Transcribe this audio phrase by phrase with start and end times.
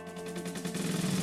[0.00, 1.19] あっ。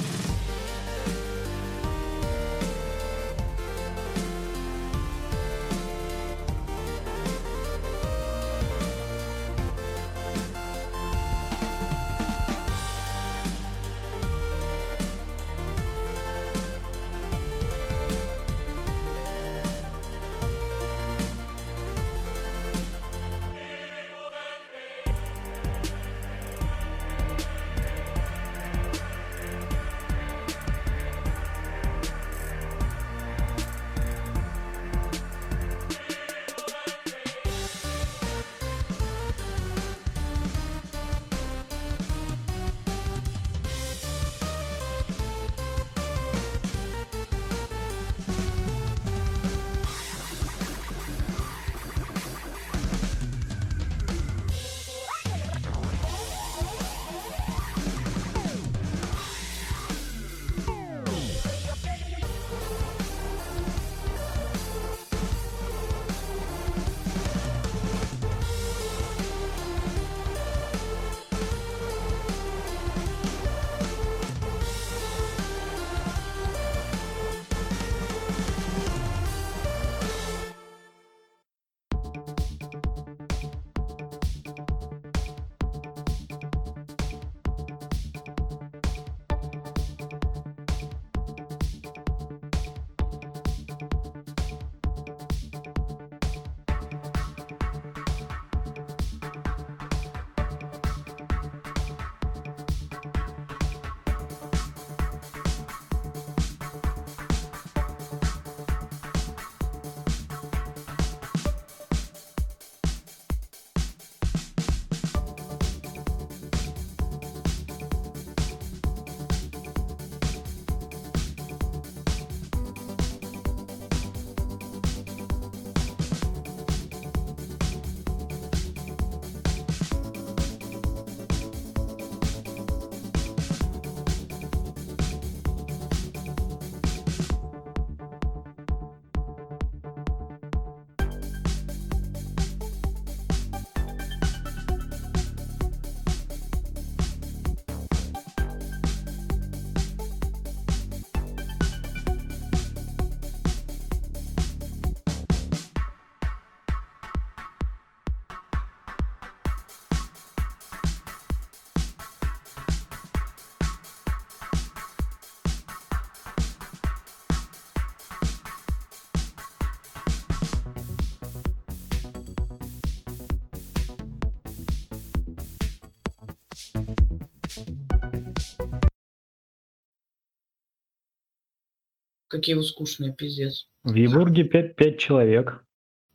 [182.27, 183.67] Какие вы скучные, пиздец.
[183.83, 185.63] В Ебурге 5, 5 человек.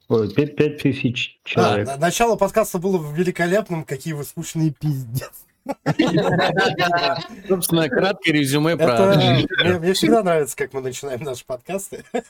[0.09, 1.89] Ой, 5, 5 тысяч человек.
[1.89, 5.33] А, начало подкаста было великолепным, какие вы скучные пиздец.
[7.49, 9.15] Собственно, краткое резюме про...
[9.15, 12.05] Это, мне, всегда нравится, как мы начинаем наши подкасты.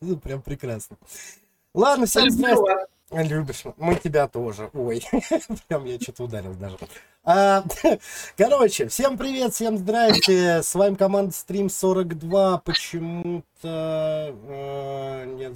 [0.00, 0.96] Ну, Прям прекрасно.
[1.74, 2.86] Ладно, всем здрасте.
[3.10, 3.62] Любишь.
[3.78, 4.70] Мы тебя тоже.
[4.74, 5.02] Ой,
[5.68, 6.76] прям я что-то ударил даже.
[7.30, 7.62] А,
[8.38, 10.62] короче, всем привет, всем здрасте.
[10.62, 12.56] С вами команда Stream 42.
[12.64, 14.34] Почему-то...
[14.48, 15.52] э, нет,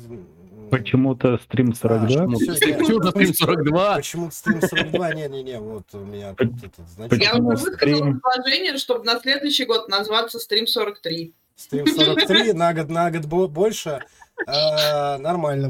[0.71, 2.25] Почему-то стрим 42.
[2.25, 3.97] А, Почему-то стрим 42.
[3.97, 5.15] Почему-то стрим 42?
[5.15, 8.21] Не-не-не, вот у меня тут этот, значит, Я уже высказал стрим?
[8.21, 11.35] предложение, чтобы на следующий год назваться стрим 43.
[11.57, 14.01] Стрим 43, на год, на год бо- больше.
[14.47, 15.69] А, нормально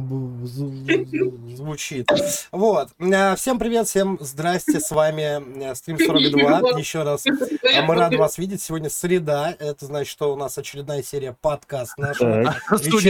[1.54, 2.08] звучит.
[2.52, 2.88] Вот.
[3.00, 6.60] А, Всем привет, всем здрасте, с вами э, стрим 42.
[6.78, 8.62] Еще раз а мы рады вас видеть.
[8.62, 9.54] Сегодня среда.
[9.58, 12.54] Это значит, что у нас очередная серия подкаст нашего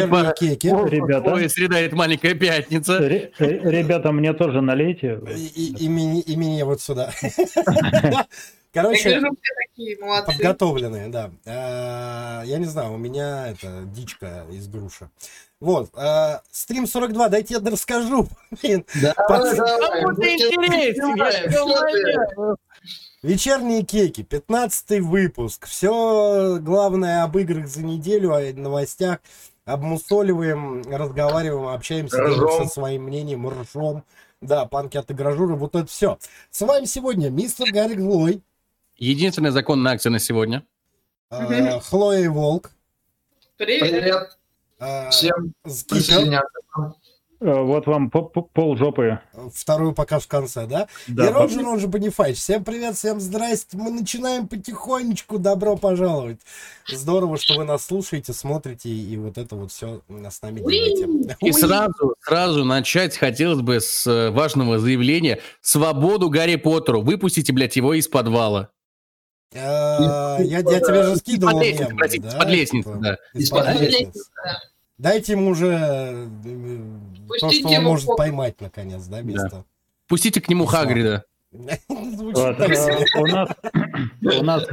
[0.08, 0.32] по...
[0.32, 0.66] кеки.
[0.66, 2.98] ребята, Ой, среда, это маленькая пятница.
[2.98, 5.20] ре- ре- ребята, мне тоже налейте.
[5.36, 5.88] И, и- и
[6.20, 7.12] и меня вот сюда.
[8.72, 9.20] Короче,
[9.68, 10.32] такие молодцы.
[10.32, 11.30] подготовленные, да.
[11.46, 15.10] А, Я не знаю, у меня это дичка из груши.
[15.60, 15.90] Вот.
[15.94, 18.28] а, Стрим 42, дайте я расскажу.
[18.62, 18.84] Блин.
[19.28, 19.58] Пац-.
[23.22, 25.66] Вечерние кеки, 15 выпуск.
[25.66, 29.18] Все главное об играх за неделю, о новостях.
[29.64, 34.02] Обмусоливаем, разговариваем, общаемся, делимся своим мнением, ржем.
[34.40, 36.18] Да, панки от игражуры, вот это все.
[36.50, 38.42] С вами сегодня мистер Гарик Злой,
[39.02, 40.62] Единственный законная акция на сегодня.
[41.30, 42.70] э, Хлоя и Волк,
[43.56, 44.38] Привет.
[44.78, 46.94] Э, всем Скипер, присоединяться.
[47.40, 49.18] Вот вам по- по- пол жопы.
[49.52, 50.86] Вторую пока в конце, да?
[51.08, 52.36] Да, и Роджер, он же Бонифайч.
[52.38, 53.76] Всем привет, всем здрасте.
[53.76, 55.38] Мы начинаем потихонечку.
[55.40, 56.38] Добро пожаловать.
[56.86, 61.34] Здорово, что вы нас слушаете, смотрите и вот это вот все с нами делаете.
[61.40, 65.40] И сразу, сразу начать хотелось бы с э, важного заявления.
[65.60, 67.02] Свободу Гарри Поттеру.
[67.02, 68.68] Выпустите, блядь, его из подвала.
[69.54, 73.18] А, Я я тебе же скидывал Под лестницу, мем, простите, да, под лестницу, типа, да.
[73.34, 73.98] из-под Из-под лестницы.
[74.04, 74.58] лестницы, да.
[74.98, 76.28] Дайте ему уже э,
[77.28, 79.64] то, Пустите что он может поймать, наконец, да, место.
[80.06, 81.24] Пустите к нему Хагрида.
[81.88, 83.50] Вот, э, у нас
[84.40, 84.66] у нас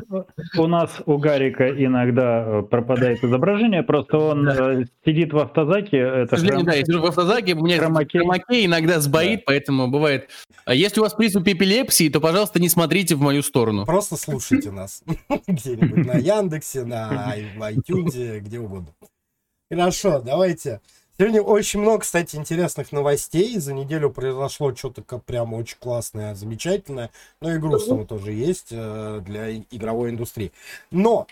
[0.58, 5.90] у нас у Гарика иногда э, пропадает изображение, просто он э, сидит в автозаке.
[6.06, 8.22] К Это сожалению, прям- да, я сижу в автозаке, у меня Хромакей.
[8.22, 10.30] хромакей иногда сбоит, поэтому бывает.
[10.66, 13.86] А если у вас приступ эпилепсии, то, пожалуйста, не смотрите в мою сторону.
[13.86, 15.04] Просто слушайте нас
[15.48, 18.90] где-нибудь на Яндексе, на iTunes, где угодно.
[19.70, 20.80] Хорошо, давайте.
[21.20, 23.60] Сегодня очень много, кстати, интересных новостей.
[23.60, 27.10] За неделю произошло что-то прям очень классное, замечательное.
[27.42, 30.54] Но и грустного тоже есть э, для игровой индустрии.
[30.92, 31.28] Но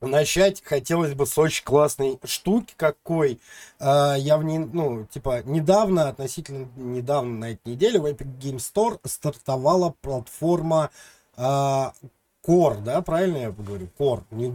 [0.00, 3.38] начать хотелось бы с очень классной штуки какой.
[3.78, 8.56] Э, я в ней, ну, типа, недавно, относительно недавно на этой неделе в Epic Game
[8.56, 10.90] Store стартовала платформа
[12.46, 13.88] Core, да, правильно я говорю?
[13.98, 14.48] Core, не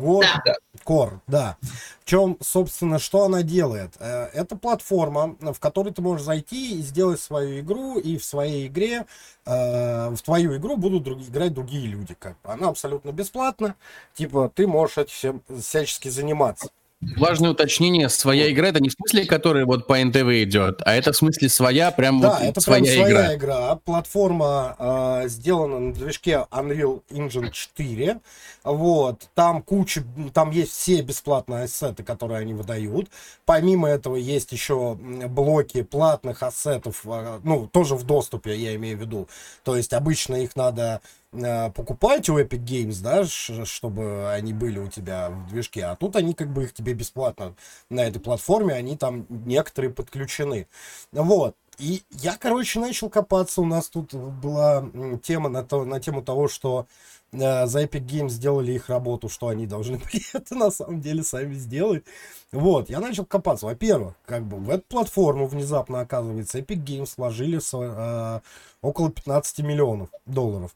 [0.45, 0.55] Да.
[0.85, 1.57] Core, да.
[2.01, 3.93] В чем, собственно, что она делает?
[3.99, 8.67] Э, Это платформа, в которой ты можешь зайти и сделать свою игру, и в своей
[8.67, 9.05] игре,
[9.45, 12.15] э, в твою игру будут друг- играть другие люди.
[12.19, 12.51] Как бы.
[12.51, 13.75] Она абсолютно бесплатна,
[14.13, 16.69] типа ты можешь этим всем всячески заниматься.
[17.01, 21.13] Важное уточнение, своя игра, это не в смысле, которая вот по НТВ идет, а это
[21.13, 23.35] в смысле своя, прям Да, вот это своя, прям своя игра.
[23.35, 23.75] игра.
[23.77, 28.19] Платформа э, сделана на движке Unreal Engine 4.
[28.65, 29.29] Вот.
[29.33, 30.03] Там куча,
[30.33, 33.09] там есть все бесплатные ассеты, которые они выдают.
[33.45, 39.01] Помимо этого есть еще блоки платных ассетов, э, ну, тоже в доступе, я имею в
[39.01, 39.29] виду.
[39.63, 40.99] То есть обычно их надо
[41.31, 46.33] покупать у Epic Games, да, чтобы они были у тебя в движке, а тут они
[46.33, 47.55] как бы их тебе бесплатно
[47.89, 50.67] на этой платформе, они там некоторые подключены.
[51.11, 51.55] Вот.
[51.79, 53.61] И я, короче, начал копаться.
[53.61, 54.85] У нас тут была
[55.23, 56.87] тема на, то, на тему того, что
[57.31, 61.23] э, за Epic Games сделали их работу, что они должны были это на самом деле
[61.23, 62.03] сами сделать.
[62.51, 63.65] Вот, я начал копаться.
[63.65, 68.41] Во-первых, как бы в эту платформу внезапно, оказывается, Epic Games вложили э,
[68.81, 70.75] около 15 миллионов долларов.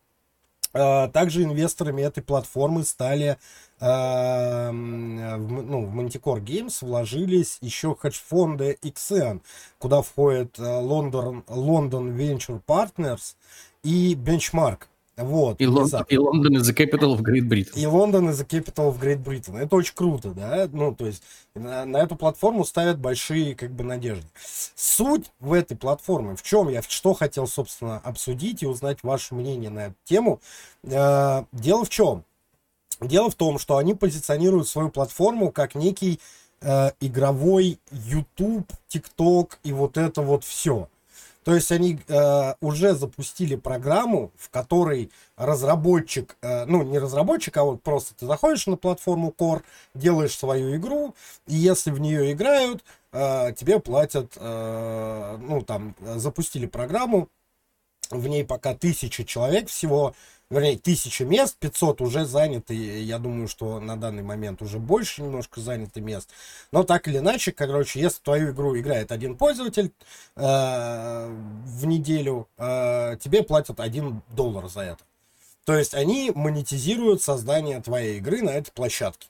[0.74, 3.38] А, Также инвесторами этой платформы стали
[3.80, 9.42] М- ну, в Manticore Games вложились еще хедж-фонды XN,
[9.78, 13.36] куда входит э, London, London Venture Partners
[13.84, 14.84] и Benchmark.
[15.16, 16.12] Вот, И, Лон- внезапно.
[16.14, 17.72] и Лондон is the capital of Great Britain.
[17.80, 19.58] И Лондон is the capital of Great Britain.
[19.60, 20.68] Это очень круто, да?
[20.72, 21.22] Ну, то есть
[21.54, 24.26] на, на эту платформу ставят большие, как бы, надежды.
[24.76, 29.70] Суть в этой платформе, в чем я, что хотел, собственно, обсудить и узнать ваше мнение
[29.70, 30.40] на эту тему.
[30.84, 32.24] Э, дело в чем?
[33.00, 36.20] Дело в том, что они позиционируют свою платформу как некий
[36.62, 40.88] э, игровой YouTube, TikTok и вот это вот все.
[41.44, 47.64] То есть они э, уже запустили программу, в которой разработчик, э, ну не разработчик, а
[47.64, 49.64] вот просто ты заходишь на платформу Core,
[49.94, 51.16] делаешь свою игру,
[51.48, 57.30] и если в нее играют, э, тебе платят, э, ну там э, запустили программу,
[58.18, 60.16] в ней пока тысяча человек всего,
[60.50, 65.62] вернее, тысяча мест, 500 уже заняты, я думаю, что на данный момент уже больше немножко
[65.62, 66.30] заняты мест,
[66.72, 69.92] но так или иначе, короче, если твою игру играет один пользователь
[70.36, 71.28] э,
[71.66, 75.04] в неделю, э, тебе платят 1 доллар за это.
[75.66, 79.28] То есть они монетизируют создание твоей игры на этой площадке.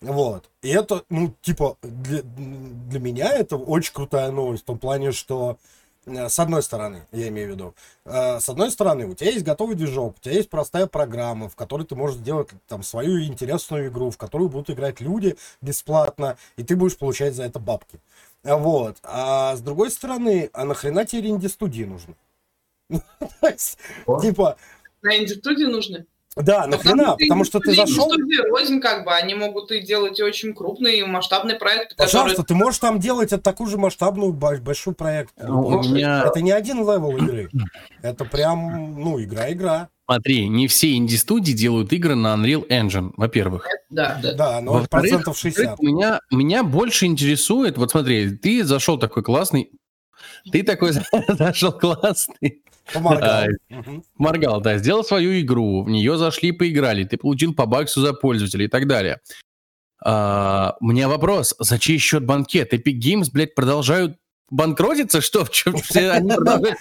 [0.00, 0.48] Вот.
[0.62, 5.58] И это, ну, типа, для, для меня это очень крутая новость в том плане, что
[6.10, 7.74] с одной стороны, я имею в виду,
[8.04, 11.56] э, с одной стороны, у тебя есть готовый движок, у тебя есть простая программа, в
[11.56, 16.64] которой ты можешь сделать там свою интересную игру, в которую будут играть люди бесплатно, и
[16.64, 18.00] ты будешь получать за это бабки.
[18.42, 18.96] А Вот.
[19.02, 22.14] А с другой стороны, а нахрена тебе инди-студии нужны?
[24.22, 24.56] Типа,
[25.02, 26.06] На инди-студии нужны.
[26.36, 28.10] Да, нахрена, потому что ты зашел,
[28.48, 32.46] рознь, как бы, они могут и делать и очень крупные, и масштабные проекты, Пожалуйста, которые...
[32.46, 35.32] ты можешь там делать это такую же масштабную бо- большой проект.
[35.42, 37.50] Ну, у меня- Это не один level игры.
[38.02, 39.88] Это прям, ну, игра-игра.
[40.06, 43.66] Смотри, не все инди-студии делают игры на Unreal Engine, во-первых.
[43.90, 44.32] Да, да.
[44.34, 45.80] Да, но Во-вторых, процентов во-вторых, 60.
[45.80, 49.70] Меня, меня больше интересует, вот смотри, ты зашел такой классный,
[50.50, 50.92] ты такой
[51.28, 52.62] зашел классный,
[52.92, 53.46] Поморгал.
[54.16, 58.64] Моргал, да, сделал свою игру, в нее зашли, поиграли, ты получил по баксу за пользователя
[58.64, 59.20] и так далее.
[60.02, 62.72] А, у меня вопрос, за чей счет банкет?
[62.72, 64.16] Epic Games, блядь, продолжают
[64.50, 65.44] банкротится, что?
[65.44, 66.78] В чем все они продолжают,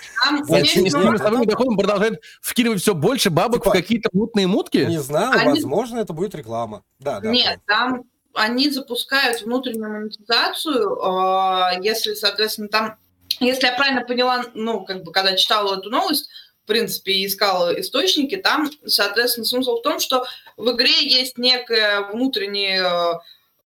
[0.47, 4.77] с самим доходом продолжают вкидывать все больше бабок Типа, в какие-то мутные мутки?
[4.77, 6.83] Не знаю, возможно, это будет реклама.
[6.99, 7.29] Да, да.
[7.29, 8.03] Нет, там
[8.33, 12.97] они запускают внутреннюю монетизацию, э, если, соответственно, там,
[13.39, 16.29] если я правильно поняла, ну, как бы, когда читала эту новость,
[16.63, 20.25] в принципе, и искала источники, там, соответственно, смысл в том, что
[20.57, 23.19] в игре есть некая внутренняя, э,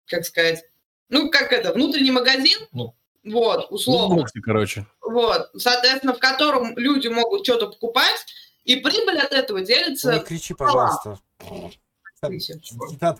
[0.07, 0.63] как сказать,
[1.09, 2.95] ну, как это, внутренний магазин, Ну.
[3.23, 4.85] вот, условно, Боксы, короче.
[5.01, 8.25] вот, соответственно, в котором люди могут что-то покупать,
[8.65, 10.13] и прибыль от этого делится...
[10.13, 11.19] Не кричи, пожалуйста.
[12.21, 12.71] Тысяч.
[12.99, 13.13] Да,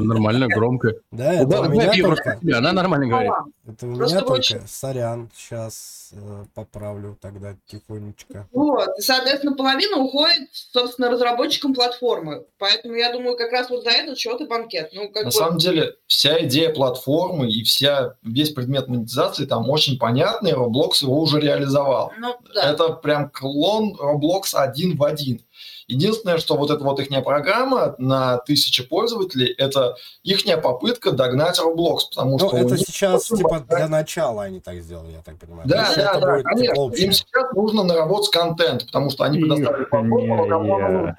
[0.00, 0.94] нормально, громко.
[1.12, 2.22] Да, это у Да, меня я только.
[2.22, 3.32] просто- Она нормально говорит.
[3.66, 4.38] Это у Просто меня только.
[4.40, 6.12] очень- Сорян, сейчас
[6.54, 8.46] поправлю тогда тихонечко.
[8.52, 12.44] Вот, и, соответственно, половина уходит, собственно, разработчикам платформы.
[12.58, 14.90] Поэтому я думаю, как раз вот за этот счет и банкет.
[14.94, 19.68] Ну, как На бы, самом деле, вся идея платформы и вся, весь предмет монетизации там
[19.68, 22.12] очень понятный, Roblox его уже реализовал.
[22.18, 22.70] ну, да.
[22.72, 25.42] Это прям клон Roblox один в один.
[25.88, 31.98] Единственное, что вот эта вот их программа на тысячи пользователей, это их попытка догнать Roblox,
[32.10, 32.56] потому Ну, что...
[32.56, 35.68] у это них сейчас, типа, большая- для начала они так сделали, я так понимаю.
[35.68, 36.82] Да, Дальше да, да, типа, конечно.
[36.82, 37.06] общее.
[37.06, 41.16] Им сейчас нужно наработать контент, потому что они предоставили платформу,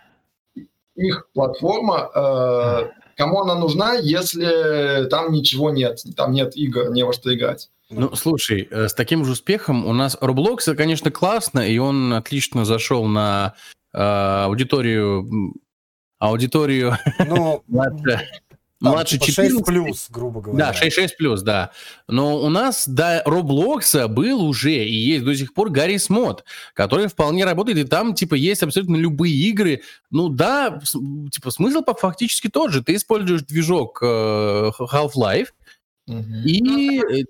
[0.95, 7.13] их платформа, э, кому она нужна, если там ничего нет, там нет игр, не во
[7.13, 7.69] что играть.
[7.89, 12.11] Ну, слушай, э, с таким же успехом у нас Roblox, это, конечно, классно, и он
[12.13, 13.53] отлично зашел на
[13.97, 15.53] аудиторию, м,
[16.19, 18.03] аудиторию Ну, младше,
[18.79, 19.53] там, младше типа 14.
[19.53, 20.71] 6 плюс, грубо говоря.
[20.71, 21.71] Да, 6.6 плюс, да.
[22.07, 27.07] Но у нас до Роблокса был уже и есть до сих пор Гаррис Мод, который
[27.07, 29.81] вполне работает, и там, типа, есть абсолютно любые игры.
[30.11, 30.79] Ну да,
[31.31, 32.83] типа, смысл по- фактически тот же.
[32.83, 35.49] Ты используешь движок э, Half-Life,
[36.45, 37.23] и, э,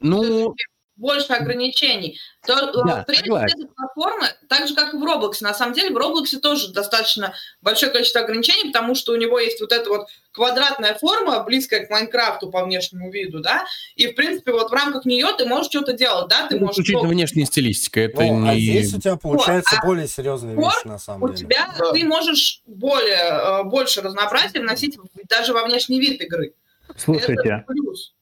[0.00, 0.54] ну,
[0.98, 2.18] больше ограничений.
[2.46, 3.64] То, э, Да, в принципе, согласен.
[3.64, 5.36] эта платформа, так же, как и в Roblox.
[5.40, 9.60] На самом деле, в Roblox тоже достаточно большое количество ограничений, потому что у него есть
[9.60, 13.64] вот эта вот квадратная форма, близкая к Майнкрафту по внешнему виду, да,
[13.96, 16.74] и, в принципе, вот в рамках нее ты можешь что-то делать, да, ты это можешь...
[16.74, 18.00] исключительно внешняя стилистика.
[18.00, 18.60] Это Ну, а не...
[18.60, 21.38] здесь у тебя получается а более серьезные вот вещи, на самом у деле.
[21.38, 21.92] тебя Да.
[21.92, 26.54] ты можешь более, э, больше разнообразия вносить даже во внешний вид игры.
[26.88, 28.14] Это Слушайте, плюс.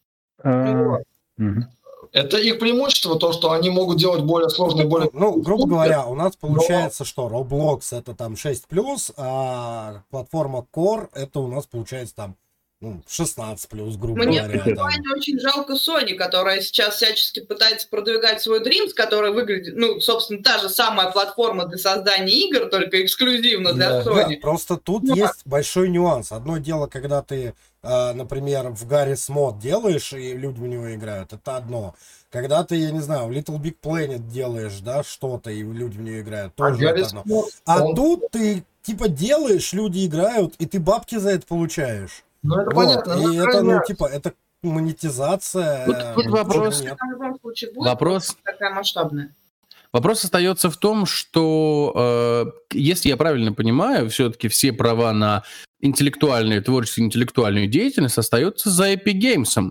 [0.42, 1.02] э, Вот.
[1.36, 1.70] мгм.
[2.16, 5.10] Это их преимущество, то, что они могут делать более сложные, более...
[5.12, 8.64] Ну, грубо говоря, у нас получается, что Roblox это там 6
[9.18, 12.36] а платформа Core это у нас получается там
[12.80, 14.64] ну, 16 грубо Мне в говоря.
[14.64, 14.74] там.
[14.74, 20.42] плане очень жалко Sony, которая сейчас всячески пытается продвигать свой Dreams, который выглядит, ну, собственно,
[20.42, 24.04] та же самая платформа для создания игр, только эксклюзивно для Да.
[24.04, 24.36] Да, Sony.
[24.40, 26.32] просто тут Ну, есть большой нюанс.
[26.32, 27.54] Одно дело, когда ты,
[28.14, 31.94] например, в Гаррис мод делаешь, и люди в него играют, это одно.
[32.30, 36.02] Когда ты, я не знаю, в Little Big Planet делаешь, да, что-то, и люди в
[36.02, 37.22] нее играют, А тоже это Гаррис одно.
[37.24, 42.24] Мод, А он- тут ты, типа, делаешь, люди играют, и ты бабки за это получаешь.
[42.42, 43.12] Ну, это Вот, понятно.
[43.12, 45.86] И ну, это, ну, типа, это монетизация.
[45.86, 46.80] Вот э, тут вопрос.
[46.80, 49.34] в любом случае будет Вопрос такая масштабная.
[49.96, 55.42] Вопрос остается в том, что, э, если я правильно понимаю, все-таки все права на
[55.80, 59.70] интеллектуальную, творческую интеллектуальную деятельность остаются за Epic Games.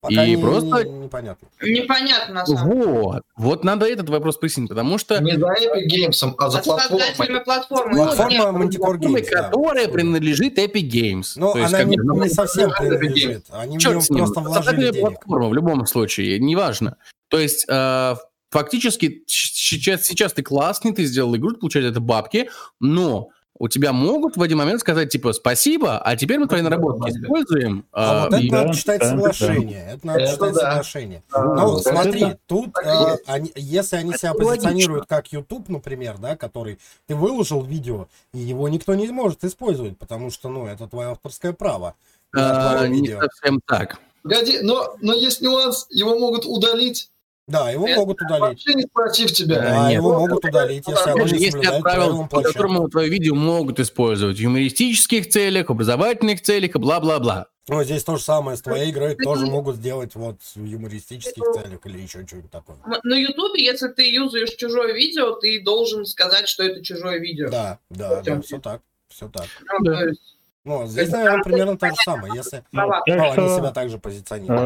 [0.00, 1.48] Пока И не- просто- не- непонятно.
[1.60, 2.84] Непонятно, на самом деле.
[2.92, 3.22] Вот.
[3.36, 7.40] Вот надо этот вопрос пояснить, потому что Не за Epic Games, а за А платформой.
[7.40, 7.94] платформы.
[7.96, 8.36] Платформа.
[8.64, 9.42] Manticore платформой, Games, да.
[9.42, 11.32] которая принадлежит Epic Games.
[11.34, 13.46] Но То есть, она как не, ну, не совсем принадлежит.
[13.50, 15.00] Они Черт с ним, просто вложили денег.
[15.00, 16.96] платформы в любом случае, неважно.
[17.28, 18.14] То есть э,
[18.54, 22.48] фактически сейчас, сейчас ты классный, ты сделал игру, ты получаешь это бабки,
[22.80, 27.10] но у тебя могут в один момент сказать, типа, спасибо, а теперь мы твои наработки
[27.10, 27.84] используем.
[27.92, 29.86] А э, вот это и- надо читать да, соглашение.
[29.92, 30.60] Это надо Это читать да.
[30.70, 31.22] соглашение.
[31.32, 34.50] А, Ну, смотри, это- тут, а, они, если они себя логично.
[34.52, 39.98] позиционируют как YouTube, например, да, который ты выложил видео, и его никто не может использовать,
[39.98, 41.94] потому что, ну, это твое авторское право.
[42.32, 43.20] твое не видео.
[43.20, 43.98] совсем так.
[44.24, 47.10] Погоди, но, но есть нюанс, его могут удалить,
[47.46, 48.40] Да, его Это могут удалить.
[48.40, 49.56] вообще не спросив тебя.
[49.60, 49.98] Да, нет.
[49.98, 54.40] его могут удалить, если оно не если отправил, по которому твое видео могут использовать в
[54.40, 57.48] юмористических целях, образовательных целях и бла-бла-бла.
[57.68, 61.80] Ну, здесь то же самое с твоей игрой тоже могут сделать вот в юмористических целях
[61.84, 62.76] или еще что-нибудь такое.
[63.02, 67.48] На Ютубе, если ты юзаешь чужое видео, ты должен сказать, что это чужое видео.
[67.50, 69.46] Да, да, да, все так, все так.
[69.70, 69.98] Ну, Да.
[70.00, 70.33] то есть,
[70.66, 73.02] Ну, здесь, наверное, примерно то же самое, если права.
[73.06, 74.60] ну, Так они что, себя также позиционируют.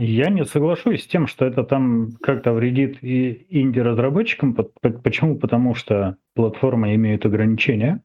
[0.00, 4.52] э, я не соглашусь с тем, что это там как-то вредит и инди-разработчикам.
[4.54, 5.36] По- по- Почему?
[5.38, 8.02] Потому что платформа имеет ограничения.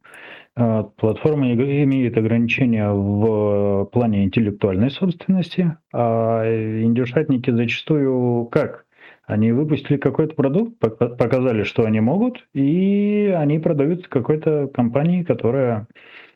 [0.56, 8.86] А, Платформа имеет ограничения в плане интеллектуальной собственности, а индюшатники зачастую как?
[9.26, 15.88] Они выпустили какой-то продукт, пока- показали, что они могут, и они продаются какой-то компании, которая,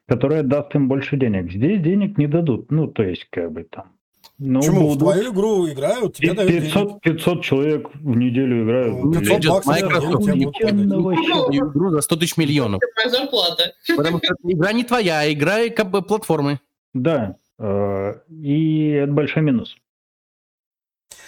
[0.08, 1.52] которая даст им больше денег.
[1.52, 2.72] Здесь денег не дадут.
[2.72, 3.92] Ну, то есть, как бы там.
[4.40, 4.80] Ну, Почему?
[4.80, 5.00] В будут.
[5.00, 6.66] твою игру играют, тебе дают деньги.
[6.66, 9.04] 500, 500 человек в неделю играют.
[9.04, 11.58] Ну, 500 Идет баксов Microsoft, в вообще.
[11.58, 12.80] игру за 100 тысяч миллионов.
[12.84, 13.74] Это моя зарплата.
[13.96, 16.60] Потому что игра не твоя, игра и как бы платформы.
[16.94, 19.76] Да, э, и это большой минус.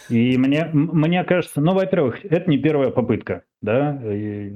[0.09, 4.51] И мне, мне кажется, ну, во-первых, это не первая попытка, да, и, э,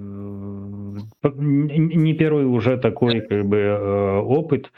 [1.33, 4.71] не первый уже такой как бы э, опыт.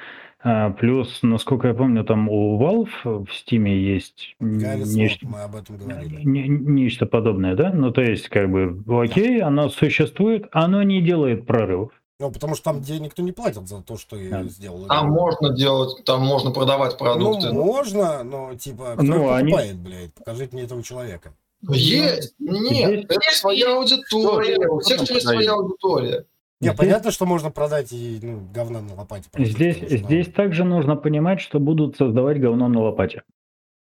[0.47, 5.77] А, Плюс, насколько я помню, там у Valve в Steam есть нечто, мы об этом
[5.77, 6.21] говорили.
[6.23, 7.71] не- нечто подобное, да?
[7.73, 11.89] Ну, то есть, как бы, окей, оно существует, оно не делает прорывов.
[12.19, 14.43] Ну, потому что там денег никто не платит за то, что я Да.
[14.43, 14.85] сделал.
[14.85, 15.15] Там игру.
[15.15, 17.47] можно делать, там можно продавать продукты.
[17.51, 20.13] Ну, можно, но, типа, кто Ну, их они- покупает, блядь?
[20.13, 21.33] Покажите мне этого человека.
[21.69, 22.35] Есть!
[22.39, 24.67] Нет, это своя аудитория.
[24.67, 26.25] У всех есть своя аудитория.
[26.61, 29.29] Не, Здесь- понятно, что можно продать и ну, говна на лопате.
[29.31, 33.23] просто, Здесь, что- здесь также нужно понимать, что будут создавать говно на лопате.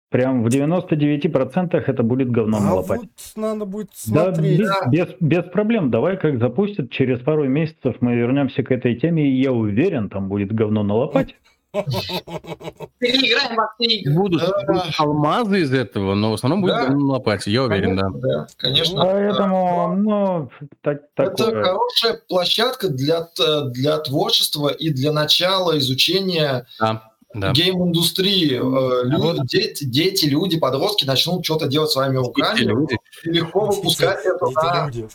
[0.10, 3.02] Прям в 99% это будет говно на А лопате.
[3.08, 4.60] вот надо будет Да, смотреть.
[4.60, 5.90] без, без, без проблем.
[5.90, 10.28] Давай как запустят, через пару месяцев мы вернемся к этой теме, и я уверен, там
[10.28, 11.36] будет говно на лопате.
[13.00, 14.14] Переиграем во все игры.
[14.14, 14.64] Будут, Да.
[14.68, 16.90] будут алмазы из этого, но в основном будет Да.
[16.90, 18.08] на лопате, я уверен, да.
[18.14, 19.02] Да, конечно.
[19.02, 20.50] Поэтому, ну,
[20.82, 21.64] так, Это такое.
[21.64, 27.52] хорошая площадка для, т- для творчества и для начала изучения Да, да.
[27.52, 28.56] гейм-индустрии.
[28.56, 32.98] Э, лю- вот- дети, дети, люди, подростки начнут что-то делать своими руками Эти люди.
[33.24, 35.08] и легко выпускать это Дети на люди.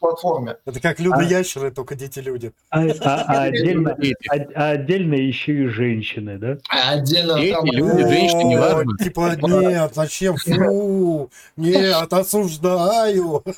[0.00, 0.56] платформе.
[0.66, 2.52] Это как люди А- ящеры, только дети-люди.
[2.70, 4.16] А, а- а отдельно, Дети.
[4.28, 6.58] а, а отдельно еще и женщины, да?
[6.68, 8.96] А отдельно Дети, там- люди, женщины, неважно.
[8.98, 10.36] Типа, нет, зачем?
[10.38, 13.44] Фу, нет, осуждаю.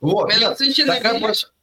[0.00, 0.30] Вот,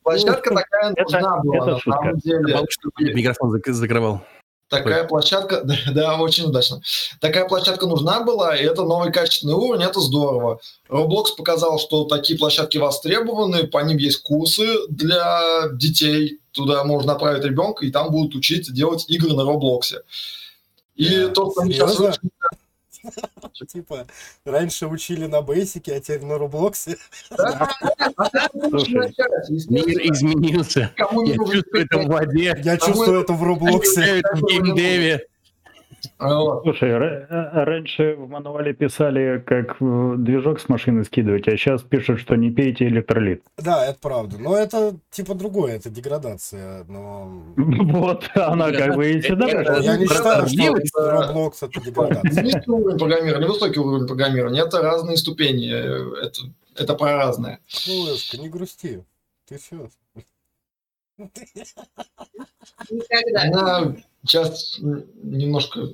[0.10, 2.00] Такая площадка такая Это- нужна была, это на шутка.
[2.02, 2.65] самом деле.
[2.69, 4.22] Чтобы микрофон зак- закрывал.
[4.69, 6.82] Такая площадка, да, да, очень удачно.
[7.19, 10.60] Такая площадка нужна была, и это новый качественный уровень, это здорово.
[10.89, 15.41] Roblox показал, что такие площадки востребованы, по ним есть курсы для
[15.74, 19.95] детей, туда можно направить ребенка, и там будут учить делать игры на Roblox.
[20.95, 22.19] И то, что они сейчас?
[23.67, 24.07] Типа,
[24.45, 26.97] раньше учили на бейсике, а теперь на Роблоксе.
[28.69, 29.13] Слушай,
[29.69, 30.93] Мир изменился.
[30.97, 32.62] Кому не Я чувствую это в воде.
[32.63, 34.19] Я чувствую это в Роблоксе.
[34.19, 35.27] Это в геймдеве.
[36.19, 36.63] Вот.
[36.63, 42.19] Слушай, а- раньше в мануале писали, как э, движок с машины скидывать, а сейчас пишут,
[42.19, 43.43] что не пейте электролит.
[43.57, 44.38] Да, это правда.
[44.38, 46.83] Но это типа другое, это деградация.
[46.88, 49.77] Но Вот, она как бы и пришла.
[49.79, 52.43] я не считаю, что Roblox это деградация.
[52.43, 56.39] Низкий уровень программирования, высокий уровень программирования, это разные ступени, э, это,
[56.75, 57.59] это про разное.
[57.88, 59.03] Малышка, не грусти.
[59.47, 59.89] Ты все.
[62.89, 63.41] Никогда.
[63.43, 65.89] Она сейчас немножко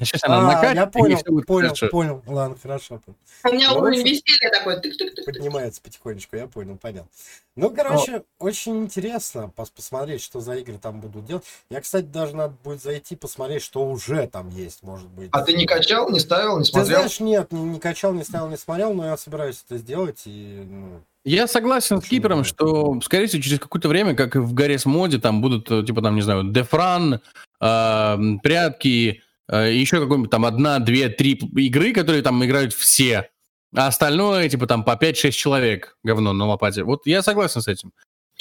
[0.00, 1.88] Сейчас она А, накатит, я понял, понял, хорошо.
[1.88, 2.22] понял.
[2.26, 3.02] Ладно, хорошо.
[3.44, 4.76] У меня уровень веселья такой.
[4.76, 5.24] тык-тык-тык.
[5.26, 7.06] Поднимается потихонечку, я понял, понял.
[7.54, 11.44] Ну, короче, очень интересно пос- посмотреть, что за игры там будут делать.
[11.68, 15.28] Я, кстати, даже надо будет зайти посмотреть, что уже там есть, может быть.
[15.32, 16.96] А ты не качал, не ставил, не Ты смотрел?
[17.00, 20.22] знаешь, нет, не, не качал, не ставил, не смотрел, но я собираюсь это сделать.
[20.24, 24.52] И, ну, Я согласен с Кипером, что, скорее всего, через какое-то время, как и в
[24.52, 27.20] Гаррис моде, там будут, э, типа, там, не знаю, Дефран,
[27.60, 33.30] э, прятки, э, еще какой-нибудь там одна, две, три игры, которые там играют все.
[33.74, 36.84] А остальное, типа, там по 5-6 человек говно на лопате.
[36.84, 37.90] Вот я согласен с этим.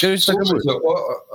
[0.02, 0.22] Будет.
[0.24, 0.70] Слушайте,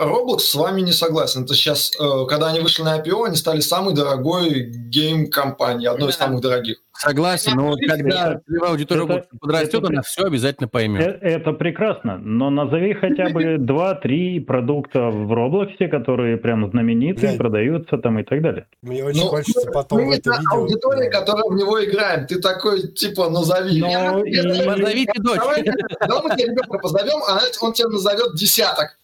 [0.01, 1.45] Roblox с вами не согласен.
[1.45, 6.17] Это сейчас, э, когда они вышли на IPO, они стали самой дорогой гейм-компанией, одной из
[6.17, 6.27] Да.
[6.27, 6.79] самых дорогих.
[7.01, 11.07] Согласен, но вот когда целевая аудитория Это- подрастет, это- она все обязательно поймет.
[11.07, 17.39] Э- Это прекрасно, но назови хотя бы 2-3 продукта в Роблоксе, которые прям знаменитые, Блядь.
[17.39, 18.67] продаются там и так далее.
[18.83, 20.57] мне очень Ну, хочется потом в Мы это это видео...
[20.59, 22.27] аудитория, которая в него играет.
[22.29, 23.81] Ты такой, типа, назови.
[23.81, 25.37] Но и- Позовите дочь.
[25.39, 28.99] Давай, давай мы тебе ребенка позовем, а он тебе назовет десяток.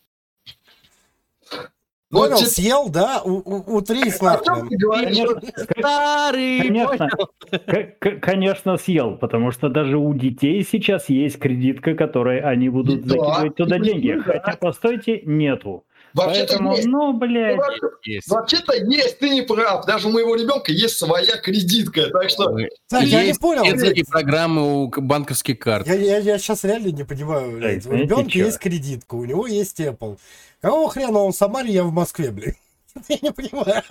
[2.14, 3.20] Ну, Понял, типа, съел, да?
[3.24, 4.09] У- у- Утри
[5.81, 7.09] Старый, Конечно,
[8.20, 13.57] конечно, съел, потому что даже у детей сейчас есть кредитка, которой они будут Да, закидывать
[13.57, 13.85] туда да.
[13.85, 14.16] деньги.
[14.24, 15.85] Хотя, постойте, нету.
[16.12, 16.87] Вообще-то Поэтому, есть.
[16.87, 17.59] ну, блядь,
[18.05, 18.29] Есть.
[18.31, 19.85] Вообще-то есть, ты не прав.
[19.85, 22.09] Даже у моего ребенка есть своя кредитка.
[22.11, 22.57] Так что
[22.88, 23.64] Так, я не Есть понял.
[23.64, 24.09] детские блядь.
[24.11, 25.88] программы у банковских карт.
[25.88, 27.57] Я, я, я сейчас реально не понимаю.
[27.57, 27.85] блядь.
[27.87, 30.16] У ребенка есть кредитка, у него есть Apple.
[30.64, 32.55] Какого хрена он в Самаре, я в Москве, блин?
[33.09, 33.83] Я не понимаю.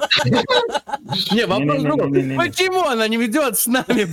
[1.31, 1.83] Не, вопрос.
[1.83, 2.35] Не-не-не-не-не-не.
[2.35, 4.07] Почему она не ведет с нами?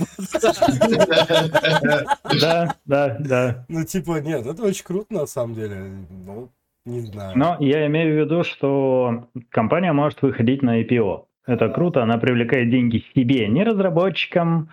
[2.39, 3.65] да, да, да.
[3.67, 5.91] Ну, типа, нет, это очень круто, на самом деле.
[6.25, 6.49] Ну,
[6.85, 7.35] не знаю.
[7.35, 11.23] Но я имею в виду, что компания может выходить на IPO.
[11.47, 14.69] Это круто, она привлекает деньги себе, не разработчикам,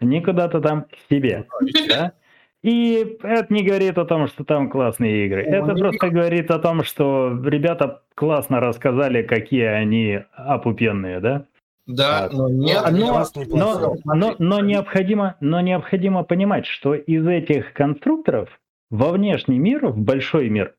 [0.00, 1.46] не куда-то там себе.
[1.88, 2.12] да?
[2.62, 5.42] И это не говорит о том, что там классные игры.
[5.42, 11.46] Это просто говорит о том, что ребята классно рассказали, какие они опупенные, да?
[11.86, 12.82] да, но нет.
[12.90, 14.00] Но, Прекрасный но, платформ.
[14.04, 18.48] но, но необходимо, но необходимо понимать, что из этих конструкторов
[18.90, 20.74] во внешний мир, в большой мир,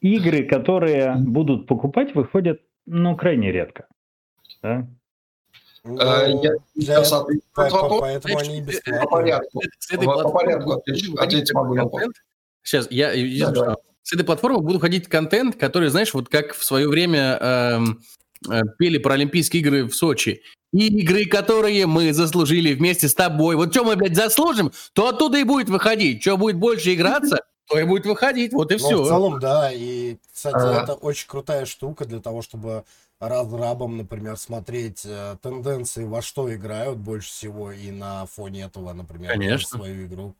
[0.00, 3.86] игры, которые будут покупать, выходят, ну, крайне редко.
[4.62, 4.86] Да?
[5.88, 6.32] Ну, Э,
[6.74, 8.00] я на по-.
[8.00, 9.08] Поэтому они и По бесплатные.
[9.08, 9.62] порядку.
[9.78, 10.82] С этой По- порядку
[11.18, 11.88] ответьте могу на.
[12.62, 13.76] Сейчас, я, я- Да, да.
[14.02, 18.00] с этой платформы буду ходить контент, который, знаешь, вот как в свое время эм,
[18.50, 20.42] э, пели Паралимпийские игры в Сочи.
[20.72, 23.56] Игры, которые мы заслужили вместе с тобой.
[23.56, 26.20] Вот что мы, блядь, заслужим, то оттуда и будет выходить.
[26.20, 28.52] Что будет больше играться, то и будет выходить.
[28.52, 29.02] Вот и Ну, все.
[29.02, 29.70] в целом, да.
[29.72, 32.84] И, кстати, это очень крутая штука для того, чтобы
[33.20, 39.32] разрабам, например, смотреть э, тенденции, во что играют больше всего, и на фоне этого, например,
[39.32, 39.78] Конечно.
[39.78, 40.34] свою игру.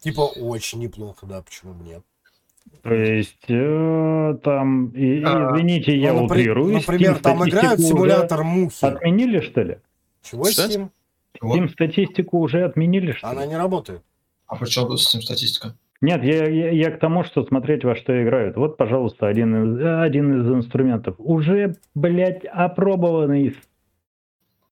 [0.00, 2.02] Типа, очень неплохо, да, почему бы нет.
[2.82, 6.72] То есть э, там, и- А, извините, я Ну, напри- утрирую.
[6.74, 8.84] Например, Steam там играют симулятор мухи.
[8.84, 9.78] Отменили, что ли?
[10.22, 10.66] Чего Что?
[10.66, 10.90] Steam?
[11.42, 13.48] Steam статистику уже отменили, что Она ли?
[13.48, 14.02] не работает.
[14.46, 15.74] А при чем тут с этим статистика?
[16.00, 18.56] Нет, я, я, я к тому, что смотреть, во что играют.
[18.56, 21.14] Вот, пожалуйста, один из, э, один из инструментов.
[21.18, 23.56] Уже, блядь, опробованный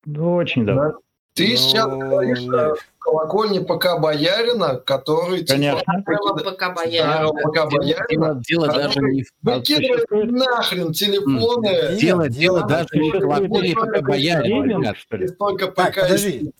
[0.06, 0.98] ну, очень давно.
[1.34, 5.40] Ты Ну, сейчас говоришь о колокольне ПК Боярина, который...
[5.40, 5.82] типа, Конечно.
[6.04, 6.52] Пока Да.
[6.52, 8.06] ПК Боярина.
[8.16, 11.66] Дело, дело даже не в Выкидывает нахрен телефоны.
[11.66, 14.96] Нет, Дело, дело даже не в колокольне еще пока какой-то боярин, гейминг, ребят.
[14.98, 15.24] что ли?
[15.24, 16.00] И только ПК.
[16.02, 16.52] подожди.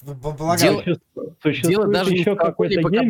[1.62, 3.02] Дело- даже не в колокольне какой-то пока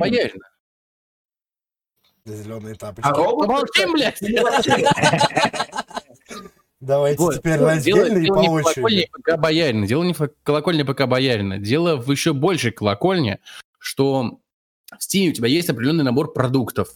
[2.24, 2.42] боярина.
[2.42, 3.08] зеленые тапочки.
[3.08, 4.20] А робот, Помолчим, блядь.
[6.80, 7.36] Давайте Вот.
[7.36, 9.08] теперь Дело, раздельно и по очереди.
[9.10, 13.38] ПК Боярина, дело не в колокольне ПК Боярина, дело в еще большей колокольне,
[13.78, 14.38] что
[14.90, 16.88] в Steam у тебя есть определенный набор продуктов.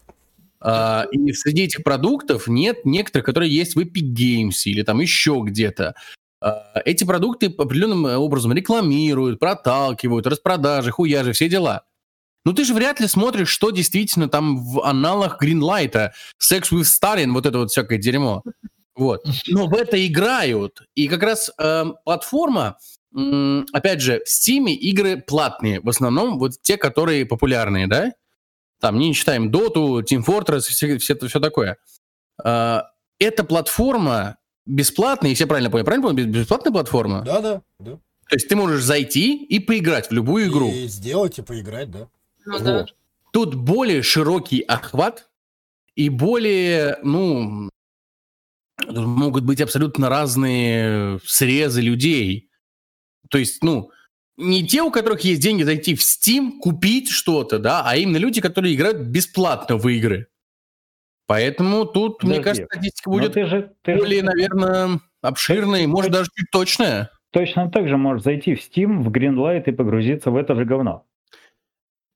[0.60, 5.40] А, и среди этих продуктов нет некоторых, которые есть в Epic Games или там еще
[5.42, 5.94] где-то.
[6.42, 11.84] А, эти продукты определенным образом рекламируют, проталкивают, распродажи, хуяжи, все дела.
[12.44, 17.32] Ну ты же вряд ли смотришь, что действительно там в аналах Гринлайта, Sex with Stalin,
[17.32, 18.42] вот это вот всякое дерьмо.
[18.94, 19.24] Вот.
[19.46, 20.82] Но в это играют.
[20.94, 22.78] И как раз эм, платформа,
[23.14, 25.80] м, опять же, в Steam игры платные.
[25.80, 28.12] В основном вот те, которые популярные, да?
[28.80, 31.76] Там не считаем Dota, Team Fortress, все, все, все такое.
[32.42, 32.86] А,
[33.18, 37.22] эта платформа бесплатная, если я правильно понял, правильно понял, бесплатная платформа?
[37.22, 37.92] Да, да, да.
[38.28, 40.70] То есть ты можешь зайти и поиграть в любую игру.
[40.70, 42.08] И сделать и поиграть, да.
[42.48, 42.78] Ну да.
[42.78, 42.94] Вот.
[43.32, 45.28] Тут более широкий охват
[45.94, 47.68] и более, ну,
[48.86, 52.50] могут быть абсолютно разные срезы людей.
[53.28, 53.90] То есть, ну,
[54.38, 58.40] не те, у которых есть деньги зайти в Steam, купить что-то, да, а именно люди,
[58.40, 60.28] которые играют бесплатно в игры.
[61.26, 62.44] Поэтому тут, мне Подожди.
[62.44, 67.10] кажется, статистика будет ты же, ты же более, наверное, обширная и, может, даже чуть точная.
[67.32, 71.04] точно так же можешь зайти в Steam, в Greenlight и погрузиться в это же говно.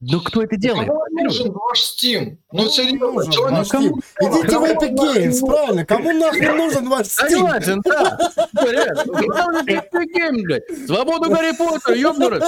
[0.04, 0.88] Но кто это делает?
[0.88, 2.36] Кому нужен ваш Steam?
[2.50, 3.58] Ну, серьезно, Нужен человек...
[3.58, 3.92] ваш Steam.
[4.20, 5.86] Идите в Epic Games, правильно.
[5.86, 7.28] Кому нахрен нужен ваш Steam?
[7.28, 8.18] Согласен, да.
[8.52, 10.64] Главное, Epic Games, блядь.
[10.86, 12.40] Свободу Гарри Поттера, ёбнуры.
[12.40, 12.42] У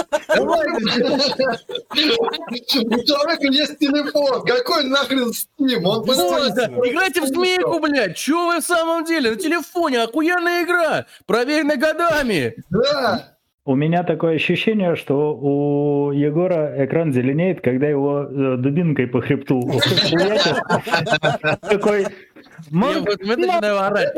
[3.05, 4.45] человека есть телефон.
[4.45, 5.85] Какой нахрен Steam?
[5.85, 8.17] Он играйте в змейку, блядь.
[8.17, 9.31] Чё вы в самом деле?
[9.31, 11.07] На телефоне охуенная игра.
[11.27, 12.57] Проверенная годами.
[12.71, 13.34] Да.
[13.66, 19.62] У меня такое ощущение, что у Егора экран зеленеет, когда его э, дубинкой по хребту.
[21.62, 22.09] Такой, Я
[22.70, 24.14] «Мам, вот в это начинаю орать.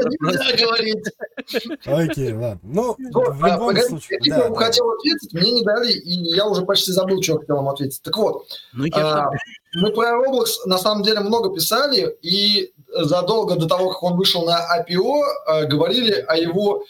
[1.86, 2.60] Окей, ладно.
[2.62, 4.18] Ну, в а, любом погоди, случае.
[4.22, 8.02] я хотел ответить, мне не дали, и я уже почти забыл, что хотел вам ответить.
[8.02, 9.30] Так вот, Ну, а,
[9.74, 14.44] мы про Roblox на самом деле много писали, и задолго до того, как он вышел
[14.44, 16.84] на IPO, э, говорили о его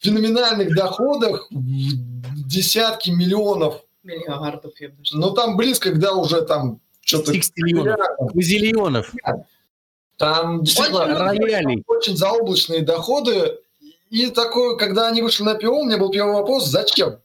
[0.00, 3.82] феноменальных доходах в десятки миллионов.
[4.02, 4.96] Миллиардов, я бы.
[5.12, 7.32] Но там близко, когда уже там что-то...
[7.32, 9.12] 60 миллионов.
[10.16, 11.84] Там действительно Очень Роялей.
[11.86, 13.58] очень заоблачные доходы.
[14.10, 17.18] И такое, когда они вышли на ПО, у меня был первый вопрос, зачем?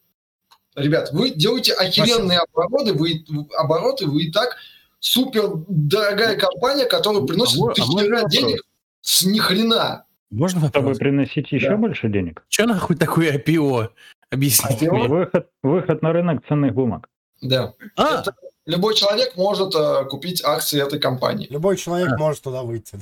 [0.76, 3.26] Ребят, вы делаете охеренные обороты, вы,
[3.58, 4.58] обороты, вы и так
[5.00, 8.62] супер дорогая компания, которая приносит А мо- а денег
[9.02, 10.06] с ни хрена.
[10.34, 10.98] Можно Чтобы вопрос?
[10.98, 11.78] приносить еще Да.
[11.78, 12.43] больше денег.
[12.50, 13.89] Что нахуй такое IPO?
[14.32, 14.91] Объясните IPO?
[14.93, 15.08] мне.
[15.08, 17.08] Выход, выход на рынок ценных бумаг.
[17.41, 17.74] Да.
[17.96, 21.48] А, Это- Любой человек может э, купить акции этой компании.
[21.50, 22.98] Любой человек может туда выйти.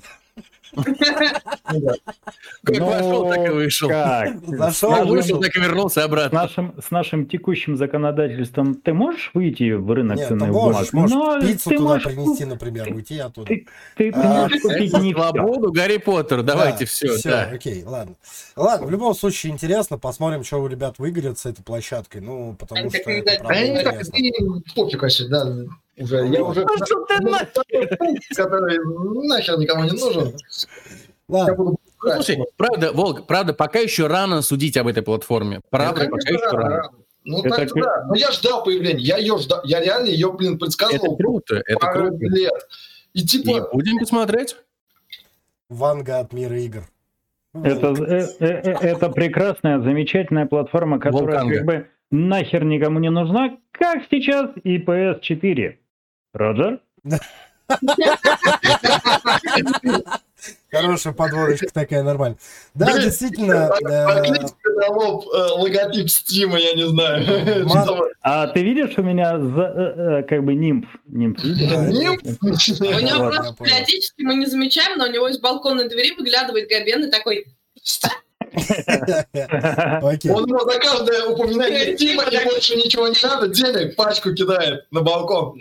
[0.76, 3.90] Как Ну, вошел, так и вышел.
[3.90, 4.36] Как?
[5.06, 6.50] Вышел, так и вернулся обратно.
[6.82, 11.10] с нашим текущим законодательством ты можешь выйти в рынок Нет, ты ценных можешь, бумаг?
[11.12, 13.48] можешь пиццу туда принести, например, уйти оттуда.
[13.98, 15.14] Ты, А, можешь купить не.
[15.14, 17.18] Свободу, Гарри Поттер, давайте все.
[17.18, 18.16] Все, окей, ладно.
[18.56, 22.22] Ладно, в любом случае интересно, посмотрим, что у ребят выгорит с этой площадкой.
[22.22, 23.40] Ну, потому Они что так и это видать.
[23.40, 25.46] правда я не так, пофиг вообще, да.
[25.98, 26.62] Уже, я уже...
[26.66, 27.46] Ну, что ты на-
[28.36, 28.80] который
[29.28, 30.28] нахер никому не нужен.
[30.28, 35.62] Я Ладно, буду Ну, Слушай, правда, Волк, правда, пока еще рано судить об этой платформе.
[35.70, 36.92] Правда, Ну, пока еще рано, рано.
[37.24, 38.06] Ну, Это так да.
[38.08, 39.04] Но я ждал появления.
[39.04, 39.62] Я ее ждал.
[39.64, 42.26] Я реально ее, блин, Это предсказывал круто, это пару круто.
[42.26, 42.68] лет.
[43.14, 44.56] И И типа, будем посмотреть.
[45.70, 46.84] Ванга от мира игр.
[47.54, 51.56] Это, э, э, э, это прекрасная, замечательная платформа, которая Волканга.
[51.58, 55.76] как бы нахер никому не нужна, как сейчас и PS4.
[56.34, 56.80] Роджер?
[60.72, 62.38] Хорошая подводочка такая, нормально.
[62.74, 68.08] Да, Блин, действительно, э, поклейте на лоб э, логотип Стима, я не знаю.
[68.22, 70.86] А ты видишь, у меня за- э, э, как бы нимф.
[71.08, 72.18] Нимф У него
[73.30, 77.46] просто периодически мы не замечаем, но у него из балконной двери выглядывает Габен и такой.
[78.54, 85.02] Он ему за каждое упоминание Стима и больше ничего не надо, денег пачку кидает на
[85.02, 85.58] балкон.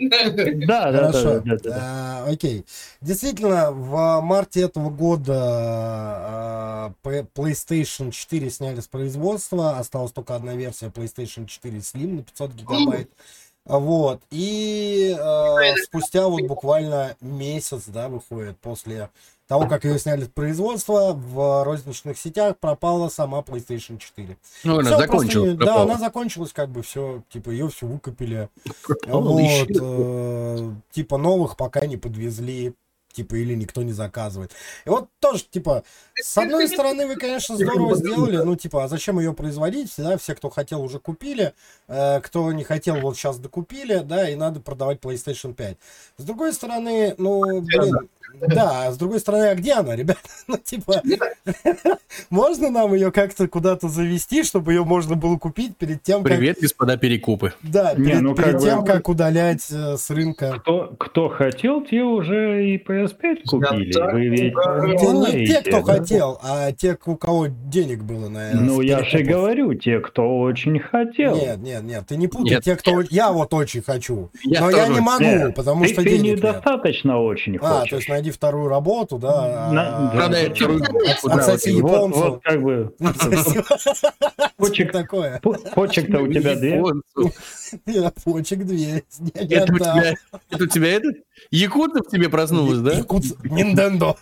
[0.67, 1.43] Да, да, Хорошо.
[1.71, 2.65] А, Окей.
[3.01, 9.77] Действительно, в марте этого года а, PlayStation 4 сняли с производства.
[9.77, 13.09] Осталась только одна версия PlayStation 4 Slim на 500 гигабайт.
[13.65, 14.21] Вот.
[14.31, 19.09] И э, спустя вот буквально месяц, да, выходит после
[19.51, 24.37] того, как ее сняли с производства, в розничных сетях пропала сама PlayStation 4.
[24.63, 25.57] Ну, она Всё, закончилась.
[25.57, 28.47] просто Да, она закончилась, как бы все, типа, ее все выкупили.
[28.81, 32.75] Пропала, Вот, э, типа новых пока не подвезли,
[33.11, 34.51] типа или никто не заказывает.
[34.85, 35.83] И вот тоже, типа,
[36.15, 39.91] с одной стороны вы, конечно, здорово сделали, ну, типа, а зачем ее производить?
[39.91, 41.53] Всегда все, кто хотел, уже купили,
[41.87, 45.77] э, кто не хотел, вот сейчас докупили, да, и надо продавать PlayStation 5.
[46.17, 50.17] С другой стороны, ну, блин, да, а с другой стороны, а где она, ребят?
[50.47, 51.01] Ну, типа,
[52.29, 56.37] можно нам ее как-то куда-то завести, чтобы ее можно было купить перед тем, как...
[56.37, 57.53] Привет, господа перекупы.
[57.61, 60.59] Да, Не, перед, ну, перед как бы- тем, как удалять э, с рынка.
[60.59, 63.91] Кто, кто хотел, те уже и PS5 купили.
[63.91, 64.53] так Вы ведь.
[64.99, 65.93] Те, не те, кто да?
[65.93, 68.57] хотел, а те, у кого денег было на это.
[68.57, 71.35] Ну, я же говорю, те, кто очень хотел.
[71.35, 72.63] Нет, нет, нет, ты не путай, Нет.
[72.63, 73.01] те, кто...
[73.09, 76.09] Я вот очень хочу, Я но я тоже не могу, Нет, потому ты, что ты
[76.09, 76.37] денег нет.
[76.37, 77.89] недостаточно очень А, хочешь.
[77.89, 79.69] то есть найди вторую работу, да.
[79.71, 82.19] На- а- Продай а- вторую а- отсоси вот- вот, японцу.
[82.19, 82.93] вот как бы
[84.57, 86.81] почек-то у тебя две.
[87.85, 89.03] Я почек две.
[89.35, 90.13] Я не Это у тебя,
[90.49, 91.15] это у тебя этот?
[91.51, 92.99] Якутов тебе проснулась, да?
[92.99, 94.15] Якутс- Nintendo.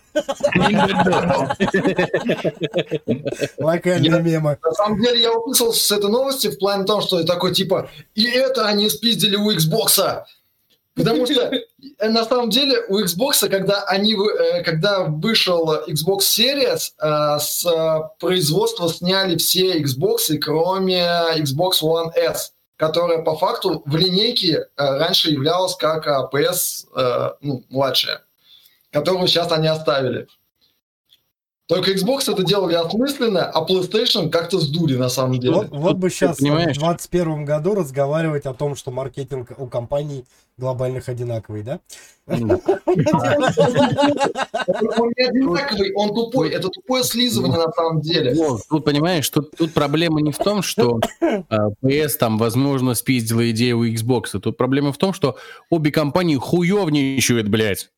[3.57, 4.57] Локальные мемы.
[4.63, 8.25] На самом деле я уписался с этой новости в плане того, что такой типа, и
[8.25, 10.23] это они спиздили у Xbox.
[10.99, 11.51] Потому что
[11.99, 17.65] э, на самом деле у Xbox, когда они э, когда вышел Xbox Series, э, с
[18.19, 21.03] производства сняли все Xbox, кроме
[21.37, 27.31] Xbox One S, которая по факту в линейке э, раньше являлась как э, PS э,
[27.41, 28.23] ну, младшая,
[28.89, 30.29] которую сейчас они оставили.
[31.69, 35.53] Только Xbox это делали осмысленно, а PlayStation как-то сдули на самом деле.
[35.53, 36.79] Вот, вот бы сейчас в понимаешь?
[36.79, 40.25] 2021 году разговаривать о том, что маркетинг у компаний
[40.57, 41.79] глобальных одинаковый, да?
[42.25, 42.39] Он
[45.15, 46.49] не одинаковый, он тупой.
[46.49, 48.33] Это тупое слизывание на самом деле.
[48.33, 53.47] Вот, тут, понимаешь, тут, тут проблема не в том, что а, PS там, возможно, спиздила
[53.51, 54.39] идею у Xbox.
[54.39, 55.37] Тут проблема в том, что
[55.69, 57.91] обе компании хуевничают, блядь.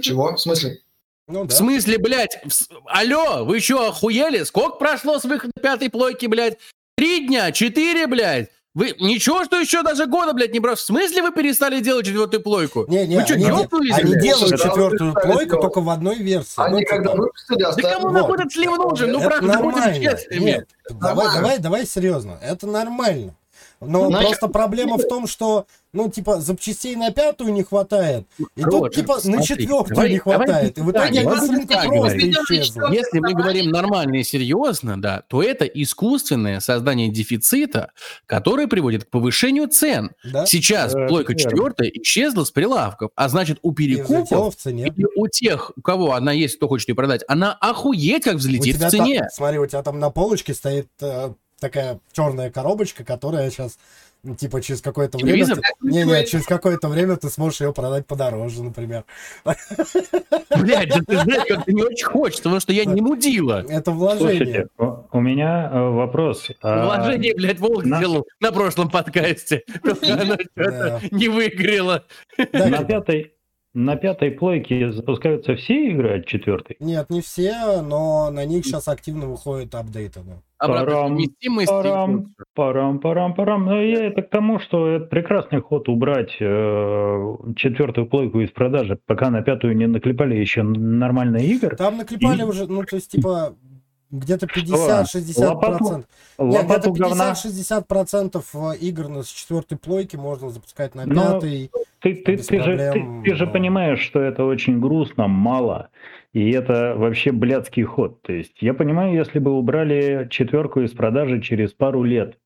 [0.00, 0.34] Чего?
[0.34, 0.78] В смысле?
[1.26, 1.54] Ну В да.
[1.54, 2.38] смысле, блядь?
[2.44, 4.42] в Алло, вы что, охуели?
[4.44, 6.58] Сколько прошло с выхода пятой плойки, блядь?
[6.96, 7.50] Три дня?
[7.50, 8.50] Четыре, блядь?
[8.74, 10.74] Вы ничего, что еще даже года, блядь, не брал?
[10.74, 12.84] В смысле вы перестали делать четвертую плойку?
[12.88, 14.22] Не, не, Вы что, они, де- ёбнулись, они блядь?
[14.22, 16.54] делают да, четвертую плойку только в одной версии.
[16.58, 17.92] Ну, Они типа, когда выпустили, Да оставили...
[17.92, 18.12] кому вот.
[18.14, 19.12] нахуй этот слив нужен?
[19.12, 20.40] Ну, правда, будем честными.
[20.44, 22.38] Нет, давай, давай, давай серьезно.
[22.42, 23.34] Это нормально.
[23.86, 28.44] Но Значит, просто проблема в том, что, ну, типа, запчастей на пятую не хватает, и
[28.62, 30.78] тут, Рот, типа, на смотри, четвертую давай- не давай хватает.
[30.78, 32.92] И в итоге с рынка так просто исчезла.
[32.92, 37.90] Если мы говорим нормально и серьезно, да, то это искусственное создание дефицита,
[38.26, 40.10] которое приводит к повышению цен.
[40.24, 40.46] Да?
[40.46, 44.92] Сейчас Э, плойка четвертая исчезла с прилавков, а значит у перекупов в цене.
[44.96, 48.76] и у тех, у кого она есть, кто хочет ее продать, она охуеть как взлетит
[48.76, 49.20] в цене.
[49.20, 51.32] там- смотри, у тебя там на полочке стоит э,
[51.64, 53.78] такая черная коробочка, которая сейчас,
[54.22, 55.46] ну, типа, через какое-то время...
[55.46, 59.04] Ты- Не-не, через какое-то время ты сможешь ее продать подороже, например.
[59.44, 63.64] Блядь, да ты знаешь, как не очень хочется, потому что я не мудила.
[63.68, 64.68] Это вложение.
[64.76, 66.48] Слушайте, у меня э, вопрос.
[66.62, 69.62] А, Вложение, блядь, Волк на- сделал на прошлом подкасте.
[71.10, 72.04] Не выиграло.
[72.52, 73.32] На пятой,
[73.72, 76.76] на пятой плойке запускаются все игры от четвертой?
[76.80, 80.20] Нет, не все, но на них сейчас активно выходят апдейты.
[80.20, 80.34] да.
[80.64, 81.16] Обратная Парам,
[81.66, 82.34] парам.
[82.54, 83.64] Парам, парам, парам.
[83.66, 88.98] Ну, я это к тому, что это прекрасный ход убрать э, четвертую плойку из продажи,
[89.06, 91.76] пока на пятую не наклепали еще нормальные игры.
[91.76, 93.54] Там наклепали И- уже, ну, то есть, типа,
[94.10, 94.60] где-то Что?
[94.60, 96.04] 50-60 Лопату- процентов.
[96.38, 97.32] Нет, где-то Лопату говна.
[97.32, 101.70] 50-60 процентов э, игр на с четвертой плойки можно запускать на Но пятой.
[102.00, 105.88] Ты, ты, ты, же, ты, ты же но- понимаешь, что это очень грустно, мало.
[106.34, 108.20] И это вообще блядский ход.
[108.22, 112.38] То есть я понимаю, если бы убрали четверку из продажи через пару лет,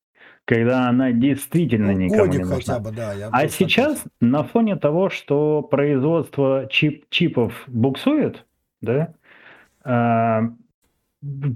[0.44, 2.57] когда она действительно Ну, никому не нужна.
[2.57, 3.14] хотя бы, да.
[3.14, 4.11] я А сейчас согласен.
[4.20, 8.46] на фоне того, что производство чип, чипов буксует,
[8.83, 9.14] да,
[9.85, 10.51] а,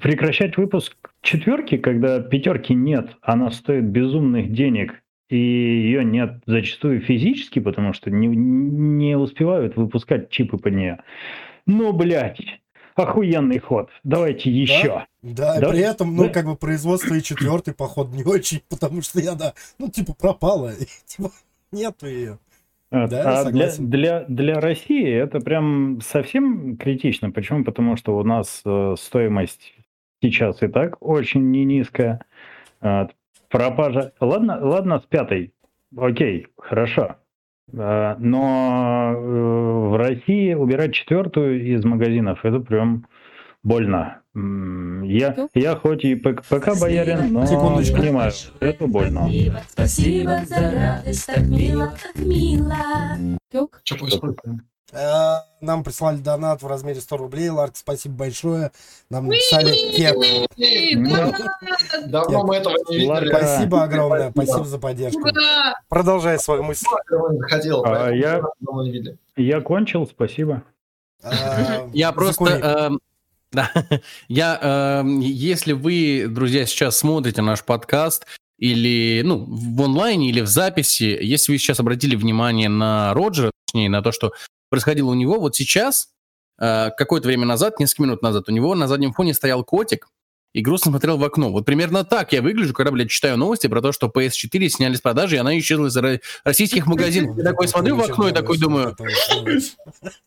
[0.02, 7.58] прекращать выпуск четверки, когда пятерки нет, она стоит безумных денег, и ее нет зачастую физически,
[7.60, 10.98] потому что не, не успевают выпускать чипы под нее.
[11.66, 12.40] Ну, блядь,
[12.94, 13.90] охуенный ход.
[14.04, 15.06] Давайте еще.
[15.22, 16.30] Да, и Да, при этом, ну, да.
[16.30, 20.72] как бы производство и четвертый поход не очень, потому что я, да, ну, типа, пропала,
[20.80, 21.30] и, типа,
[21.70, 22.38] нету ее.
[22.90, 23.08] Вот.
[23.08, 27.30] Да, а для, для, для России это прям совсем критично.
[27.30, 27.64] Почему?
[27.64, 29.74] Потому что у нас э, стоимость
[30.20, 32.20] сейчас и так очень не низкая.
[32.82, 33.12] Вот.
[33.48, 34.12] Пропажа.
[34.20, 35.54] Ладно, ладно, с пятой.
[35.96, 37.16] Окей, хорошо.
[37.74, 43.06] А, Но э, в России убирать четвертую из магазинов это прям
[43.62, 44.22] больно.
[44.34, 47.98] Я, я хоть и ПК, ПК боярин, но Секундочку.
[47.98, 49.28] понимаю, это больно.
[49.68, 52.76] Спасибо за радость, так мило, так мило.
[53.84, 54.38] Что происходит?
[54.92, 57.48] Э, Нам прислали донат в размере 100 рублей.
[57.48, 58.72] Ларк, спасибо большое.
[59.08, 60.14] Нам написали кек.
[60.96, 61.32] Ну,
[62.06, 63.28] да, Давно мы этого не видели.
[63.28, 64.30] Спасибо огромное.
[64.30, 65.22] Спасибо за поддержку.
[65.88, 66.86] Продолжай свою мысль.
[67.84, 70.62] А, я- кончил, спасибо.
[71.22, 72.44] Э, Я просто...
[72.44, 73.00] эм,
[73.52, 73.70] Да,
[74.28, 78.26] я, эм, если вы, друзья, сейчас смотрите наш подкаст
[78.58, 83.90] или, ну, в онлайне или в записи, если вы сейчас обратили внимание на Роджера, точнее,
[83.90, 84.32] на то, что
[84.72, 86.08] происходило у него, вот сейчас,
[86.58, 90.08] э, какое-то время назад, несколько минут назад, у него на заднем фоне стоял котик
[90.54, 91.50] и грустно смотрел в окно.
[91.52, 95.02] Вот примерно так я выгляжу, когда, блядь, читаю новости про то, что PS4 сняли с
[95.02, 97.36] продажи, и она исчезла из ро- российских магазинов.
[97.36, 98.96] Я такой смотрю в окно и такой думаю,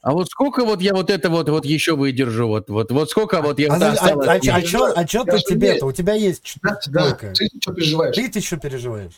[0.03, 3.41] а вот сколько вот я вот это вот, вот еще выдержу, вот, вот, вот сколько
[3.41, 5.87] вот я А, а, а, а а Я ты тебе-то?
[5.87, 7.13] У тебя есть Да, да.
[7.33, 8.15] Ты что переживаешь?
[8.15, 9.13] Ты что переживаешь?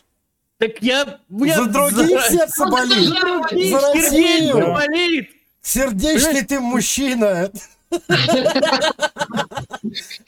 [0.57, 1.19] Так я...
[1.29, 3.09] я За других сердце болит.
[3.09, 4.73] За других За сердечко Россию.
[4.73, 5.29] болит.
[5.61, 7.51] Сердечный ты мужчина.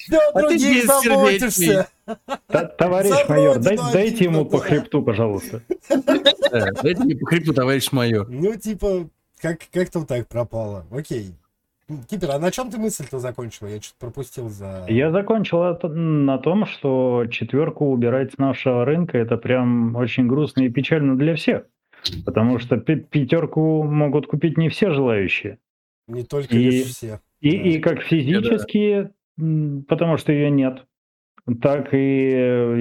[0.09, 1.87] Ты о А ты других заботишься.
[2.77, 5.61] Товарищ За майор, дайте ему по хребту, пожалуйста.
[5.89, 8.27] Да, Дайте мне по хребту, товарищ майор.
[8.29, 9.09] Ну, типа,
[9.41, 10.85] как, как-то вот так пропало.
[10.91, 11.33] Окей.
[12.09, 13.67] Кипер, а на чем ты мысль-то закончил?
[13.67, 14.85] Я что-то пропустил за...
[14.87, 20.69] Я закончил на том, что четверку убирать с нашего рынка это прям очень грустно и
[20.69, 21.63] печально для всех.
[22.25, 25.57] Потому что пятерку могут купить не все желающие.
[26.07, 27.19] Не только И- лишь все.
[27.41, 27.63] И, Да.
[27.69, 30.85] и как физически, м, потому что ее нет,
[31.61, 32.27] так и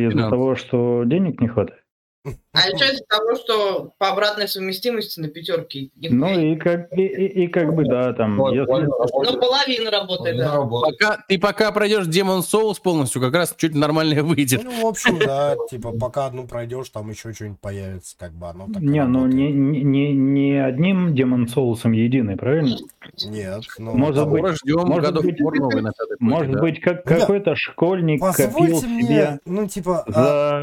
[0.06, 1.82] из-за того, что денег не хватает.
[2.64, 5.90] А еще из-за того, что по обратной совместимости на пятерке.
[5.96, 8.64] Ну и как, и, и- и как бы да, там, Вот, если...
[8.84, 10.54] Ну, половина работает, половина да.
[10.54, 10.98] работает.
[10.98, 14.62] Пока, ты пока пройдешь Demon Souls полностью, как раз чуть нормально выйдет.
[14.64, 18.66] Ну, в общем, да, типа, пока одну пройдешь, там еще что-нибудь появится, как бы оно
[18.72, 19.34] так Не, ну работает.
[19.34, 22.76] не, не, не- не одним Демон Соусом единый, правильно?
[23.26, 23.96] Нет, ну...
[23.96, 26.60] Может быть, ждем может быть- новый на Может да.
[26.60, 30.04] быть, как какой-то школьник копил Позвольте мне, себе ну, типа...
[30.06, 30.12] а,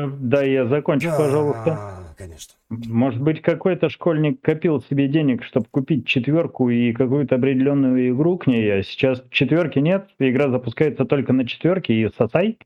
[0.07, 0.11] за...
[0.19, 1.84] Да, я закончу, да, пожалуйста.
[2.17, 2.53] Конечно.
[2.69, 8.47] Может быть, какой-то школьник копил себе денег, чтобы купить четверку и какую-то определенную игру к
[8.47, 12.57] ней, а сейчас четверки нет, игра запускается только на четверке и сосай.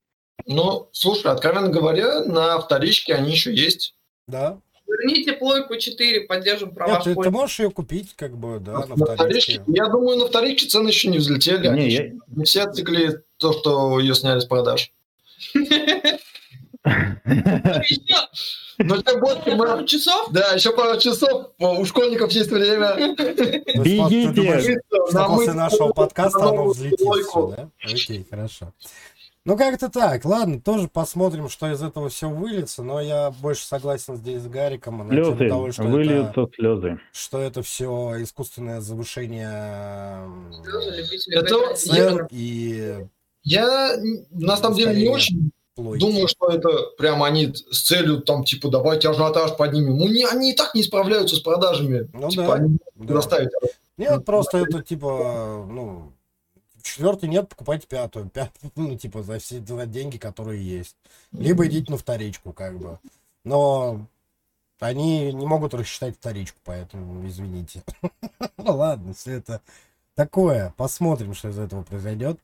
[0.45, 3.95] Ну, слушай, откровенно говоря, на вторичке они еще есть.
[4.27, 4.59] Да.
[4.87, 8.85] Верните плойку 4, поддержим права Нет, ты, ты можешь ее купить, как бы, да, на
[8.87, 9.15] на вторичке.
[9.15, 11.67] вторичке, я думаю, на вторичке цены еще не взлетели.
[11.67, 14.91] они Не, еще я- не все отсекли то, что ее сняли с продаж.
[18.79, 19.87] Еще Но тем больше пару мы...
[19.87, 20.29] часов?
[20.31, 22.95] Да, еще пару часов, у школьников есть время.
[23.15, 24.79] Ты Бегите!
[25.11, 26.99] после нашего подкаста оно взлетит
[27.55, 27.69] да?
[27.83, 28.71] Окей, хорошо.
[29.45, 30.23] Ну, как-то так.
[30.25, 35.09] Ладно, тоже посмотрим, что из этого все выльется, но я больше согласен здесь с Гариком
[35.09, 36.99] Слезы, того, что это, выльются слезы.
[37.11, 40.29] что это все искусственное завышение
[41.75, 43.05] Слезы Это- и
[43.43, 43.95] Я
[44.31, 46.01] на самом деле не очень плойки.
[46.01, 49.97] думаю, что это прям они с целью там типа давайте ажиотаж поднимем.
[49.97, 52.09] Ну, не, они и так не справляются с продажами.
[52.13, 52.85] Ну типа, да, они да.
[52.95, 53.49] могут заставить.
[53.97, 56.13] Нет, просто это типа, ну,
[56.81, 58.29] четвертый нет, покупайте пятую.
[58.29, 60.95] Пятую, ну, типа, за все за деньги, которые есть.
[61.31, 62.99] Либо идите на вторичку, как бы.
[63.43, 64.05] Но
[64.79, 67.83] они не могут рассчитать вторичку, поэтому извините.
[68.61, 69.61] Ну ладно, все это
[70.15, 70.73] такое.
[70.75, 72.39] Посмотрим, что из этого произойдет.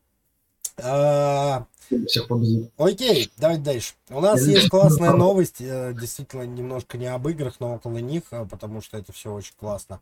[0.84, 1.66] А,
[2.08, 2.72] Всех победит.
[2.78, 3.94] Окей, давайте дальше.
[4.10, 8.46] У нас есть классная новость, э, действительно немножко не об играх, но около них, э,
[8.50, 10.02] потому что это все очень классно.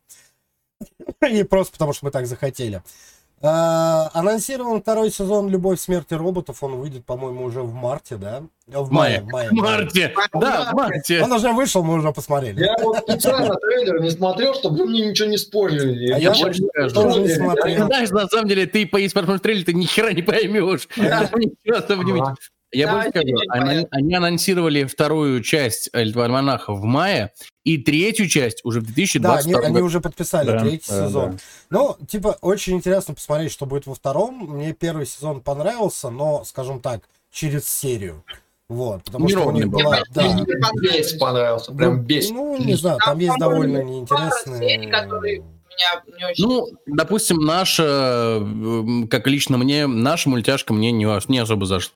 [1.30, 2.82] И просто потому, что мы так захотели.
[3.46, 6.58] А, Анонсирован второй сезон «Любовь, смерть и роботов».
[6.62, 8.44] Он выйдет, по-моему, уже в марте, да?
[8.72, 9.20] Э, В мае.
[9.20, 10.14] В мае, В марте.
[10.34, 11.22] Да, в марте.
[11.22, 12.64] Он уже вышел, мы уже посмотрели.
[12.64, 16.14] Я вот специально трейлер не смотрел, чтобы вы мне ничего не спойлерили.
[16.14, 16.62] А Я я больше.
[16.94, 17.86] Тоже не смотрел.
[17.88, 20.88] Знаешь, на самом деле, ты по посмотришь трейлер, ты ни хера не поймешь.
[20.96, 22.24] Там не.
[22.74, 27.32] Я Да, больше скажу, они, они анонсировали вторую часть Альманаха в мае
[27.64, 29.86] и третью часть уже в Да, 2022 они, они году.
[29.86, 31.32] уже подписали Да, третий да, сезон.
[31.32, 31.38] да.
[31.70, 34.38] Ну, типа, очень интересно посмотреть, что будет во втором.
[34.50, 37.02] Мне первый сезон понравился, но, скажем так,
[37.32, 38.24] через серию.
[38.70, 39.80] Вот, потому что у них был.
[39.80, 40.00] была...
[40.12, 42.32] Да, Мне понравился, прям бесит.
[42.32, 44.90] Ну, не знаю, там Там, есть довольно пару серий, неинтересные...
[44.90, 46.48] которые Меня не очень...
[46.48, 48.42] Ну, допустим, наша,
[49.12, 51.94] как лично мне, наша мультяшка мне не, не особо зашла.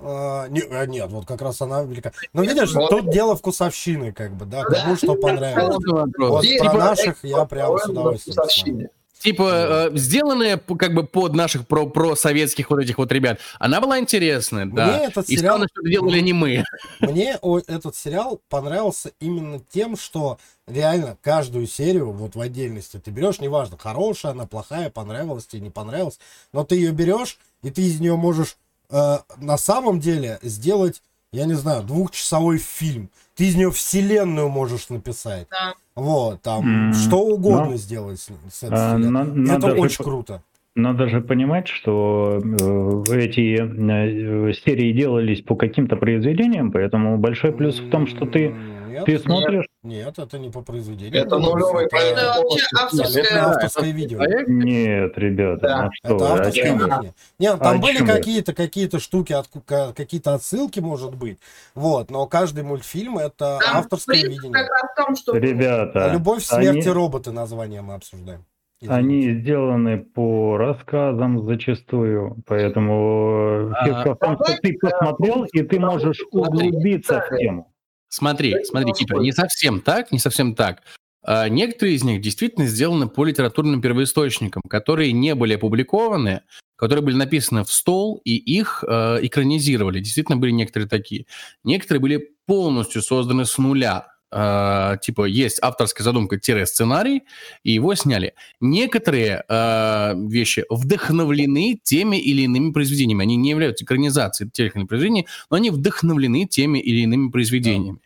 [0.00, 2.12] А, а, нет, вот как раз она велика.
[2.32, 2.90] Но видишь, Вот.
[2.90, 5.84] тут дело вкусовщины, как бы, да, кому что понравилось.
[6.18, 8.90] Вот Здесь про типа наших я прям с удовольствием.
[9.18, 13.40] Типа, э, сделанная как бы под наших про, про советских вот этих вот ребят.
[13.58, 14.86] Она была интересная, да.
[14.86, 15.56] Мне этот И сериал...
[15.56, 16.64] странно, что делали не мы.
[17.00, 20.38] Мне о- этот сериал понравился именно тем, что
[20.68, 25.70] реально каждую серию вот в отдельности ты берешь, неважно, хорошая она, плохая, понравилась тебе, не
[25.70, 26.20] понравилась,
[26.52, 28.56] но ты ее берешь, и ты из нее можешь
[28.90, 33.10] э, на самом деле сделать, я не знаю, двухчасовой фильм.
[33.36, 35.46] Ты из нее вселенную можешь написать.
[35.50, 35.74] Да.
[35.94, 40.04] Вот, там М, что угодно но- сделать с, с этой А, на- это же очень
[40.04, 40.42] круто.
[40.76, 47.80] Надо же понимать, что э, эти э, серии делались по каким-то произведениям, поэтому большой плюс
[47.80, 48.54] в том, что ты,
[48.88, 49.66] Нет, ты смотришь...
[49.82, 51.22] нет, это не по произведению.
[51.22, 52.18] Это нулевый Это- проект.
[52.18, 53.44] Это вообще авторское...
[53.44, 54.18] авторское видео.
[54.46, 55.82] Нет, ребята, Да.
[55.84, 57.14] ну что Это авторское видение.
[57.38, 59.34] Нет, там А были какие-то какие-то штуки,
[59.66, 61.38] ка- какие-то отсылки, может быть.
[61.74, 64.52] Вот, но каждый мультфильм это Там авторское видение.
[64.52, 65.36] как раз в том, что...
[65.36, 68.44] Ребята, А любовь, смерть и они, роботы название мы обсуждаем.
[68.80, 69.00] Извините.
[69.00, 75.80] они сделаны по рассказам зачастую, поэтому э, фишка в том, что ты посмотрел, и ты
[75.80, 77.72] можешь углубиться в тему.
[78.08, 80.82] Смотри, смотри, типа, не совсем так, не совсем так.
[81.22, 86.42] А, некоторые из них действительно сделаны по литературным первоисточникам, которые не были опубликованы,
[86.76, 90.00] которые были написаны в стол, и их э, экранизировали.
[90.00, 91.26] Действительно были некоторые такие.
[91.64, 94.06] Некоторые были полностью созданы с нуля.
[94.30, 97.22] Э, типа, есть авторская задумка-сценарий,
[97.62, 98.34] и его сняли.
[98.60, 103.22] Некоторые э, вещи вдохновлены теми или иными произведениями.
[103.22, 108.00] Они не являются экранизацией тех или иных произведений, но они вдохновлены теми или иными произведениями.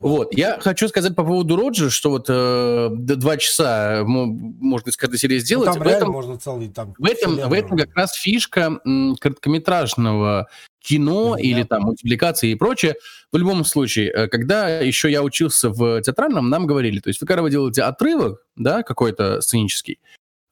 [0.00, 4.90] Вот, я хочу сказать по поводу Роджера, что вот э, до два часа мо- можно
[4.90, 5.72] из каждой серии Ну, сделать.
[5.74, 6.94] там в, этом, можно целый там.
[6.98, 10.46] в, этом, в этом как раз фишка м, короткометражного
[10.80, 11.38] кино Мгм.
[11.38, 12.94] или там мультипликации и прочее.
[13.32, 17.26] В любом случае, э, когда еще я учился в театральном, нам говорили, то есть вы
[17.26, 19.98] когда вы делаете отрывок, да, какой-то сценический,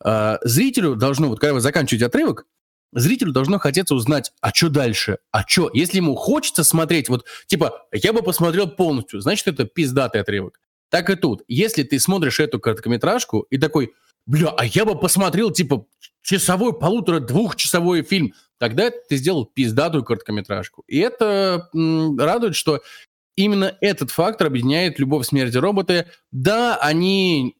[0.05, 2.47] э, зрителю должно, вот когда вы заканчиваете отрывок,
[2.93, 7.87] зрителю должно хотеться узнать, а что дальше, а что, если ему хочется смотреть, вот, типа,
[7.93, 10.61] я бы посмотрел полностью, значит, это пиздатый отрывок.
[10.91, 11.43] Так и тут.
[11.49, 13.93] Если ты смотришь эту короткометражку и такой,
[14.27, 15.87] бля, а я бы посмотрел, типа,
[16.23, 20.85] часовой, полутора-двухчасовой фильм, тогда ты сделал пиздатую короткометражку.
[20.87, 22.83] И это м, радует, что
[23.37, 26.07] именно этот фактор объединяет «Любовь, смерть и роботы».
[26.33, 27.57] Да, они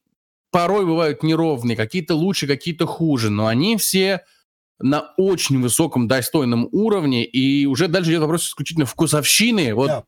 [0.51, 4.25] порой бывают неровные, какие-то лучше, какие-то хуже, но они все
[4.79, 9.75] на очень высоком, достойном уровне, и уже дальше идет вопрос исключительно вкусовщины.
[9.75, 10.05] Вот Да.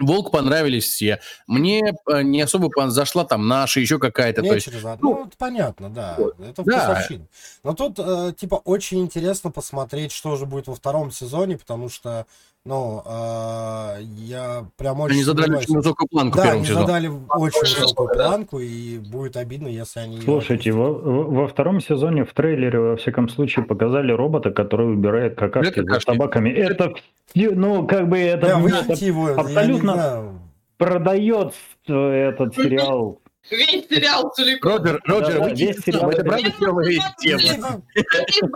[0.00, 1.20] Волк понравились все.
[1.46, 4.42] Мне э, не особо зашла там наша, еще какая-то.
[4.42, 5.14] Не То есть, через одну.
[5.14, 6.16] Ну, это понятно, да.
[6.40, 6.86] Это Да.
[6.86, 7.26] вкусовщина.
[7.62, 12.26] Но тут, э, типа, очень интересно посмотреть, что же будет во втором сезоне, потому что,
[12.64, 16.86] ну, э, я прям очень они задали очень высокую планку Да, они сезону.
[16.86, 20.20] задали очень высокую планку, и будет обидно, если они...
[20.20, 25.80] Слушайте, во, во- втором сезоне в трейлере, во всяком случае, показали робота, который убирает какашки
[25.82, 26.50] за собаками.
[26.50, 26.94] Это,
[27.34, 30.38] все- ну, как бы это, Да, это его, абсолютно
[30.78, 31.54] продает
[31.88, 33.18] этот сериал.
[33.50, 34.72] Весь сериал целиком.
[34.72, 36.24] Роджер, Роджер, Да, вы весь сериал- это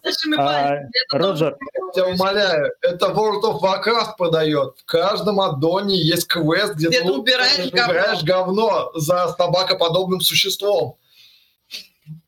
[0.03, 0.91] большими А, пальцами.
[1.09, 4.79] Это Роджер, Я тебя умоляю, это World of Warcraft продает.
[4.79, 10.97] В каждом аддоне есть квест, где, ты ты убираешь убираешь говно за собакоподобным существом.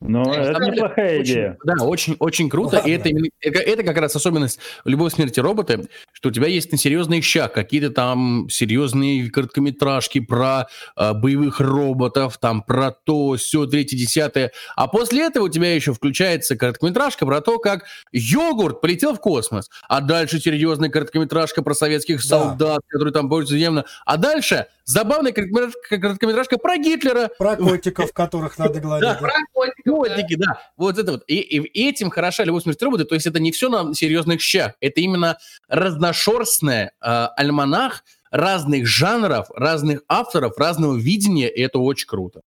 [0.01, 1.57] Ну, это неплохая Очень- идея.
[1.65, 2.77] Да, очень, очень круто.
[2.77, 2.89] Ладно.
[2.89, 3.09] И это,
[3.41, 5.81] это, это как раз особенность любой смерти робота,
[6.13, 12.37] что у тебя есть на серьезных щах какие-то там серьезные короткометражки про э, боевых роботов,
[12.39, 14.51] там про то, все, третье, десятое.
[14.75, 17.83] А после этого у тебя еще включается короткометражка про то, как
[18.13, 19.69] йогурт полетел в космос.
[19.89, 22.23] А дальше серьезная короткометражка про советских Да.
[22.27, 23.83] солдат, которые там борются земно.
[24.05, 29.03] А дальше забавная короткометражка, короткометражка про Гитлера, Про котиков, которых надо гладить.
[29.07, 29.15] да.
[29.15, 29.95] Про котиков, да.
[30.15, 30.59] Котики, да.
[30.77, 31.23] Вот это вот.
[31.27, 33.05] И, и этим хороша любовь смерти робота.
[33.05, 34.73] То есть это не все на серьезных щах.
[34.81, 35.37] Это именно
[35.67, 41.49] разношерстная э, альманах разных жанров, разных авторов, разного видения.
[41.49, 42.41] И это очень круто.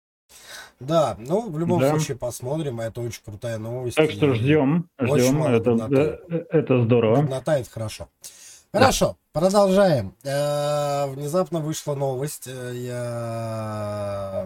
[0.79, 1.89] Да, ну, в любом Да.
[1.91, 3.97] случае посмотрим, это очень крутая новость.
[3.97, 5.43] Так что ждем, ждем.
[5.43, 6.19] Это, годноты.
[6.29, 7.15] э, это здорово.
[7.17, 8.07] Годнота это хорошо.
[8.73, 10.15] Хорошо, продолжаем.
[10.23, 12.47] Э, Внезапно вышла новость.
[12.47, 14.45] э, Я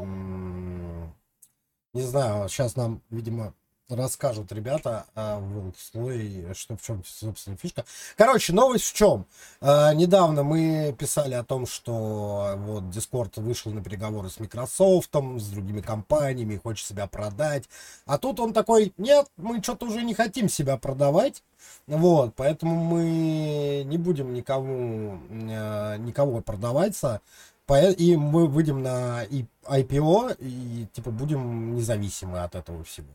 [1.96, 3.54] не знаю, сейчас нам, видимо,
[3.90, 7.86] расскажут ребята а, в слой, что в чем, собственно, фишка.
[8.18, 9.26] Короче, новость в чем?
[9.62, 15.48] Э, Недавно мы писали о том, что вот Discord вышел на переговоры с Microsoft, с
[15.48, 17.70] другими компаниями, хочет себя продать.
[18.06, 21.44] А тут он такой, нет, мы что-то уже не хотим себя продавать.
[21.88, 27.22] Вот, поэтому мы не будем никому, э, никого продаваться.
[27.68, 33.08] Пое- И мы выйдем на IPO и типа будем независимы от этого всего.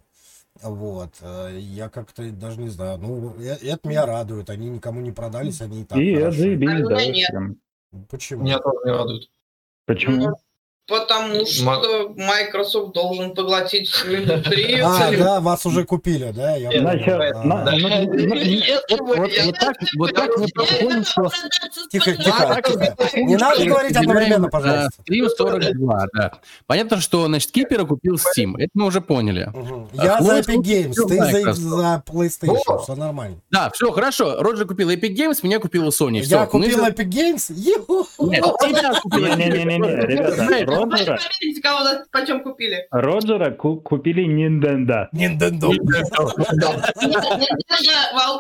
[0.63, 1.11] Вот.
[1.21, 2.99] э, Я как-то даже не знаю.
[2.99, 4.51] Ну, э- это меня радует.
[4.51, 6.29] Они никому не продались, они и так И хорошо.
[6.29, 7.41] отзаебись, А да.
[8.09, 8.43] Почему?
[8.45, 9.31] Меня тоже не радует.
[9.87, 10.37] Почему?
[10.89, 14.87] Ну, Потому что Microsoft должен поглотить всю индустрию.
[14.91, 16.57] А, да, вас уже купили, да?
[16.57, 17.71] Я А.
[19.01, 21.31] Вот, так, вот так мы проходим, что...
[21.91, 23.21] Тихо, тихо, тихо.
[23.21, 25.03] Не надо говорить одновременно, пожалуйста.
[25.09, 26.33] 3.42, да.
[26.67, 28.55] Понятно, что, значит, Кипера купил Steam.
[28.59, 29.49] Это мы уже поняли.
[29.55, 29.89] Мгм.
[29.93, 33.37] Я А, за ну, Epic Games, ты за, PlayStation, все нормально.
[33.51, 34.43] Да, все, хорошо.
[34.43, 36.21] Роджер купил Epic Games, меня купила Sony.
[36.21, 37.53] Я Мы купил Epic Games.
[37.53, 42.87] Нет, тебя Не-не-не-не, ребята, Роджера, померите, кого нас почем купили.
[42.91, 45.07] Роджера ку- купили Nintendo.
[45.13, 45.71] Nintendo.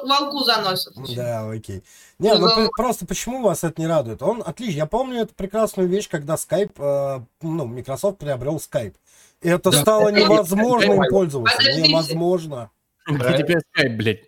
[0.06, 0.94] Волку заносят.
[1.16, 1.82] Да, окей.
[2.18, 4.22] Не, ну просто почему вас это не радует?
[4.22, 4.76] Он отлично.
[4.78, 8.94] Я помню эту прекрасную вещь, когда Skype, э, ну, Microsoft приобрел Skype.
[9.42, 11.62] И это стало невозможно им пользоваться.
[11.80, 12.70] Невозможно.
[13.06, 14.20] Где теперь Skype, блядь?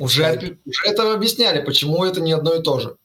[0.00, 2.96] Уже, уже это объясняли, почему это не одно и то же.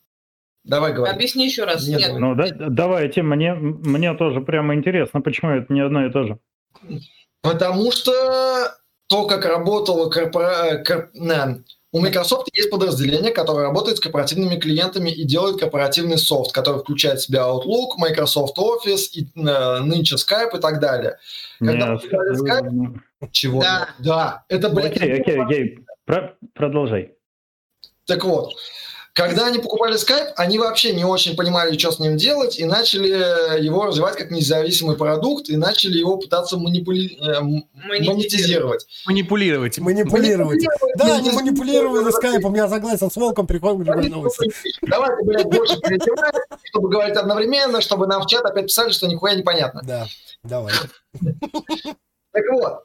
[0.64, 1.12] Давай говори.
[1.14, 1.88] Объясни еще раз.
[1.88, 2.18] Нет, Нет.
[2.20, 6.39] Ну, да, давайте, мне, мне тоже прямо интересно, почему это не одно и то же.
[7.41, 8.12] Потому что
[9.07, 10.84] то, как работала корпора...
[10.86, 16.51] кор- на- У Microsoft есть подразделение, которое работает с корпоративными клиентами и делает корпоративный софт,
[16.51, 21.18] который включает в себя Outlook, Microsoft Office, и, э, нынче Skype и так далее.
[21.60, 22.99] Когда Не, мы взяли Skype-
[23.32, 23.62] Чего?
[23.62, 23.89] Да.
[23.99, 27.14] Да, это, блядь, Окей, окей, окей, Про- продолжай.
[28.05, 28.53] Так вот,
[29.20, 33.61] когда они покупали Skype, они вообще не очень понимали, что с ним делать, и начали
[33.61, 37.17] его развивать как независимый продукт, и начали его пытаться манипули...
[37.22, 38.88] э, м- монетизировать.
[39.05, 39.78] Манипулировать.
[39.80, 40.65] Манипулировать.
[40.95, 41.36] Да, они Манипулировать.
[41.36, 44.51] манипулировали скайпом, я согласен с Волком, приходим к другой новости.
[44.82, 49.36] Давайте, блядь, больше перебивать, чтобы говорить одновременно, чтобы нам в чат опять писали, что нихуя
[49.36, 49.82] непонятно.
[49.84, 50.07] Да,
[50.43, 50.74] давай.
[52.32, 52.84] Так вот,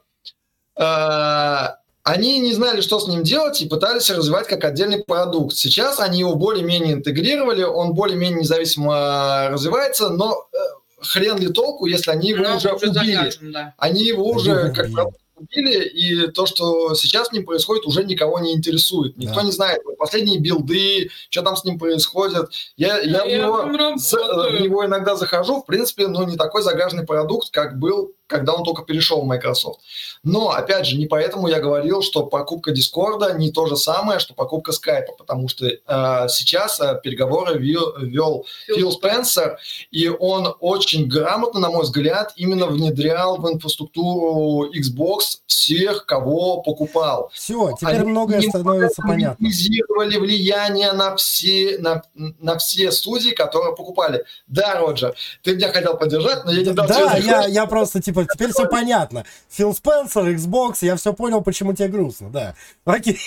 [0.77, 1.75] э,
[2.05, 5.55] они не знали, что с ним делать, и пытались развивать как отдельный продукт.
[5.57, 10.57] Сейчас они его более-менее интегрировали, он более-менее независимо развивается, но э,
[11.01, 12.91] хрен ли толку, если они его Ну, уже убили.
[12.93, 13.73] завяжем, да.
[13.77, 14.93] Они его уже как убили.
[14.93, 19.17] продукт убили, и то, что сейчас с ним происходит, уже никого не интересует.
[19.17, 19.43] Никто Да.
[19.43, 22.49] не знает последние билды, что там с ним происходит.
[22.77, 24.57] Я, я, в, Я него, там за- работаю.
[24.57, 25.61] в него иногда захожу.
[25.61, 29.81] В принципе, ну, не такой загаженный продукт, как был когда он только перешел в Microsoft.
[30.23, 34.33] Но, опять же, не поэтому я говорил, что покупка Discord не то же самое, что
[34.33, 39.59] покупка Skype, потому что э, сейчас э, переговоры вел, вел Фил Спенсер,
[39.91, 47.29] и он очень грамотно, на мой взгляд, именно внедрял в инфраструктуру Xbox всех, кого покупал.
[47.33, 49.47] Все, теперь Они многое становится понятно.
[49.99, 54.25] Они влияние на все, на, на все студии, которые покупали.
[54.47, 58.14] Да, Роджер, ты меня хотел поддержать, но я не дал Да, я, я просто, типа,
[58.23, 59.25] теперь все понятно.
[59.49, 62.55] Фил Спенсер, Xbox, я все понял, почему тебе грустно, да.
[62.85, 63.19] Окей.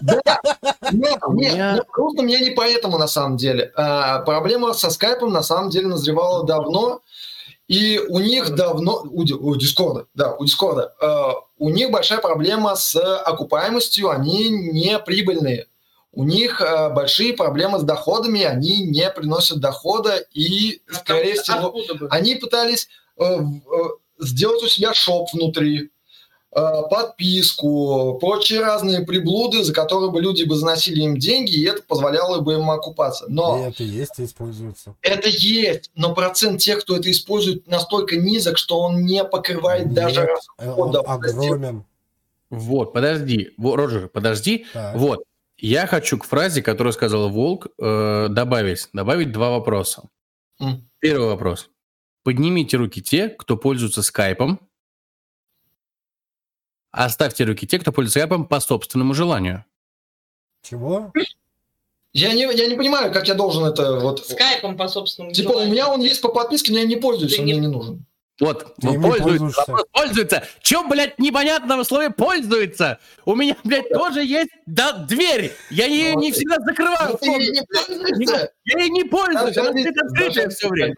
[0.00, 0.22] Да,
[0.92, 3.72] нет, нет, грустно мне не поэтому, на самом деле.
[3.76, 7.02] А, проблема со скайпом, на самом деле, назревала давно,
[7.68, 12.74] и у них давно, у, у Discord, да, у Discord, э, у них большая проблема
[12.74, 15.66] с окупаемостью, они не прибыльные
[16.12, 21.74] у них э, большие проблемы с доходами, они не приносят дохода, и, а скорее всего,
[22.10, 23.40] они пытались э, э,
[24.22, 25.90] сделать у себя шоп внутри,
[26.54, 31.82] э, подписку, прочие разные приблуды, за которые бы люди бы заносили им деньги, и это
[31.82, 33.26] позволяло бы им окупаться.
[33.28, 34.94] Но и это есть и используется.
[35.02, 39.94] Это есть, но процент тех, кто это использует, настолько низок, что он не покрывает Нет,
[39.94, 41.04] даже расходов.
[41.06, 41.84] огромен.
[42.50, 44.66] Вот, подожди, Роджер, подожди.
[44.74, 44.94] Так.
[44.94, 45.24] Вот,
[45.56, 50.02] я хочу к фразе, которую сказал Волк, э, добавить, добавить два вопроса.
[50.60, 50.80] Mm.
[50.98, 51.70] Первый вопрос.
[52.22, 54.60] Поднимите руки те, кто пользуется скайпом.
[56.90, 59.64] Оставьте руки те, кто пользуется скайпом по собственному желанию.
[60.62, 61.12] Чего?
[62.12, 64.24] Я не, я не понимаю, как я должен это вот...
[64.24, 65.70] Скайпом по собственному Типа желанию.
[65.70, 67.54] у меня он есть по подписке, но я не пользуюсь, Ты он не...
[67.54, 68.04] мне не нужен.
[68.40, 69.60] Вот, Ты пользуется.
[69.66, 70.44] Вопрос, пользуется.
[70.60, 72.98] Чем, блядь, непонятного слова пользуется?
[73.24, 75.52] У меня, блядь, тоже есть да, дверь.
[75.70, 77.16] Я ее не всегда закрываю.
[77.18, 78.52] Ты не пользуешься?
[78.64, 79.56] Я ей не пользуюсь.
[79.56, 80.94] Она стоит открытая все время.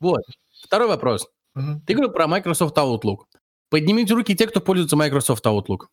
[0.00, 0.22] Вот.
[0.66, 1.28] Второй вопрос.
[1.86, 3.18] Ты говорил про Microsoft Outlook.
[3.70, 5.86] Поднимите руки те, кто пользуется Microsoft Outlook.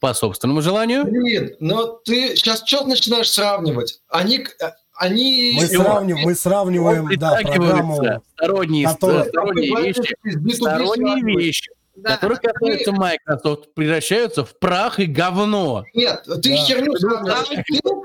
[0.00, 1.04] По собственному желанию.
[1.04, 4.00] Блин, но ты сейчас что начинаешь сравнивать?
[4.08, 4.46] Они,
[4.94, 5.54] они...
[5.56, 8.22] Мы, сравнив, мы сравниваем, да, программу...
[8.36, 9.24] Сторонние, которая...
[9.24, 12.16] сторонние вещи, сторонние вещи, да.
[12.16, 15.84] которые касаются Microsoft, превращаются в прах и говно.
[15.94, 16.56] Нет, ты да.
[16.56, 17.48] херню сравниваешь.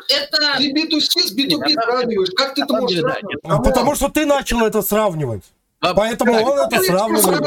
[0.10, 0.58] Это...
[0.58, 2.30] Ты B2C с B2B сравниваешь.
[2.38, 3.44] Как ты это можешь сравнивать?
[3.44, 5.44] А потому что ты начал это сравнивать.
[5.82, 7.42] А, Поэтому да, он это сравнивает.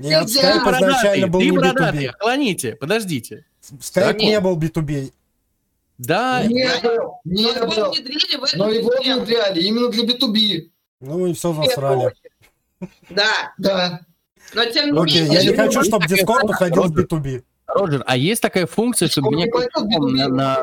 [0.00, 2.12] Нет, скайп изначально был не B2B.
[2.18, 3.44] Хлоните, подождите.
[3.80, 5.12] Скайп не был B2B.
[5.98, 6.44] Да.
[6.46, 7.94] Не был, не был.
[8.54, 10.70] Но его внедряли именно для B2B.
[11.00, 12.12] Ну и все засрали.
[13.10, 13.52] Да.
[13.58, 14.00] Да.
[14.54, 17.42] Но тем не Окей, я не хочу, чтобы Discord уходил в B2B.
[17.68, 20.62] Роджер, а есть такая функция, чтобы меня на, на,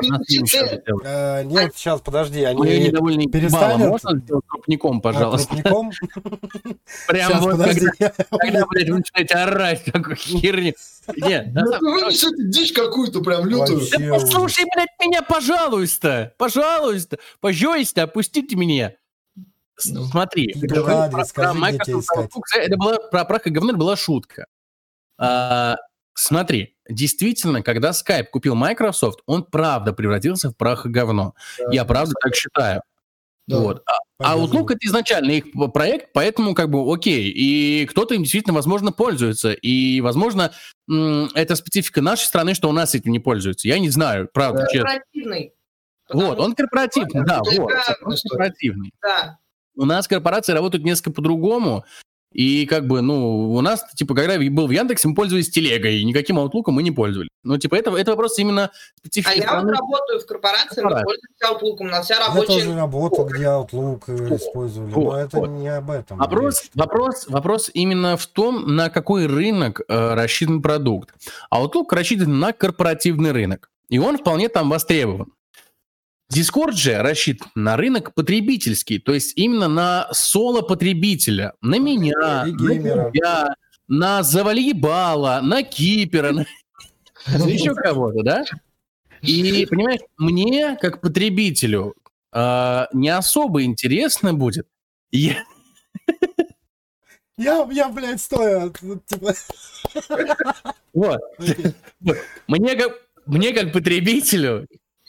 [1.04, 2.90] э, Нет, сейчас, подожди, они
[3.28, 3.88] перестанут.
[3.88, 5.62] Можно сделать крупником, пожалуйста?
[5.62, 5.92] Крупником?
[7.06, 10.74] Прям вот, когда, блядь, вы начинаете орать, такую херню.
[11.16, 13.82] Нет, ну, вы несете дичь какую-то прям лютую.
[13.88, 18.94] Да послушай, блядь, меня, пожалуйста, пожалуйста, пожалуйста, опустите меня.
[19.84, 20.82] Ну, смотри, это
[22.76, 24.46] была про прах и говно, это была шутка.
[26.18, 31.34] Смотри, действительно, когда Skype купил Microsoft, он правда превратился в прах и говно.
[31.58, 32.82] Да, Я правда так считаю.
[33.46, 33.60] Да.
[33.60, 33.82] Вот.
[33.86, 37.30] А, а Outlook это изначально их проект, поэтому как бы окей.
[37.30, 39.52] И кто-то им действительно, возможно, пользуется.
[39.52, 40.52] И, возможно,
[40.88, 43.68] это специфика нашей страны, что у нас этим не пользуются.
[43.68, 44.66] Я не знаю, правда, да.
[44.68, 44.88] честно.
[44.88, 45.52] Корпоративный.
[46.12, 47.72] Вот, он корпоративный, да, вот.
[48.02, 48.92] Он корпоративный.
[49.02, 49.38] Да.
[49.76, 51.84] У нас корпорации работают несколько по-другому.
[52.36, 56.04] И как бы, ну, у нас, типа, когда был в Яндексе, мы пользовались телегой, и
[56.04, 57.30] никаким аутлуком мы не пользовались.
[57.42, 59.32] Ну, типа, это, это вопрос именно специфики.
[59.32, 62.52] А я вот работаю в корпорации, мы пользуемся аутлуком, у нас вся рабочая...
[62.52, 65.48] Я тоже работал, где аутлук э, использовали, вот, но это вот.
[65.48, 66.18] не об этом.
[66.18, 71.14] Вопрос, вопрос, вопрос именно в том, на какой рынок э, рассчитан продукт.
[71.50, 75.32] Outlook рассчитан на корпоративный рынок, и он вполне там востребован.
[76.32, 83.54] Discord же рассчитан на рынок потребительский, то есть именно на соло-потребителя, на меня, на тебя,
[83.86, 86.46] на Завалибала, на Кипера, на,
[87.26, 88.44] еще кого-то, да?
[89.22, 91.94] И, понимаешь, мне, как потребителю,
[92.32, 94.66] э, не особо интересно будет.
[95.10, 95.36] Я...
[97.38, 98.70] Я, я, блядь, стоя.
[98.70, 99.34] Типа...
[100.94, 101.20] Вот.
[101.38, 101.74] Okay.
[102.46, 102.92] Мне как,
[103.26, 104.66] мне как потребителю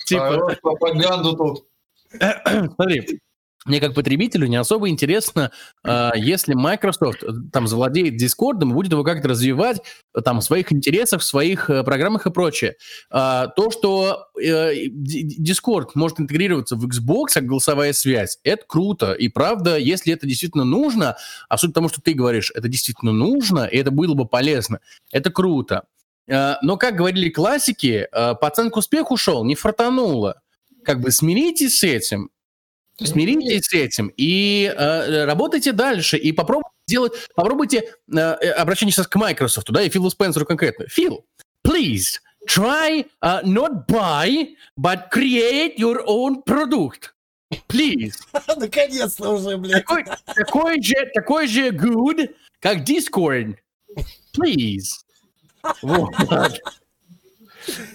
[0.08, 0.56] Типа...
[0.62, 1.66] пропаганду тут.
[2.76, 3.20] Смотри,
[3.68, 5.52] мне как потребителю не особо интересно,
[5.84, 9.82] э, если Microsoft э, там завладеет Discord и будет его как-то развивать
[10.16, 12.76] э, там в своих интересах, в своих э, программах и прочее.
[13.12, 19.12] А, то, что Discord может интегрироваться в Xbox как голосовая связь, это круто.
[19.12, 21.18] И правда, если это действительно нужно,
[21.50, 24.80] а суть тому, что ты говоришь, это действительно нужно, и это было бы полезно,
[25.12, 25.84] это круто.
[26.28, 30.42] Э, но, как говорили классики, э, пацан к успеху шел, не фартануло.
[30.84, 32.30] Как бы смиритесь с этим,
[33.00, 39.72] Смиритесь с этим и э, работайте дальше и попробуйте сделать, попробуйте обращение сейчас к Microsoft,
[39.72, 40.88] да, и Филу Спенсеру конкретно.
[40.88, 41.24] Фил,
[41.64, 47.14] please try uh, not buy, but create your own product.
[47.68, 48.16] Please.
[48.58, 49.86] Наконец-то уже, блядь.
[49.86, 50.06] Такой,
[50.36, 53.58] такой же, такой же good, как Discord.
[54.36, 54.88] Please.
[55.82, 56.14] Вот.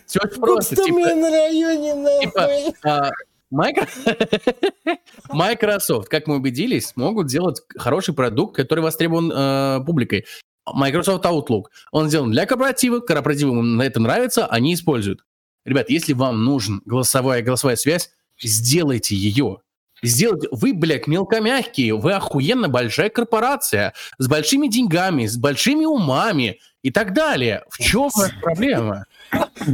[0.06, 0.76] Все очень В просто.
[0.76, 2.74] типа- Гостомельном районе, типа, нахуй.
[2.84, 3.10] а,
[5.32, 10.24] Microsoft, как мы убедились, могут сделать хороший продукт, который востребован э, публикой.
[10.72, 11.64] Microsoft Outlook.
[11.90, 15.24] Он сделан для корпоратива, корпоративам им это нравится, они используют.
[15.64, 18.10] Ребят, если вам нужен голосовая голосовая связь,
[18.40, 19.58] сделайте ее.
[20.02, 20.48] Сделайте.
[20.50, 27.12] Вы, блядь, мелкомягкие, вы охуенно большая корпорация с большими деньгами, с большими умами и так
[27.14, 27.62] далее.
[27.70, 29.06] В чем ваша проблема?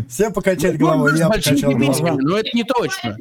[0.09, 2.19] Все покачать головой, С я покачал головой.
[2.23, 3.17] но это не точно.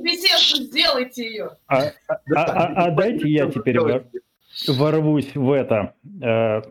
[0.60, 1.50] Сделайте ее.
[1.68, 4.04] А, а- а- а дайте я теперь вор-
[4.68, 5.94] ворвусь в это.
[6.22, 6.62] Э,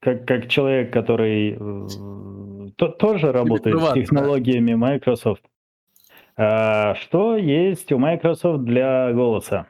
[0.00, 5.42] Как, как человек, который э, то- тоже работает с технологиями Microsoft.
[6.36, 9.66] А, Что есть у Microsoft для голоса?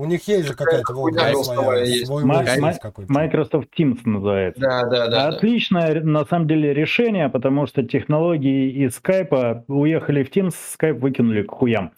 [0.00, 2.06] У них есть же какая-то голосовая своя, есть.
[2.06, 2.24] свой.
[2.24, 4.60] Microsoft Teams называется.
[4.60, 5.08] Да, да, да.
[5.08, 5.36] да.
[5.36, 11.00] Отличное, ре- на самом деле, решение, потому что технологии из скайпа уехали в Teams, скайп
[11.00, 11.92] выкинули к хуям.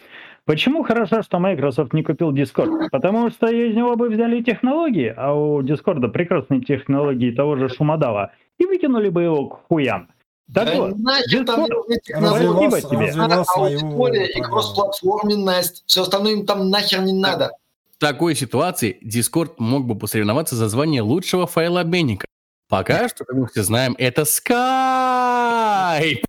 [0.45, 2.89] Почему хорошо, что Microsoft не купил Discord?
[2.91, 8.33] Потому что из него бы взяли технологии, а у Discord прекрасные технологии того же Шумодава,
[8.59, 10.09] и выкинули бы его к хуям.
[10.53, 11.67] Так Да вот, нахер там
[12.03, 13.15] технологии, тебе.
[13.15, 15.85] надо свою аудитория и кроссплатформенность.
[15.87, 17.53] Все остальное им там нахер не надо.
[18.03, 22.27] В такой ситуации Discord мог бы посоревноваться за звание лучшего файлообменника.
[22.69, 26.25] Пока что, как мы все знаем, это Skype.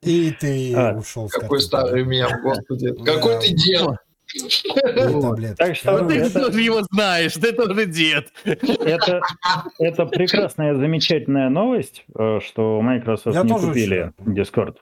[0.00, 2.94] И ты А, ушел Какой старый мем, господи.
[3.04, 3.98] Какой ты дед.
[5.56, 8.32] Так что Ты это- тоже его знаешь, ты тоже дед.
[8.44, 9.20] это,
[9.78, 14.76] это прекрасная, замечательная новость, э, что Microsoft Я не купили Discord.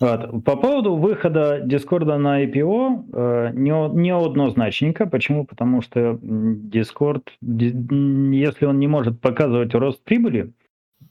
[0.00, 0.44] Вот.
[0.44, 5.06] По поводу выхода Discord на IPO э, не- неоднозначненько.
[5.06, 5.44] Почему?
[5.44, 10.52] Потому что Discord, если он не может показывать рост прибыли,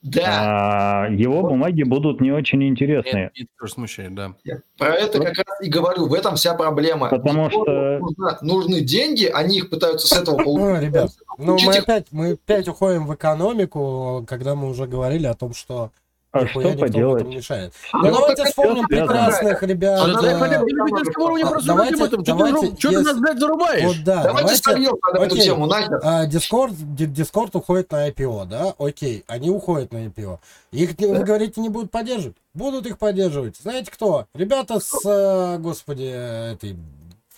[0.02, 3.30] Да, а, его бумаги будут не очень интересные.
[3.36, 4.34] Это смущает, да.
[4.44, 6.08] я про это как раз и говорю.
[6.08, 7.08] В этом вся проблема.
[7.10, 10.82] Потому Discord что- нужны деньги, они их пытаются с этого Ну, получить.
[10.84, 15.54] ребят, ну мы опять, мы опять уходим в экономику, когда мы уже говорили о том,
[15.54, 15.92] что
[16.34, 17.28] А нихуя что поделать?
[17.28, 17.74] мешает.
[17.92, 20.00] Ну, Ну, давайте вспомним прекрасных ребят.
[20.00, 22.24] А Да, надо э, не а, просто давайте- об этом.
[22.24, 23.84] Ты давайте, что ты нас, блядь, зарубаешь?
[23.84, 25.42] Вот да, Давайте давайте, эту окей.
[25.44, 25.70] тему.
[25.72, 28.74] А, Discord, Ди- Discord уходит на IPO, да?
[28.78, 30.40] Окей, они уходят на IPO.
[30.72, 32.38] Их, не- вы говорите, не будут поддерживать?
[32.54, 33.58] Будут их поддерживать.
[33.58, 34.26] Знаете кто?
[34.34, 36.78] Ребята с, э, господи, этой...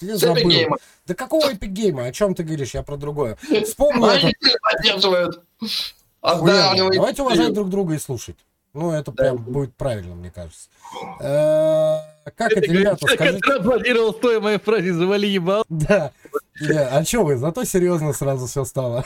[0.01, 0.51] я забыл.
[1.07, 1.99] Да какого Game?
[2.07, 2.75] О чем ты говоришь?
[2.75, 3.37] Я про другое.
[3.65, 5.41] Вспомни Они поддерживают.
[6.21, 8.37] Давайте уважать друг друга и слушать.
[8.73, 9.23] Ну, это Да.
[9.23, 10.67] прям будет правильно, мне кажется.
[11.19, 11.97] Э,
[12.35, 13.53] Как это, ребята, скажите?
[13.53, 15.63] Аплодировал стоя моей фразе «завали ебал».
[15.69, 16.11] Да.
[16.67, 17.35] Да, А что вы?
[17.37, 19.03] Зато серьезно сразу все стало.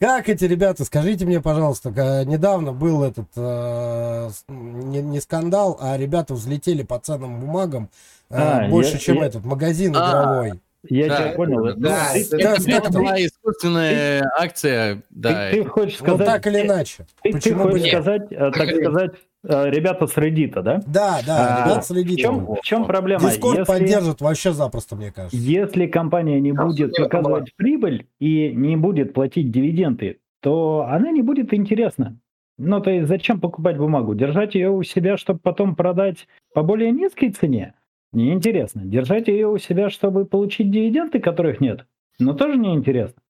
[0.00, 5.96] Как эти ребята, скажите мне, пожалуйста, ка- недавно был этот э, не, не скандал, а
[5.96, 7.90] ребята взлетели по ценным бумагам
[8.30, 10.60] э, А, больше, я- чем я- этот магазин А, игровой.
[10.88, 11.64] Я Да, тебя понял.
[11.64, 15.50] да, Ну, да, ты- это- ты- Как- Это, это была искусственная акция, да.
[15.50, 17.06] ты, ты хочешь Ну сказать, так или иначе.
[17.22, 17.92] ты, ты Почему бы хочешь нет?
[17.92, 19.10] сказать, э, так сказать,
[19.46, 20.82] э, ребята с Reddit, да?
[20.86, 22.22] Да, да, А, ребят, В следите.
[22.22, 23.20] чем, в чем проблема?
[23.30, 25.36] Дискорд Если- поддержит вообще запросто, мне кажется.
[25.36, 31.10] Если компания не Да, будет сумма показывать прибыль и не будет платить дивиденды, то она
[31.10, 32.18] не будет интересна.
[32.58, 34.14] Ну, то есть зачем покупать бумагу?
[34.14, 37.74] Держать ее у себя, чтобы потом продать по более низкой цене?
[38.14, 38.82] Неинтересно.
[38.84, 41.86] Держать ее у себя, чтобы получить дивиденды, которых нет?
[42.18, 43.20] Ну, тоже неинтересно.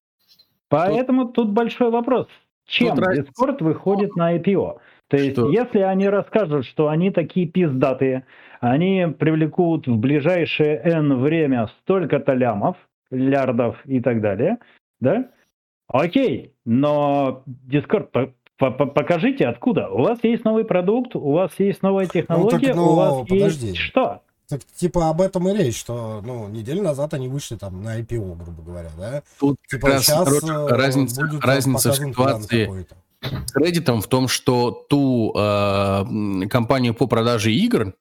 [0.69, 2.27] Поэтому тут, большой вопрос.
[2.67, 3.05] Чем Тут.
[3.17, 4.77] Discord выходит на IPO?
[5.07, 5.49] То есть, Что?
[5.51, 8.25] если они расскажут, что они такие пиздатые,
[8.59, 12.77] они привлекут в ближайшее N время столько-то лямов,
[13.11, 14.57] лярдов и так далее,
[14.99, 15.29] да?
[15.87, 19.89] Окей, но Discord, по- по- по- покажите откуда.
[19.89, 23.67] У вас есть новый продукт, у вас есть новая технология, ну, у вас подожди.
[23.67, 24.21] есть что?
[24.47, 28.35] Так, типа об этом и речь, что, ну, неделю назад они вышли там на IPO,
[28.35, 29.23] грубо говоря, да?
[29.39, 32.87] Тут Типа как раз сейчас короче, э, разница, будет разница в ситуации
[33.21, 37.95] с Reddit в том, что ту э, компанию по продаже игр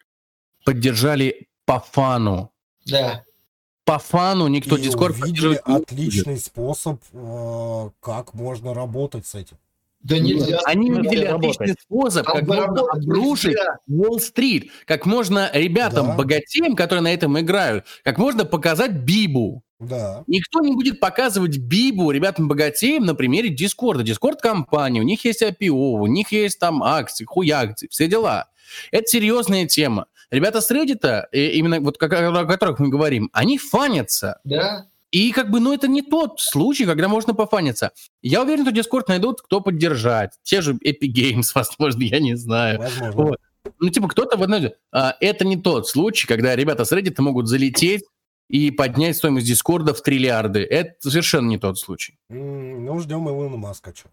[0.65, 2.53] поддержали по фану.
[2.87, 3.25] Да.
[3.85, 9.57] По фану никто И Discord увидели отличный способ, э, как можно работать с этим.
[10.05, 10.61] Да нельзя.
[10.67, 11.57] Они увидели работать.
[11.57, 13.57] отличный способ, как можно обрушить.
[13.89, 16.15] Уолл-стрит, как можно ребятам, Да.
[16.15, 19.63] богатеям, которые на этом играют, как можно показать Бибу.
[19.81, 20.23] Да.
[20.27, 24.03] Никто не будет показывать Бибу ребятам-богатеям на примере Дискорда.
[24.03, 28.49] Дискорд-компания, у них есть IPO, у них есть там акции, хуякции, все дела.
[28.93, 30.07] Это серьезная тема.
[30.31, 34.39] Ребята с Reddit, э, именно вот о которых мы говорим, они фанятся.
[34.45, 34.87] Да.
[35.15, 37.93] И как бы, ну, это не тот случай, когда можно пофаниться.
[38.21, 40.33] Я уверен, что Discord найдут, кто поддержать.
[40.43, 42.81] Те же Epic Games, возможно, я не знаю.
[42.81, 43.23] Возможно.
[43.23, 43.39] Вот.
[43.79, 44.75] Ну, типа, кто-то в одной...
[44.91, 48.03] А, это не тот случай, когда ребята с Reddit могут залететь
[48.51, 50.65] и поднять стоимость Дискорда в триллиарды.
[50.65, 52.19] Это совершенно не тот случай.
[52.29, 53.93] М, Ну, ждем Илона Маска.
[53.93, 54.09] чё.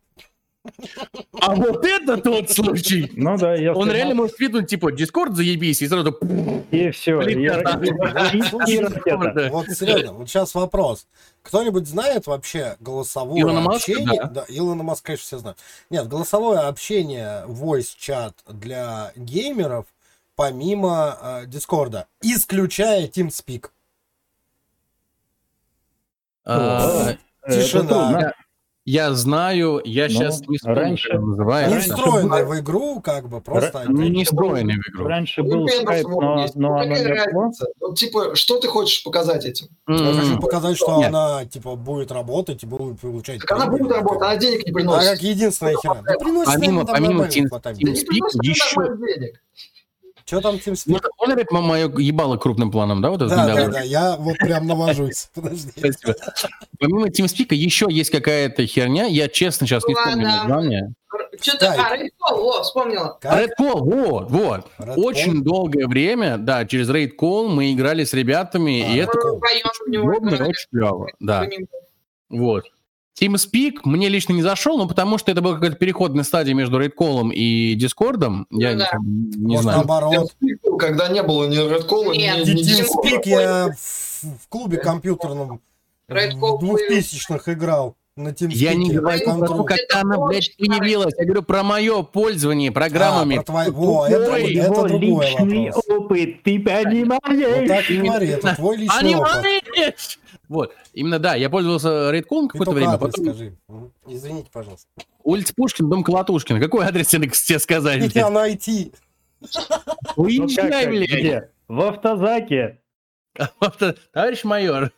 [1.41, 3.11] А вот это тот случай!
[3.15, 6.11] Ну да, если Он реально может твитнуть, типа, Дискорд заебись, и сразу...
[6.71, 7.21] И все.
[7.21, 9.49] И, и- и-.
[9.49, 11.07] Вот, серьезно, вот сейчас вопрос.
[11.41, 14.29] Кто-нибудь знает вообще голосовое Илона Маска, общение?
[14.31, 14.45] да.
[14.47, 15.57] Илона Маска, конечно, все знают.
[15.89, 19.87] Нет, голосовое общение, voice-чат для геймеров
[20.35, 23.69] помимо э, Дискорда, исключая TeamSpeak.
[26.45, 28.33] А, Это Тишина.
[28.83, 31.95] Я знаю, я Ну, сейчас не вспомню, раньше- он Не называется.
[31.95, 33.83] встроенный в игру, как бы, просто...
[33.83, 35.05] Ра- Ну, не встроенный в игру.
[35.07, 37.67] Раньше Ну, был мод но, но Ну, оно разница?
[37.79, 39.67] Вот, типа, что ты хочешь показать этим?
[39.87, 40.15] Я М.
[40.19, 41.09] хочу показать, что Нет.
[41.09, 43.39] она, типа, будет работать и будет получать...
[43.41, 45.11] Так она будет работать, она денег не А приносит.
[45.11, 46.01] как единственная хера.
[46.03, 47.61] Да приносит Помимо- помимо не TeamSpeak
[48.07, 49.41] приносит еще- денег.
[50.25, 50.83] Что там TeamSpeak?
[50.85, 54.37] Ну, он опять мое ебало крупным планом, да, вот это Да, да, да, я вот
[54.37, 55.29] прям навожусь.
[55.35, 55.71] Подожди.
[55.75, 56.15] Спасибо.
[56.79, 60.93] Помимо TeamSpeak еще есть какая-то херня, я честно сейчас не вспомню название.
[61.41, 61.73] Что-то...
[61.73, 63.17] А, Redfall, о, вспомнила.
[63.19, 63.39] Как?
[63.39, 64.67] Red Call, вот, вот.
[64.79, 65.43] Red Очень Call?
[65.43, 69.39] долгое время, да, через Raid Call мы играли с ребятами, А, и это Call.
[69.87, 71.47] Удобно очень клево, да.
[72.29, 72.65] Вот.
[73.19, 76.93] TeamSpeak мне лично не зашел, но потому что это была какая-то переходная стадия между Raid
[76.97, 78.47] Call и Дискордом.
[78.51, 78.89] Я Ну да.
[78.99, 79.77] бы не Может, знаю.
[79.79, 80.33] наоборот.
[80.41, 84.77] TeamSpeak, Когда не было ни Red Call, Нет, ни, ни TeamSpeak я в, в клубе
[84.77, 85.61] компьютерном
[86.09, 88.49] Red в Call двухтысячных играл на TeamSpeak.
[88.51, 91.13] Я не говорю про то, как она, блядь, появилась.
[91.17, 93.37] Я говорю про мое пользование программами.
[93.37, 95.85] А, про твои- Во, это, это другой личный вопрос.
[95.89, 97.67] опыт, ты Вот понимаешь?
[97.67, 100.19] так и говори, это твой личный опыт.
[100.49, 102.11] Вот, именно, да, я пользовался
[102.49, 103.57] Ты какое-то время, адрес потом скажи.
[104.07, 104.87] Извините, пожалуйста.
[105.23, 106.59] улица Пушкин, дом Колотушкина.
[106.59, 108.13] Какой адрес тебе тебе сказать?
[108.13, 108.91] Я найти.
[109.41, 111.09] Ну Уезжай, блядь.
[111.09, 111.49] где?
[111.69, 112.79] В автозаке.
[114.13, 114.91] Товарищ майор.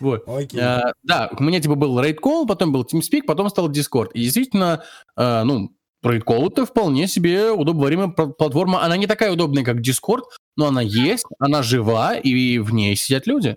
[0.00, 0.24] Вот.
[0.26, 0.60] Окей.
[0.60, 4.10] А, да, у меня типа был Raid Call, потом был TeamSpeak, потом стал Discord.
[4.14, 4.82] И действительно,
[5.16, 5.72] а, ну,
[6.04, 8.82] Raid Call это вполне себе удобоваримая платформа.
[8.82, 10.22] Она не такая удобная, как Discord,
[10.56, 13.56] но она есть, она жива, и в ней сидят люди.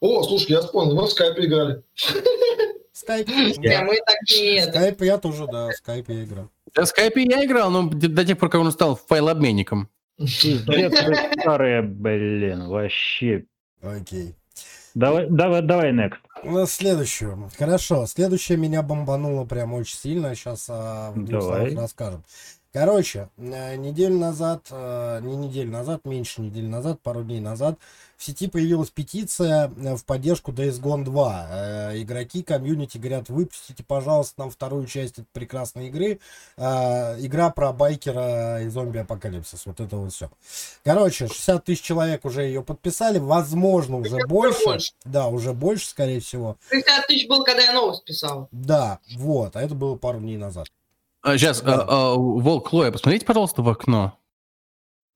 [0.00, 1.82] О, слушай, я вспомнил, мы в скайпе играли.
[2.92, 3.28] Скайп.
[3.28, 4.66] Не, мы так не.
[4.66, 6.50] Скайп я тоже, да, скайп я играл.
[6.74, 9.88] В скайпе я играл, но до тех пор, как он стал файлообменником.
[10.18, 13.44] Старые, блин, вообще.
[13.82, 14.34] Окей.
[14.96, 16.16] Давай, давай, давай, next.
[16.42, 17.50] У нас следующую.
[17.58, 20.34] Хорошо, следующее меня бомбануло прям очень сильно.
[20.34, 21.74] Сейчас в двух Давай.
[21.76, 22.24] расскажем.
[22.72, 27.78] Короче, э, неделю назад, э, не неделю назад, меньше недели назад, пару дней назад,
[28.16, 31.46] в сети появилась петиция э, в поддержку Days Gone 2.
[31.50, 36.18] Э, Игроки комьюнити говорят, выпустите, пожалуйста, нам вторую часть этой прекрасной игры.
[36.56, 39.66] Э, Игра про байкера и зомби-апокалипсис.
[39.66, 40.30] Вот это вот все.
[40.84, 43.18] Короче, 60 тысяч человек уже ее подписали.
[43.18, 44.64] Возможно, уже больше.
[44.64, 44.92] больше.
[45.04, 46.56] Да, уже больше, скорее всего.
[46.70, 48.48] 60 тысяч был, когда я новость писал.
[48.50, 50.66] Да, вот, а это было пару дней назад.
[51.24, 51.84] сейчас, Да.
[51.86, 54.16] а, Волк Хлоя, посмотрите, пожалуйста, в окно.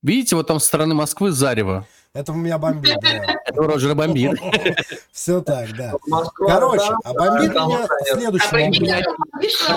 [0.03, 1.87] Видите, вот там со стороны Москвы зарево.
[2.13, 3.39] Это у меня бомбит, да.
[3.45, 4.37] Это у Роджера бомбит.
[5.11, 5.93] Все так, да.
[6.35, 9.01] Короче, а бомбит меня
[9.49, 9.75] что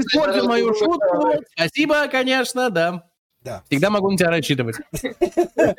[0.00, 1.32] испортил мою шутку.
[1.54, 3.04] Спасибо, конечно, да.
[3.42, 3.62] Да.
[3.68, 4.76] Всегда могу на тебя рассчитывать.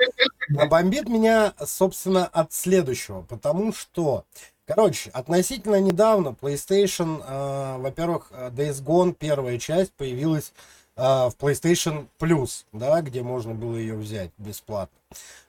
[0.57, 4.25] А бомбит меня, собственно, от следующего, потому что,
[4.65, 10.51] короче, относительно недавно PlayStation, э, во-первых, э, Days Gone, первая часть, появилась
[10.95, 14.97] э, в PlayStation Plus, да, где можно было ее взять бесплатно.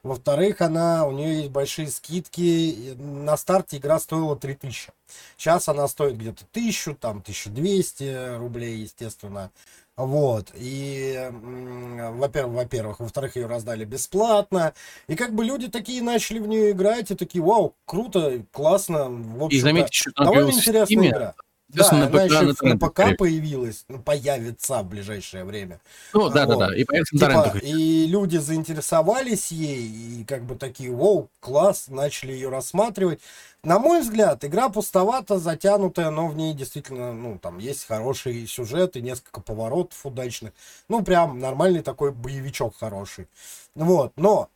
[0.02, 4.90] Во-вторых, она, у нее есть большие скидки, и на старте игра стоила 3000.
[5.36, 9.50] Сейчас она стоит где-то 1000, там 1200 рублей, естественно.
[9.96, 14.74] Вот, и, во-первых, во-первых, во-вторых, ее раздали бесплатно,
[15.06, 19.42] и как бы люди такие начали в нее играть, и такие, вау, круто, классно, в
[19.42, 21.34] И общем-то, заметьте, что она довольно интересная игра.
[21.68, 23.18] Да, она на ПК, и на на ПК торрентах.
[23.18, 25.80] появилась, ну, появится в ближайшее время.
[26.12, 26.68] Ну, да, да, Вот.
[26.68, 26.76] да.
[26.76, 32.50] И появится Типа, и люди заинтересовались ей, и как бы такие, вау, класс, начали ее
[32.50, 33.20] рассматривать.
[33.62, 38.96] На мой взгляд, игра пустовата, затянутая, но в ней действительно, ну, там есть хороший сюжет
[38.96, 40.52] и несколько поворотов удачных.
[40.88, 43.26] Ну, прям нормальный такой боевичок хороший.
[43.74, 44.50] Вот, но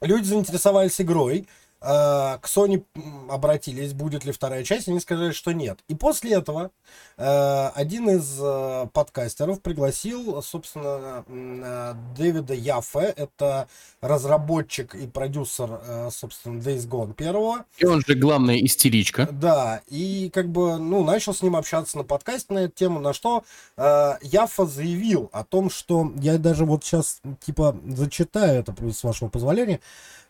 [0.00, 1.46] люди заинтересовались игрой,
[1.82, 2.84] к Sony
[3.28, 5.80] обратились, будет ли вторая часть, они сказали, что нет.
[5.88, 6.70] И после этого
[7.16, 13.68] э, один из э, подкастеров пригласил, собственно, э, Дэвида Яффе, это
[14.00, 17.64] разработчик и продюсер, э, собственно, Days Gone первого.
[17.78, 19.28] И он же главная истеричка.
[19.32, 23.12] Да, и как бы, ну, начал с ним общаться на подкасте на эту тему, на
[23.12, 23.44] что
[23.76, 29.28] э, Яффа заявил о том, что я даже вот сейчас, типа, зачитаю это, с вашего
[29.28, 29.80] позволения,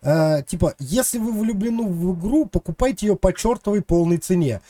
[0.02, 4.60] Э, типа, если вы влюблены в игру, покупайте ее по чертовой полной цене.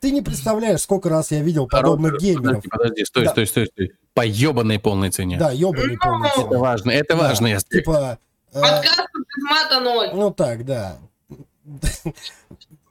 [0.00, 2.64] Ты не представляешь, сколько раз я видел подобных Подожди, геймеров.
[2.70, 3.30] Подожди, стой, Да.
[3.32, 3.92] стой, стой, стой.
[4.14, 5.38] По ебаной полной цене.
[5.38, 6.56] Да, ебаный полной Это цене.
[6.58, 7.58] важно, это Да, важно.
[7.60, 8.18] Типа,
[8.52, 10.10] э, Подкаст без мата ноль.
[10.14, 10.96] ну так, да.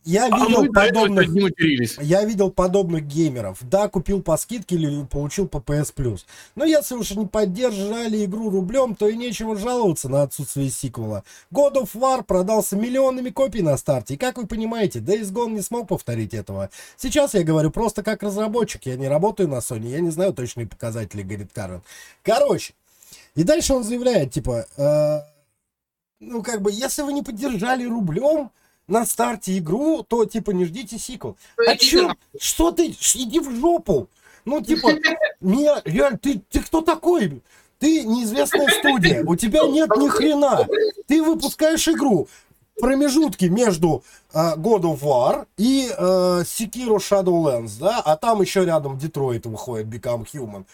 [0.07, 2.01] Я А видел этого подобных.
[2.01, 3.57] Я видел подобных геймеров.
[3.61, 6.21] Да, купил по скидке или получил по PS Plus.
[6.55, 11.25] Но если уж не поддержали игру рублем, то и нечего жаловаться на отсутствие сиквела.
[11.51, 14.13] God of War продался миллионами копий на старте.
[14.13, 16.69] И как вы понимаете, Days Gone не смог повторить этого.
[16.95, 18.85] Сейчас я говорю просто как разработчик.
[18.85, 21.81] Я не работаю на Sony, я не знаю точные показатели, говорит Карен.
[22.23, 22.75] Короче,
[23.35, 25.19] и дальше он заявляет, типа, э,
[26.21, 28.51] ну, как бы, если вы не поддержали рублем
[28.87, 31.37] на старте игру, то, типа, не ждите сиквел.
[31.67, 32.13] А чё?
[32.39, 32.87] Что ты?
[33.15, 34.09] Иди в жопу.
[34.45, 34.91] Ну, типа,
[35.41, 37.41] меня, реально, ты, ты кто такой?
[37.79, 40.67] Ты неизвестная студия, у тебя нет ни хрена.
[41.05, 42.27] Ты выпускаешь игру
[42.75, 48.65] в промежутке между э, God of War и э, Sekiro Shadowlands, да, а там еще
[48.65, 50.65] рядом Детройт выходит Become Human.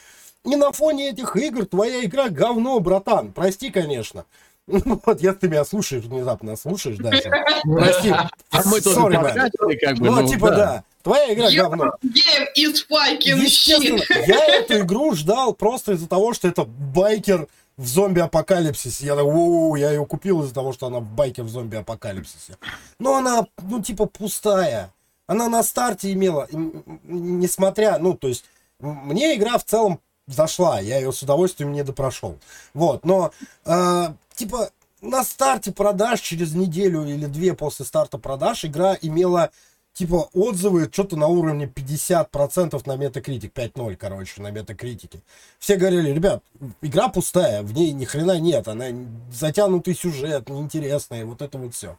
[0.46, 3.32] И на фоне этих игр твоя игра говно, братан.
[3.32, 4.26] Прости, конечно.
[4.68, 7.24] Ну, Вот, если ты меня слушаешь, внезапно слушаешь даже.
[7.64, 8.10] Прости.
[8.12, 10.10] А мы тоже как бы.
[10.10, 10.84] Ну, типа, да.
[11.02, 11.94] Твоя игра говно.
[12.02, 14.26] Game is fucking Естественно, shit.
[14.26, 19.08] я эту игру ждал просто из-за того, что это байкер в зомби-апокалипсисе.
[19.08, 22.58] Я такой, «О, я ее купил из-за того, что она байкер в зомби-апокалипсисе.
[23.00, 24.94] Но она, ну, типа, пустая.
[25.28, 26.48] Она на старте имела,
[27.04, 28.46] несмотря, ну, то есть,
[28.80, 32.38] мне игра в целом зашла, я ее с удовольствием не допрошел.
[32.74, 33.32] Вот, но,
[33.66, 34.70] э, типа,
[35.02, 39.52] на старте продаж через неделю или две после старта продаж игра имела
[39.94, 45.20] типа отзывы что-то на уровне 50% на Metacritic, 5.0, короче, на Metacritic.
[45.60, 46.44] Все говорили, ребят,
[46.82, 48.86] игра пустая, в ней ни хрена нет, она
[49.32, 51.98] затянутый сюжет, неинтересная, вот это вот все.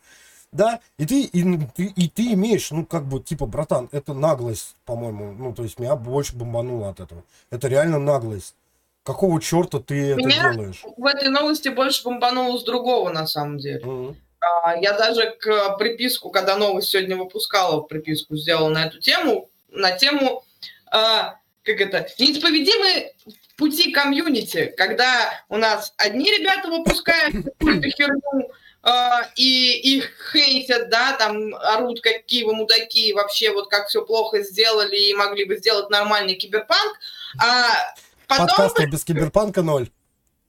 [0.50, 4.76] Да, и ты, и, ты, и ты имеешь, ну, как бы, типа, братан, это наглость,
[4.84, 7.24] по-моему, ну, то есть меня больше бомбануло от этого.
[7.50, 8.54] Это реально наглость.
[9.04, 10.82] Какого черта ты это Меня- делаешь?
[10.96, 14.14] В этой новости больше бомбануло с другого, на самом деле.
[14.40, 19.92] А, Я даже к приписку, когда новость сегодня выпускала, приписку сделала на эту тему, на
[19.92, 20.44] тему,
[20.90, 23.14] а, как это, неисповедимые
[23.56, 28.50] пути комьюнити, когда у нас одни ребята выпускают какую-то херню,
[28.82, 34.42] а, и их хейтят, да, там орут, какие вы мудаки, вообще вот как все плохо
[34.42, 36.98] сделали и могли бы сделать нормальный киберпанк,
[37.42, 37.94] а
[38.26, 39.88] потом Подкастер без киберпанка ноль.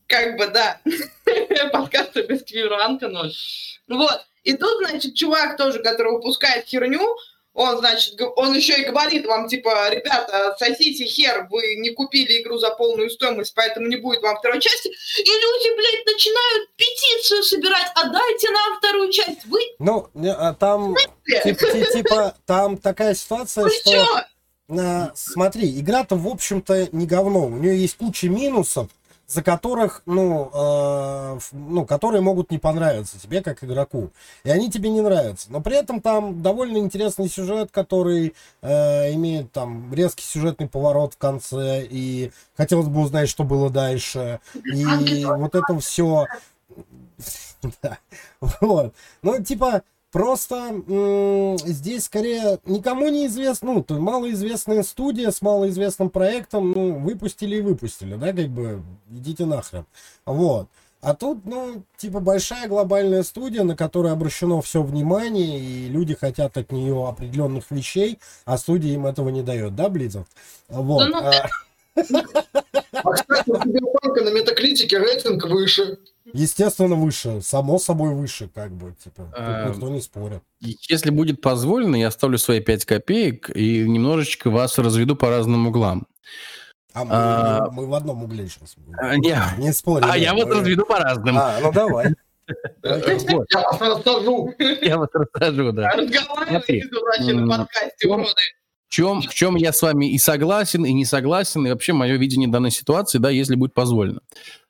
[0.07, 0.79] как бы, да,
[1.71, 3.33] подкасты без квиранка ноль.
[3.87, 4.25] Вот.
[4.43, 7.15] И тут, значит, чувак тоже, который выпускает херню,
[7.55, 12.57] он, значит, он еще и говорит вам, типа, ребята, сосите хер, вы не купили игру
[12.57, 14.89] за полную стоимость, поэтому не будет вам второй части.
[14.89, 19.45] И люди, блядь, начинают петицию собирать, отдайте нам вторую часть.
[19.45, 20.95] Вы, Ну, а там,
[21.43, 23.91] типа, ти- типа, там такая ситуация, вы что...
[23.91, 24.21] чё?
[24.69, 27.45] А, смотри, игра-то, в общем-то, не говно.
[27.45, 28.89] У нее есть куча минусов,
[29.27, 34.11] за которых, ну, э, ну, которые могут не понравиться тебе как игроку.
[34.43, 35.51] И они тебе не нравятся.
[35.51, 41.17] Но при этом там довольно интересный сюжет, который э, имеет там резкий сюжетный поворот в
[41.17, 41.85] конце.
[41.89, 44.39] И хотелось бы узнать, что было дальше.
[44.53, 46.25] И вот это все.
[47.81, 47.97] Да.
[48.61, 48.93] Вот.
[49.23, 49.81] Ну, типа,
[50.15, 56.99] просто м, здесь скорее никому не известно, ну, то малоизвестная студия с малоизвестным проектом, ну,
[56.99, 59.85] выпустили и выпустили, да, как бы, идите нахрен.
[60.25, 60.69] Вот.
[61.01, 66.55] А тут, ну, типа большая глобальная студия, на которой обращено все внимание, и люди хотят
[66.55, 70.27] от нее определенных вещей, а студия им этого не дает, да, Близов?
[70.69, 71.09] Вот.
[71.09, 71.49] ну, а,
[74.31, 75.99] метакритике рейтинг выше.
[76.33, 77.41] Естественно, выше.
[77.41, 79.23] Само собой выше, как бы, типа.
[79.25, 80.41] Тут А, никто не спорит.
[80.59, 86.07] Если будет позволено, я оставлю свои 5 копеек и немножечко вас разведу по разным углам.
[86.93, 87.69] А мы, А.
[87.71, 88.75] мы в одном угле сейчас.
[88.97, 90.07] А, не, Не спорим.
[90.09, 91.37] а я мы- вот разведу по разным.
[91.37, 92.13] А, ну давай.
[92.83, 94.53] Я вас рассажу.
[94.81, 95.89] я вот расскажу, да.
[95.95, 98.29] Разговаривайте, дураки, М, на подкасте, уроды.
[98.87, 102.17] В чем, в чем я с вами и согласен, и не согласен, и вообще мое
[102.17, 104.21] видение данной ситуации, да, если будет позволено.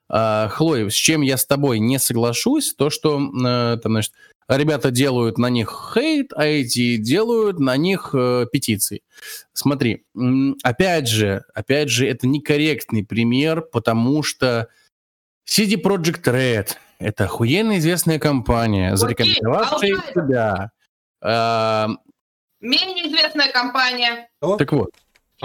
[0.08, 4.14] Хлоя, с чем я с тобой не соглашусь, то, что э, там, значит,
[4.48, 9.02] ребята делают на них хейт, а эти делают на них э, петиции.
[9.54, 10.06] Смотри,
[10.64, 14.70] опять же, опять же, это некорректный пример, потому что
[15.50, 20.72] CD Projekt Red— это охуенно известная компания, зарекомендовавшая себя.
[21.22, 21.90] А,
[22.62, 24.30] Менее известная компания.
[24.40, 24.92] так вот,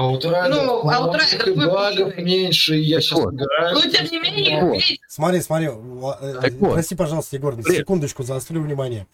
[0.01, 2.25] Outriders, Ну, Outriders и багов выпущенный.
[2.25, 3.35] меньше, и я сейчас Вот.
[3.35, 3.75] играю.
[3.75, 4.83] Но тем не менее, Вот.
[5.09, 5.67] Смотри, смотри.
[5.67, 6.73] э, Так вот.
[6.75, 7.79] Прости, пожалуйста, Егор, Привет.
[7.81, 9.07] секундочку заострю внимание.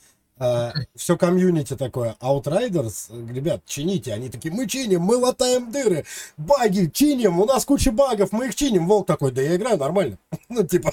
[0.94, 2.14] все комьюнити такое.
[2.20, 4.12] Outriders, э, ребят, чините.
[4.12, 6.04] Они такие, мы чиним, мы латаем дыры,
[6.36, 8.86] баги чиним, у нас куча багов, мы их чиним.
[8.86, 10.18] Волк такой, да я играю нормально.
[10.50, 10.90] Ну, типа,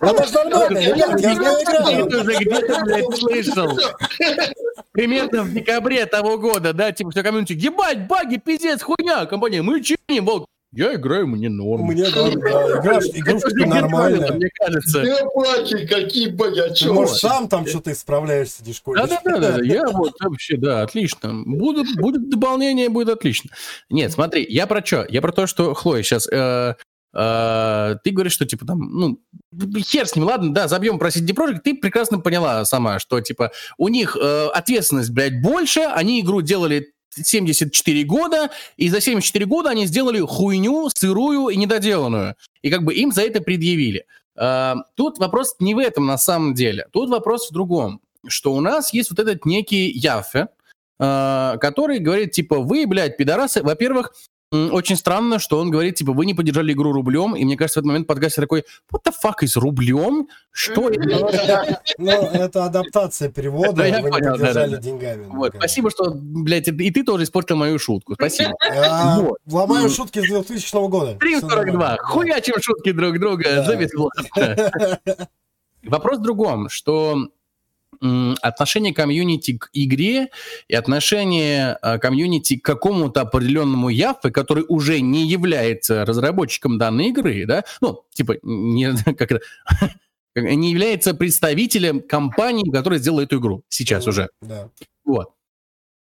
[0.00, 2.06] это ж нормально, ребят, я же не играю.
[2.08, 3.78] Ты уже где-то, блядь, слышал.
[4.96, 9.82] Примерно в декабре того года, да, типа все комьюнити, ебать, баги, пиздец, хуйня, компания, мы
[9.82, 10.46] чиним, волк.
[10.72, 11.86] Я играю, мне норм.
[11.86, 12.28] Мне да,
[12.82, 14.32] да, же гениально, нормальная.
[14.32, 15.00] Мне кажется.
[15.00, 15.86] Где баги?
[15.86, 16.58] Какие баги?
[16.60, 16.92] А Ты, чё?
[16.92, 21.32] может, сам там что-то исправляешь, сидишь, Да, да, да, да, я вот вообще, да, отлично.
[21.46, 23.50] Будут, будет дополнение, будет отлично.
[23.88, 25.06] Нет, смотри, я про что?
[25.08, 26.28] Я про то, что Хлоя сейчас.
[27.12, 29.20] Ты говоришь, что типа там, ну,
[29.78, 33.52] хер с ним, ладно, да, забьем про CD Projekt, ты прекрасно поняла сама, что типа
[33.78, 39.70] у них э, ответственность, блядь, больше, они игру делали 74 года, и за 74 года
[39.70, 42.34] они сделали хуйню сырую и недоделанную.
[42.62, 44.06] И как бы им за это предъявили.
[44.36, 46.86] Э, тут вопрос не в этом на самом деле.
[46.92, 48.00] Тут вопрос в другом.
[48.26, 50.48] Что у нас есть вот этот некий Яфе,
[50.98, 53.62] э, который говорит, типа, вы, блядь, пидорасы.
[53.62, 54.12] Во-первых,
[54.52, 57.82] очень странно, что он говорит, типа, вы не поддержали игру рублем, и мне кажется, в
[57.82, 60.28] этот момент подкастер такой, what the fuck is рублем?
[60.52, 61.80] Что это?
[61.98, 65.26] Ну, это адаптация перевода, вы не поддержали деньгами.
[65.26, 68.14] ну, спасибо, что, блядь, и ты тоже испортил мою шутку.
[68.14, 68.52] Спасибо.
[69.50, 71.18] Ломаю шутки с 2000 года.
[71.20, 71.48] Всё 3.42.
[71.48, 73.64] нормально, Хуячим шутки друг друга Да.
[73.64, 75.00] за бесплатно.
[75.82, 77.28] Вопрос в другом, что
[78.42, 80.28] отношение комьюнити к игре
[80.68, 87.44] и отношение э, комьюнити к какому-то определенному Яффе, который уже не является разработчиком данной игры,
[87.46, 89.40] да, ну, типа, не, как это,
[90.34, 94.28] не является представителем компании, которая сделала эту игру сейчас уже.
[94.40, 94.70] Да.
[95.04, 95.35] Вот.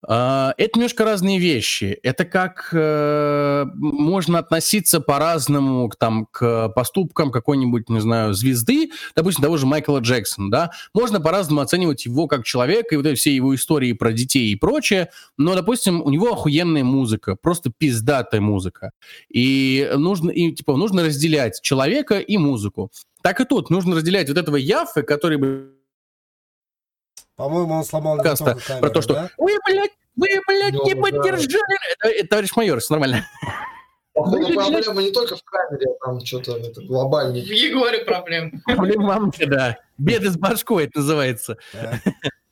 [0.06, 1.98] А, Это немножко разные вещи.
[2.02, 9.42] Это как э, можно относиться по-разному к, там, к поступкам какой-нибудь, не знаю, звезды, допустим,
[9.42, 10.70] того же Майкла Джексона, да.
[10.92, 14.56] Можно по-разному оценивать его как человека и вот эти все его истории про детей и
[14.56, 18.90] прочее, но, допустим, у него охуенная музыка, просто пиздатая музыка.
[19.32, 22.90] И нужно, и, типа, нужно разделять человека и музыку.
[23.22, 25.70] Так и тут нужно разделять вот этого Яффе, который бы
[27.36, 29.30] По-моему, он сломал не Подкаста только камеру, про то, что да?
[29.38, 31.00] вы, блядь, вы, блядь, не Ну, да.
[31.02, 31.78] поддержали.
[31.98, 33.26] Это, это товарищ майор, все нормально.
[34.14, 37.42] Походу, блядь, проблема не только в камере, а там что-то это в глобальнее.
[37.44, 38.62] Егоре проблем.
[38.66, 39.78] Блин, мамка, да.
[39.96, 41.56] Беды с башкой это называется.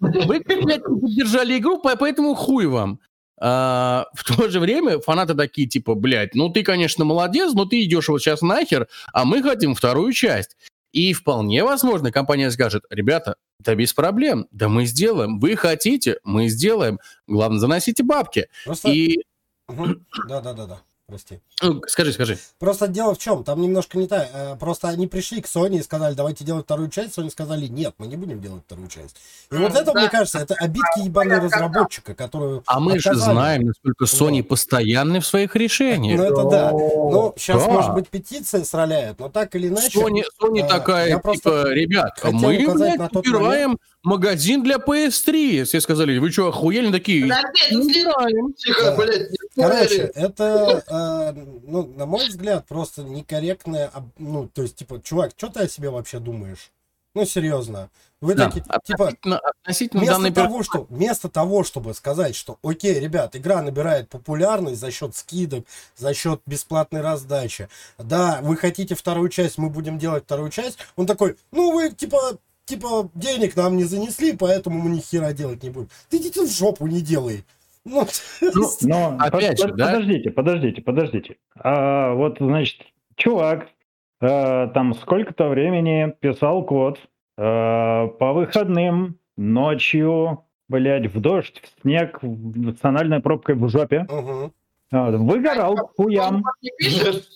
[0.01, 3.01] Вы, блядь, не поддержали игру, по- поэтому хуй вам.
[3.43, 7.83] А, в то же время фанаты такие, типа, блядь, ну ты, конечно, молодец, но ты
[7.85, 10.57] идешь вот сейчас нахер, а мы хотим вторую часть.
[10.93, 15.39] И вполне возможно, компания скажет, ребята, да без проблем, да мы сделаем.
[15.39, 16.99] Вы хотите, мы сделаем.
[17.27, 18.49] Главное, заносите бабки.
[18.65, 18.91] Просто...
[18.91, 19.25] И.
[19.69, 20.83] Да-да-да-да.
[21.11, 21.41] Прости.
[21.61, 22.39] ну, скажи, скажи.
[22.61, 23.43] Просто дело в чем?
[23.43, 24.29] Там немножко не так.
[24.33, 27.19] Э, Просто они пришли к Sony и сказали, давайте делать вторую часть.
[27.19, 29.17] Sony сказали, нет, мы не будем делать вторую часть.
[29.51, 30.01] И вот это, Да.
[30.01, 33.33] мне кажется, это обидки ебаные разработчика, которую А мы же отказали.
[33.35, 36.19] знаем, насколько Sony постоянны в своих решениях.
[36.19, 36.71] Ну это да.
[36.71, 37.71] Ну, сейчас, Да.
[37.73, 39.99] может быть, петиция сроляет, но так или иначе...
[40.01, 45.65] Sony, Sony а, такая, типа, просто ребят, хотел мы, блядь, убираем магазин для PS3.
[45.65, 46.91] Все сказали, вы что, охуели?
[46.91, 48.53] Такие, Подожди, это «Не след- знаем».
[48.55, 50.85] Тихо, блядь, Короче, это,
[51.37, 55.69] э, ну, на мой взгляд, просто некорректное, ну, то есть, типа, чувак, что ты о
[55.69, 56.71] себе вообще думаешь?
[57.15, 57.91] Ну, серьезно.
[58.21, 62.59] Вы Да, такие, типа, относительно, относительно вместо данной того, что, вместо того, чтобы сказать, что,
[62.63, 65.65] окей, ребят, игра набирает популярность за счет скидок,
[65.97, 67.69] за счет бесплатной раздачи.
[67.99, 70.79] Да, вы хотите вторую часть, мы будем делать вторую часть.
[70.95, 72.39] Он такой, ну, вы, типа,
[72.71, 75.89] типа, денег нам не занесли, поэтому мы ни хера делать не будем.
[76.09, 77.45] Ты идите в жопу, не делай.
[77.85, 78.07] Ну,
[78.41, 79.87] Ну, Но Опять под- же, да?
[79.87, 81.37] подождите, подождите, подождите.
[81.57, 82.81] А вот, значит,
[83.17, 83.69] чувак
[84.21, 86.99] э, там сколько-то времени писал код
[87.39, 87.43] э,
[88.19, 94.07] по выходным, ночью, блядь, в дождь, в снег, в- с анальной пробкой в жопе.
[94.09, 96.45] Вот, Выгорал к хуям?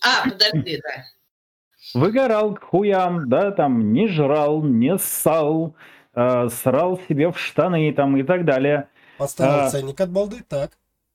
[0.03, 1.05] А, подожди, да.
[1.95, 5.75] Выгорал к хуям, да, там не жрал, не ссал,
[6.15, 8.89] э, срал себе в штаны там и так далее.
[9.19, 9.71] Поставил А.
[9.71, 10.73] ценник от балды, так.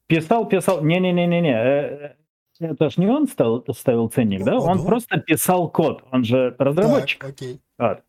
[0.07, 2.15] Писал, писал, не-не-не-не-не, э,
[2.59, 4.53] э, это ж не он стал, ставил ценник, да?
[4.53, 4.85] Ну, Он да.
[4.85, 7.19] просто писал код, он же разработчик.
[7.21, 7.59] Так, окей.
[7.77, 8.01] Вот.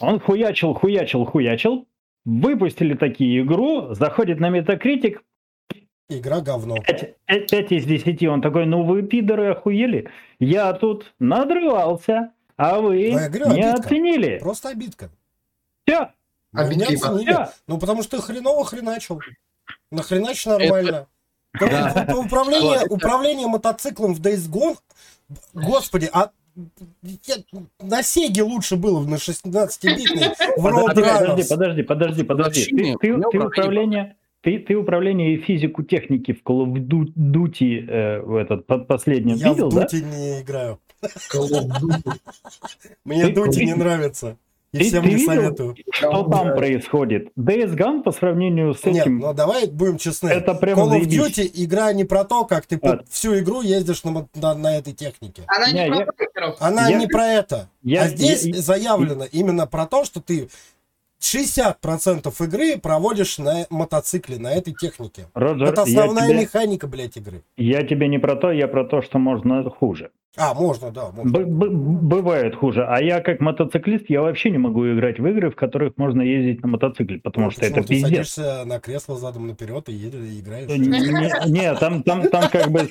[0.00, 1.86] Он хуячил, хуячил, хуячил.
[2.26, 5.18] Выпустили такие игру, заходит на Metacritic,
[6.10, 6.76] Игра говно.
[6.76, 8.22] 5, из 10.
[8.28, 10.08] Он такой, ну вы пидоры охуели.
[10.38, 13.72] Я тут надрывался, а вы не обидка.
[13.74, 14.38] оценили.
[14.38, 15.08] Просто обидка.
[15.86, 16.10] Все,
[16.52, 17.32] Обидка меня оценили.
[17.32, 17.48] все.
[17.68, 19.20] Ну, потому что ты хреново хреначил.
[19.90, 21.06] Нахренач нормально.
[21.58, 22.16] Да, Да.
[22.16, 24.76] Управление, управление мотоциклом в Days Gone,
[25.52, 26.30] господи, а
[27.02, 27.36] я-
[27.80, 32.64] на Сеге лучше было на 16-битной в Road Подожди, подожди, подожди, подожди.
[32.66, 37.12] Ты, ты- ты управление управление, ты, ты управление и физику техники в Call of Du-
[37.16, 39.82] Duty э, в этот по- последнем Я видел, в да?
[39.82, 40.78] Дути не играю.
[41.32, 42.12] Call of Duty.
[43.04, 44.36] Мне ты- не нравится.
[44.72, 45.32] И ты- всем ты не видел?
[45.34, 45.76] советую.
[45.90, 47.32] Что там происходит?
[47.36, 50.28] Days Gone по сравнению с Нет, этим, ну давай будем честны.
[50.28, 51.18] это прям Call of заебись.
[51.38, 53.00] Duty игра не про то, как ты А.
[53.10, 55.42] всю игру ездишь на, на, на этой технике.
[55.48, 56.54] Она не Не, про я-.
[56.60, 57.68] Она Я- не про это.
[57.82, 60.48] я- а здесь я- заявлено именно про то, что ты
[61.20, 65.26] 60% игры проводишь на мотоцикле, на этой технике.
[65.34, 67.42] Роджер, это основная тебе, механика, блядь, игры.
[67.56, 70.10] я тебе не про то, я про то, что можно хуже.
[70.36, 71.30] А, можно, да, можно.
[71.32, 72.84] Б- б- бывает хуже.
[72.86, 76.62] А я как мотоциклист, я вообще не могу играть в игры, в которых можно ездить
[76.62, 78.08] на мотоцикле, потому Ну, что почему это ты пиздец.
[78.10, 80.68] садишься на кресло задом наперед и едешь и играешь?
[80.70, 82.88] Не, не, там, там, там как бы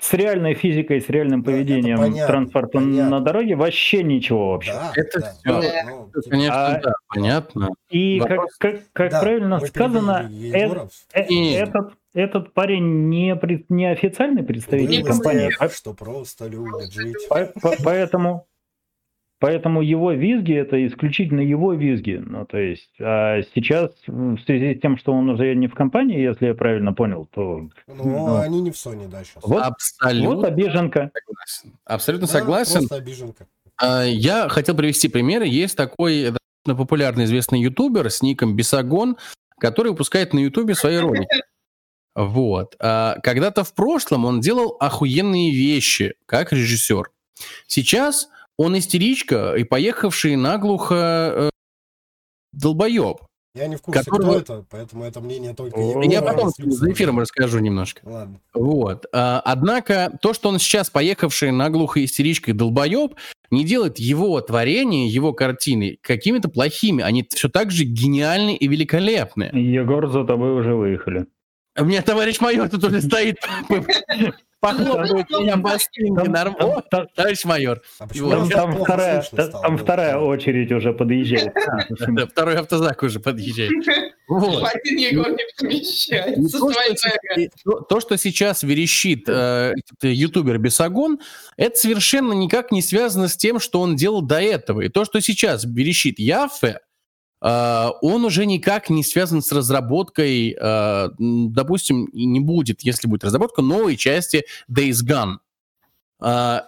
[0.00, 3.10] с реальной физикой, с реальным Да, это поведением понятно, транспорта понятно.
[3.10, 4.72] на дороге вообще ничего вообще.
[4.72, 5.60] Да, Это да, всё.
[5.62, 7.68] да, ну, Это, типа, Конечно, А- да, понятно.
[7.90, 13.38] И как, Вопрос- как, как да, правильно сказано, перебили э- э- этот, этот парень не,
[13.68, 17.16] не официальный представитель Было компании, тех, а- что просто любят жить.
[17.28, 18.46] по- по- поэтому,
[19.44, 22.22] поэтому его визги это исключительно его визги.
[22.24, 26.18] Ну, то есть а сейчас в связи с тем, что он уже не в компании,
[26.18, 28.36] если я правильно понял, то Ну, Ну.
[28.36, 29.42] они не в Sony, да, сейчас.
[29.44, 31.10] вот, Абсолютно вот обиженка.
[31.14, 31.78] согласен.
[31.84, 32.78] Абсолютно Да, согласен.
[32.78, 33.46] Просто обиженка.
[33.76, 35.46] А, Я хотел привести примеры.
[35.46, 39.16] Есть такой достаточно популярный известный ютубер с ником Бесогон,
[39.58, 41.42] который выпускает на ютубе свои ролики.
[42.14, 42.76] Вот.
[42.80, 47.10] А, Когда-то в прошлом он делал охуенные вещи, как режиссер.
[47.66, 51.50] Сейчас он истеричка и поехавший наглухо э,
[52.52, 53.18] долбоеб.
[53.56, 56.50] Я не в курсе, Которого- кто это, поэтому это мнение только О, Егора, Я потом
[56.50, 58.00] за эфиром расскажу немножко.
[58.04, 58.40] Ладно.
[58.52, 59.06] Вот.
[59.12, 63.14] А, Однако то, что он сейчас поехавший наглухо истеричкой долбоеб,
[63.52, 67.04] не делает его творения, его картины какими-то плохими.
[67.04, 69.50] Они все так же гениальны и великолепны.
[69.52, 71.26] Егор, за тобой уже выехали.
[71.78, 73.36] У меня товарищ майор тут уже стоит,
[74.64, 75.78] похлопывает меня по
[76.14, 76.82] Нормально.
[76.90, 77.82] там- Товарищ майор.
[77.98, 81.52] Там, вторая, очередь уже подъезжает.
[82.30, 83.70] Второй автозак уже подъезжает.
[84.26, 84.64] Вот.
[84.74, 86.40] Один Егор не помещается.
[86.40, 86.58] Не со
[87.88, 91.20] то, что сейчас верещит э, этот ютубер Бесогон,
[91.56, 94.80] это совершенно никак не связано с тем, что он делал до этого.
[94.80, 96.78] И то, что сейчас верещит Яффе, э,
[97.46, 103.96] он уже никак не связан с разработкой, э, допустим, не будет, если будет разработка новой
[103.96, 105.36] части Days Gone.
[106.22, 106.60] Э,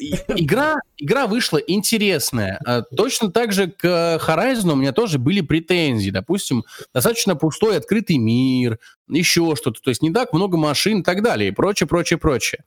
[0.28, 2.60] Игра, игра вышла интересная.
[2.66, 6.10] Э, Точно так же к Horizon у меня тоже были претензии.
[6.10, 8.78] Допустим, достаточно пустой открытый мир,
[9.08, 9.80] еще что-то.
[9.82, 12.64] То есть не так много машин и так далее, и прочее, прочее, прочее.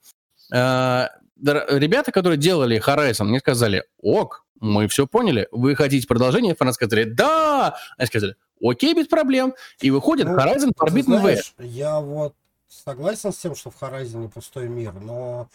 [0.52, 6.54] Э, Ребята, которые делали Horizon, мне сказали, ок, мы все поняли, вы хотите продолжение?
[6.54, 7.76] Фанаты сказали, да!
[7.98, 9.54] Они сказали, окей, без проблем.
[9.80, 11.52] И выходит Ну, Horizon Forbidden West.
[11.58, 12.34] я вот
[12.68, 15.48] согласен с тем, что в Horizon пустой мир, но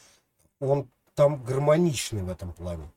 [0.59, 2.91] он там гармоничный в этом плане.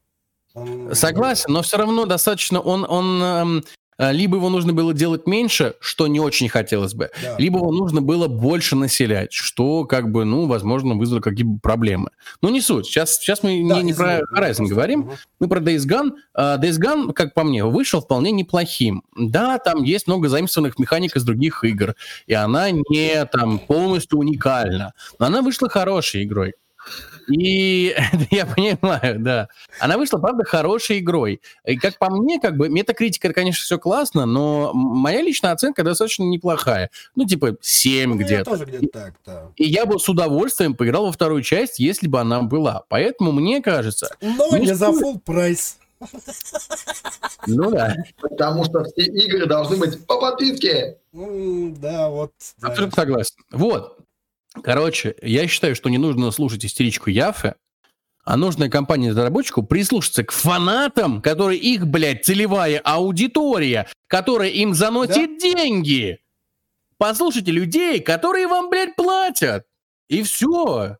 [0.54, 3.64] Он- Согласен, но все равно достаточно он, он эм,
[3.98, 7.36] либо его нужно было делать меньше, что не очень хотелось бы, Да.
[7.38, 12.10] либо его нужно было больше населять, что, как бы, ну, возможно, вызвало какие-то проблемы.
[12.40, 12.86] Но не суть.
[12.86, 15.12] Сейчас, сейчас мы Да, не, не про Horizon говорим, Мгм.
[15.40, 16.12] мы про Days Gone.
[16.34, 19.02] А, Days Gone, как по мне, вышел вполне неплохим.
[19.16, 21.94] Да, там есть много заимствованных механик из других игр,
[22.26, 26.54] и она не там полностью уникальна, но она вышла хорошей игрой.
[27.28, 27.94] И
[28.30, 29.48] я понимаю, да.
[29.80, 31.40] Она вышла, правда, хорошей игрой.
[31.64, 35.82] И как по мне, как бы, метакритика, это, конечно, все классно, но моя личная оценка
[35.84, 36.90] достаточно неплохая.
[37.14, 38.50] Ну, типа, 7 Ну, я где-то.
[38.50, 39.42] тоже где-то так, да.
[39.56, 42.84] И я бы с удовольствием поиграл во вторую часть, если бы она была.
[42.88, 45.02] Поэтому мне кажется, Но Ну, не за стоит.
[45.02, 45.78] full прайс.
[47.46, 50.98] ну да, Потому что все игры должны быть по подписке.
[51.12, 52.32] Да, вот.
[52.58, 52.68] да.
[52.68, 53.34] абсолютно согласен.
[53.52, 53.98] Вот.
[54.62, 57.56] Короче, я считаю, что не нужно слушать истеричку Яфе,
[58.24, 66.20] а нужно компании-разработчику прислушаться к фанатам, которые их, блядь, целевая аудитория, которая им заносит деньги.
[66.98, 69.66] Послушайте людей, которые вам, блядь, платят.
[70.08, 70.98] И все.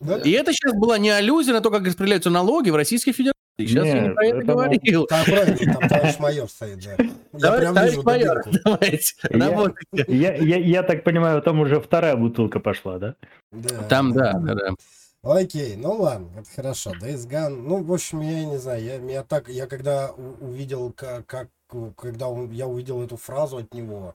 [0.00, 0.18] Да?
[0.18, 3.39] И это сейчас была не аллюзия на то, как распределяются налоги в Российской Федерации.
[3.66, 5.06] Сейчас я не про это это говорил.
[5.06, 6.90] Там, там товарищ майор стоит, да.
[6.98, 10.04] Я Давай, прям вижу майор, давайте, Я- работайте.
[10.08, 13.14] Я, я, я так понимаю, там уже вторая бутылка пошла, да?
[13.52, 13.82] Да.
[13.88, 14.74] Там, да, да, да.
[15.22, 16.92] Окей, ну ладно, это хорошо.
[16.92, 20.10] Days Gone, ну, в общем, я не знаю, я, я так, я когда
[20.40, 21.48] увидел, как, как
[21.96, 24.14] когда он- я увидел эту фразу от него,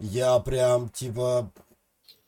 [0.00, 1.50] я прям, типа,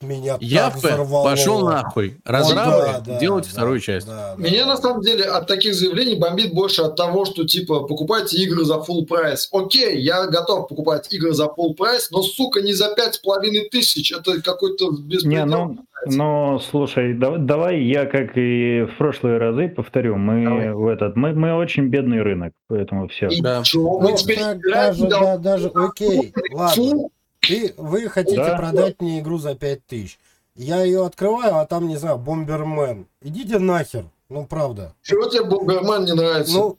[0.03, 1.25] меня Я так взорвало.
[1.31, 2.19] пошел нахуй.
[2.25, 4.07] Разрабы Да, да, делайте да, вторую часть.
[4.07, 4.43] да, да.
[4.43, 8.65] Меня на самом деле от таких заявлений бомбит больше от того, что типа покупайте игры
[8.67, 9.49] за full прайс.
[9.53, 13.69] Окей, я готов покупать игры за full прайс, но сука не за пять с половиной
[13.71, 14.13] тысяч.
[14.13, 15.47] Это какой-то Не, беспредел.
[15.47, 15.79] ну,
[16.09, 20.73] ну, слушай, да- давай я, как и в прошлые разы, повторю, мы Давай.
[20.73, 23.29] в этот, мы, мы очень бедный рынок, поэтому все.
[23.29, 23.63] И Да.
[23.75, 24.39] Ну, мы теперь
[24.71, 27.09] даже, да, да, даже, окей, ладно.
[27.51, 28.57] И вы хотите Да.
[28.57, 30.19] продать мне игру за 5000.
[30.55, 33.07] Я ее открываю, а там, не знаю, Бомбермен.
[33.23, 34.07] Идите нахер.
[34.29, 34.95] Ну, правда.
[35.03, 36.53] чего тебе Бомбермен не нравится?
[36.53, 36.79] Ну,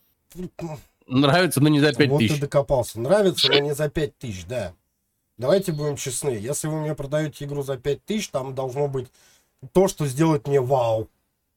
[1.08, 3.00] Нравится, но не за 5 вот ты докопался.
[3.00, 4.74] Нравится, но не за 5000, да.
[5.38, 6.32] Давайте будем честны.
[6.32, 9.08] Если вы мне продаете игру за 5000, там должно быть
[9.72, 11.08] то, что сделает мне вау.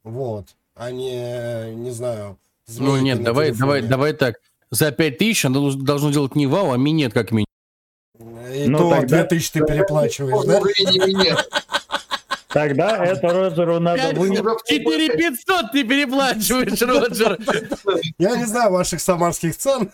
[0.04, 0.46] Вот.
[0.76, 2.38] А не, не знаю,
[2.68, 3.58] Ну нет, давай, телефоне.
[3.60, 4.36] давай, давай так.
[4.70, 7.46] За 5 тысяч оно должно делать не вау, а минет как минимум.
[8.54, 10.60] И Ну, то тогда- 2000 ты переплачиваешь, да?
[11.06, 11.48] Нет?
[12.48, 14.44] Тогда это Роджеру надо Пять- будет...
[14.66, 17.38] 4 500 ты переплачиваешь, Роджер.
[18.18, 19.90] Я не знаю ваших самарских цен.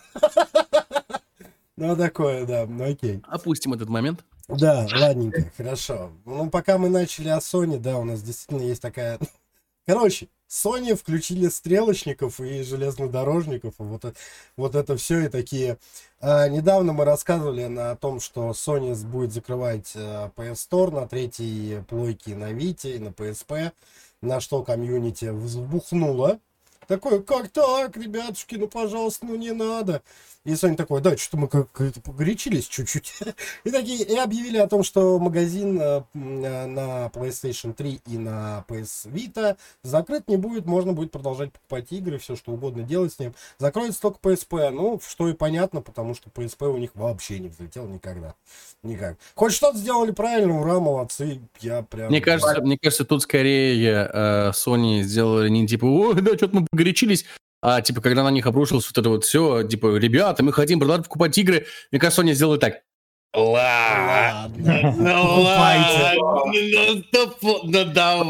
[1.76, 3.20] Ну, такое, да, ну окей.
[3.28, 4.20] Опустим этот момент.
[4.48, 6.10] Да, ладненько, хорошо.
[6.24, 9.18] Ну, пока мы начали о Sony, да, у нас действительно есть такая...
[9.86, 14.18] Короче, Sony включили стрелочников и железнодорожников, и вот, это-
[14.56, 15.78] вот это все и такие...
[16.20, 21.06] А, недавно мы рассказывали на, о том, что Sony будет закрывать а, PS Store на
[21.06, 23.72] третьей плойке на Vita и на PSP,
[24.22, 26.40] на что комьюнити взбухнуло.
[26.88, 30.02] Такой, как так, ребятушки, ну, пожалуйста, ну, не надо.
[30.46, 31.68] И Sony такой, да, что-то мы как-
[32.04, 33.14] погорячились чуть-чуть.
[33.64, 38.64] И такие, и объявили о том, что магазин э, э, на PlayStation 3 и на
[38.68, 43.18] PS Vita закрыт не будет, можно будет продолжать покупать игры, все что угодно делать с
[43.18, 43.34] ним.
[43.58, 47.88] Закроется только PSP, ну, что и понятно, потому что PSP у них вообще не взлетел
[47.88, 48.34] никогда.
[48.84, 49.16] Никак.
[49.34, 52.08] Хоть что-то сделали правильно, ура, молодцы, я прям...
[52.08, 56.66] Мне кажется, мне кажется, тут скорее э, Sony сделали не типа, ой, да, что-то мы
[56.70, 57.24] погорячились,
[57.68, 61.06] а типа, когда на них обрушилось вот это вот все, типа, ребята, мы хотим продолжать
[61.06, 62.74] покупать игры, мне кажется, Sony сделали так.
[63.34, 64.82] Ладно.
[64.84, 68.24] Ладно, Ну ладно, ну стоп, ну да.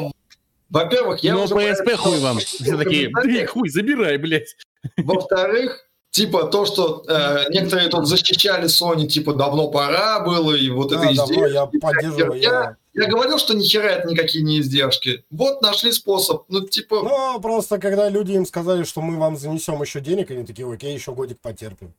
[0.70, 2.38] Во-первых, я Ну, уже PSP хуй вам.
[2.38, 4.56] Все такие, ты хуй, забирай, блядь.
[4.96, 10.92] Во-вторых, типа то, что э, некоторые тут защищали Sony, типа давно пора было, и вот
[10.92, 11.52] Да, это давно издержки.
[11.52, 12.76] я поддерживаю, я...
[12.96, 15.24] Я говорил, что ни хера это никакие не издержки.
[15.30, 16.44] Вот нашли способ.
[16.48, 20.44] Ну, типа, Ну, просто когда люди им сказали, что мы вам занесем еще денег, они
[20.44, 21.92] такие, окей, еще годик потерпим.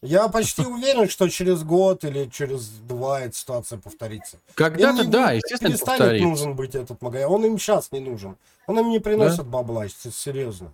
[0.00, 4.38] Я почти уверен, что через год или через два эта ситуация повторится.
[4.54, 6.28] Когда-то, Им да, естественно, перестанет повторится.
[6.28, 7.28] нужен быть этот магазин.
[7.28, 8.36] Он им сейчас не нужен.
[8.66, 10.72] Он им не приносит бабла, с- серьезно.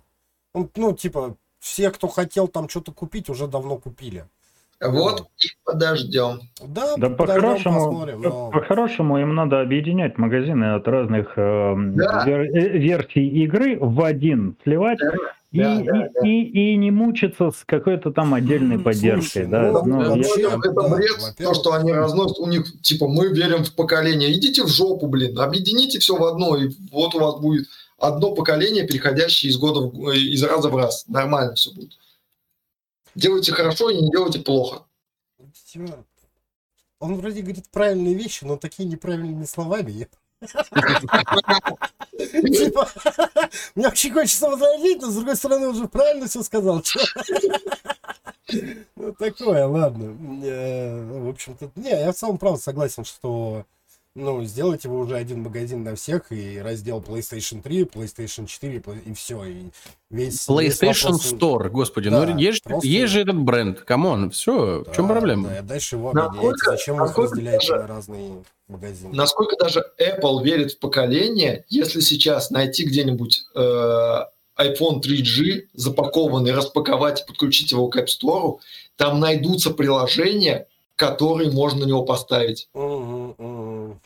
[0.53, 4.27] Он, ну, типа, все, кто хотел там что-то купить, уже давно купили.
[4.91, 6.41] Вот и подождем.
[6.67, 12.25] Да, Да по-хорошему, но- по-хорошему им надо объединять магазины от разных эм, Да.
[12.27, 14.99] вер- э, версий игры в один сливать
[15.53, 19.45] и, да, и- да, и- и не мучиться с какой-то там отдельной поддержкой.
[19.45, 19.71] Слушай, да?
[19.73, 20.23] ну, Ну, я-
[20.59, 21.35] это да, бред, во-первых.
[21.39, 22.39] то, что они разносят.
[22.41, 24.33] У них, типа, мы верим в поколение.
[24.33, 25.39] Идите в жопу, блин.
[25.39, 27.67] Объедините все в одно, и вот у вас будет
[27.99, 31.05] одно поколение, переходящее из года в, э, из раза в раз.
[31.09, 31.91] Нормально все будет.
[33.15, 34.85] Делайте хорошо и не делайте плохо.
[36.99, 40.09] Он вроде говорит правильные вещи, но такие неправильными словами.
[42.19, 42.89] Типа,
[43.75, 46.83] мне очень хочется возразить, но с другой стороны уже правильно все сказал.
[48.97, 50.17] Ну, такое, ладно.
[50.45, 53.65] Э, В общем-то, не, я в целом правда согласен, что
[54.17, 59.13] Ну, сделайте вы уже один магазин на всех и раздел PlayStation 3, PlayStation 4 и
[59.13, 59.45] все.
[59.45, 59.55] И
[60.09, 63.81] весь, весь PlayStation вопрос- Store, господи, Да, ну есть, же- просто- есть же этот бренд,
[63.81, 65.49] come on, все, в чем Да, проблема?
[65.49, 66.71] Да, дальше его Насколько-.
[66.71, 68.31] Зачем вы их насколько разделяете даже- на разные
[68.69, 69.15] магазины?
[69.15, 74.19] Насколько даже Apple верит в поколение, если сейчас найти где-нибудь э,
[74.61, 78.59] iPhone 3G запакованный, распаковать и подключить его к App Store,
[78.95, 82.69] там найдутся приложения, которые можно на него поставить.
[82.73, 83.35] Мгм,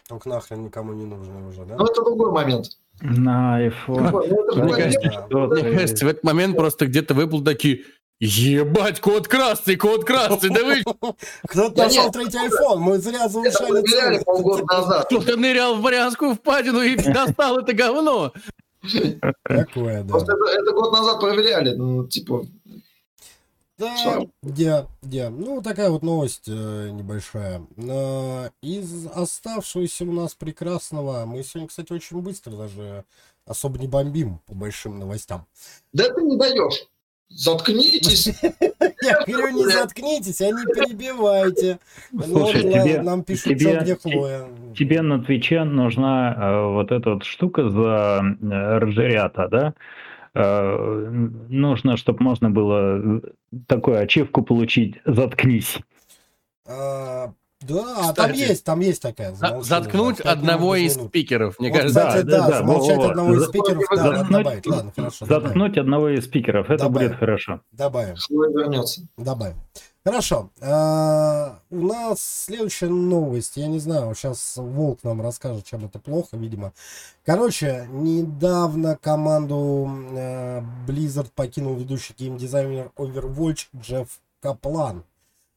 [0.09, 1.77] Только нахрен никому не нужны уже, да?
[1.77, 2.67] Но это другой момент.
[3.03, 4.11] На iPhone.
[4.11, 7.85] Ну, Мне кажется, Мне в этот момент просто где-то в Apple такие,
[8.19, 10.83] ебать, код красный, код красный, да вы
[11.47, 15.07] Кто-то нашел третий iPhone, мы зря завышали полгода назад.
[15.07, 18.33] кто-то нырял в Марианскую впадину и достал это говно.
[19.43, 20.09] Такое, да.
[20.09, 21.75] Просто это, это год назад проверяли.
[21.75, 22.47] Ну, типа,
[23.79, 25.31] Да, да, да.
[25.31, 27.63] Ну, такая вот новость э, небольшая.
[27.89, 33.05] А, из оставшегося у нас прекрасного, мы сегодня, кстати, очень быстро даже
[33.47, 35.47] особо не бомбим по большим новостям.
[35.93, 36.89] да ты не даешь.
[37.31, 38.27] Заткнитесь.
[39.03, 41.79] Я говорю, не заткнитесь, а не перебивайте.
[42.11, 44.49] Ну, Слушай, тебе- нам пишут, тебе- что где Хлоя.
[44.77, 49.75] Тебе на Твиче нужна э, вот эта вот штука за э, разжирята, да?
[50.39, 51.09] Э,
[51.49, 53.21] нужно, чтобы можно было
[53.67, 55.79] такую ачивку получить «Заткнись».
[56.67, 57.33] А,
[57.63, 59.33] да, а там Кстати, есть, там есть такая.
[59.35, 61.09] За- Заткнуть да, одного из минут.
[61.11, 62.01] спикеров, мне Вот, кажется.
[62.07, 64.67] кстати, да, да, да, замолчать вот, одного из спикеров, да, надо Заткнуть- добавить.
[64.67, 65.43] Ладно, хорошо, добавим.
[65.47, 67.09] Заткнуть одного из спикеров, это Добавим.
[67.09, 67.61] будет хорошо.
[67.73, 68.15] Добавим.
[68.31, 69.03] Вернется.
[69.17, 69.57] Добавим.
[70.09, 70.49] Хорошо.
[70.63, 73.59] А, у нас следующая новость.
[73.59, 76.73] Я не знаю, сейчас Волк нам расскажет, чем это плохо, видимо.
[77.27, 84.09] Короче, недавно команду э, Blizzard покинул ведущий геймдизайнер Overwatch Джефф
[84.41, 85.05] Каплан.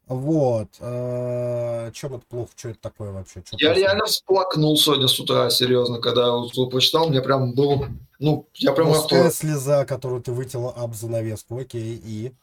[0.07, 0.68] Вот.
[0.82, 2.49] э, чем это плохо?
[2.57, 3.36] Что это такое вообще?
[3.44, 3.78] Чё Я происходит?
[3.78, 7.86] реально всплакнул сегодня с утра, серьезно, когда вот прочитал, мне прям был,
[8.19, 9.53] ну, я прям Мужская расстроен.
[9.56, 11.57] слеза, которую ты вытяла об занавеску.
[11.57, 12.34] Окей, и...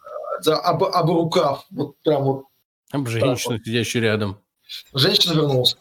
[0.41, 2.45] За- об, об рукав, вот прям вот
[2.91, 4.39] Об женщину, сидящую рядом.
[4.95, 5.77] женщина вернулась.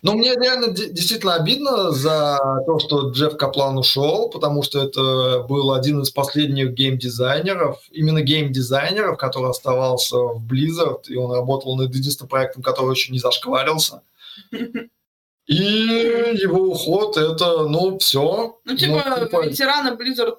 [0.00, 5.44] Но мне реально де- действительно обидно за то, что Джефф Каплан ушел, потому что это
[5.48, 11.92] был один из последних геймдизайнеров, именно геймдизайнеров, который оставался в Blizzard, и он работал над
[11.92, 14.02] единственным проектом, который еще не зашкварился.
[15.48, 18.58] И его уход это, ну, все.
[18.66, 20.36] Ну, типа, ветераны Blizzard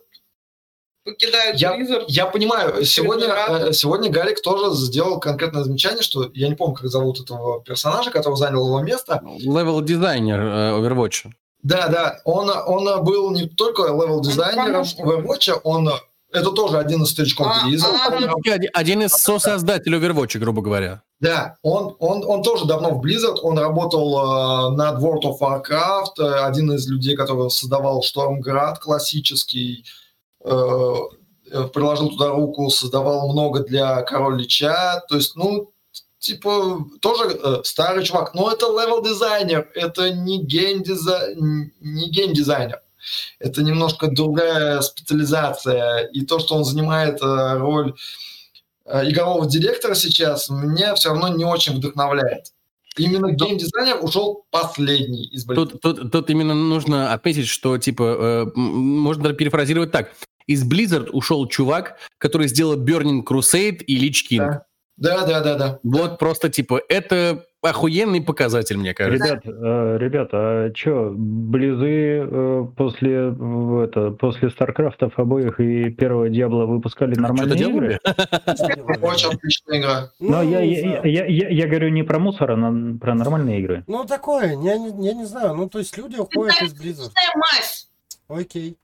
[1.13, 2.05] покидают Я, Blizzard.
[2.07, 3.67] я понимаю, сегодня, рада.
[3.69, 8.11] э, сегодня Гарик тоже сделал конкретное замечание, что я не помню, как зовут этого персонажа,
[8.11, 9.21] который занял его место.
[9.39, 11.27] Левел дизайнер э, Overwatch.
[11.63, 14.83] Да, да, он, он был не только левел-дизайнером.
[14.83, 15.89] Overwatch, он
[16.31, 17.95] это тоже один из старичков А, Blizzard.
[18.07, 21.01] а, раб- Один- Один из сосоздателей Overwatch, грубо говоря.
[21.19, 26.19] Да, он, он, он тоже давно в Blizzard, он работал э, над World of Warcraft,
[26.23, 29.83] э, один из людей, который создавал Штормград классический, э, э,
[30.43, 35.71] приложил туда руку, создавал много для Король Лича, то есть, ну,
[36.19, 41.35] типа, тоже э, старый чувак, но это левел-дизайнер, это не гейм-дизай-
[41.79, 42.81] не гейм-дизайнер.
[43.39, 46.09] Это немножко другая специализация.
[46.13, 47.95] И то, что он занимает э, роль
[48.85, 52.51] э, игрового директора сейчас, меня все равно не очень вдохновляет.
[52.97, 55.45] Именно геймдизайнер ушел последний из.
[55.45, 60.11] Тут, тут, тут именно нужно отметить, что, типа, э, можно перефразировать так.
[60.49, 64.37] Из Blizzard ушел чувак, который сделал Burning Crusade и Lich King.
[64.37, 64.65] Да.
[64.97, 65.79] Да, да, да, да.
[65.83, 69.27] Вот просто, типа, это охуенный показатель, мне кажется.
[69.27, 76.65] Ребят, э, ребята, а что, Близы э, после это после Старкрафтов обоих и первого Диабла
[76.65, 77.69] выпускали нормальные игры?
[77.69, 77.99] делали?
[79.01, 80.11] Очень отличная игра.
[80.19, 82.55] Но Ну, я, я, говорю не про мусор, а
[82.99, 83.83] про нормальные игры.
[83.87, 85.53] Ну, такое, я не, я не знаю.
[85.53, 87.11] Ну, то есть люди уходят из Blizzard.
[88.27, 88.77] Окей.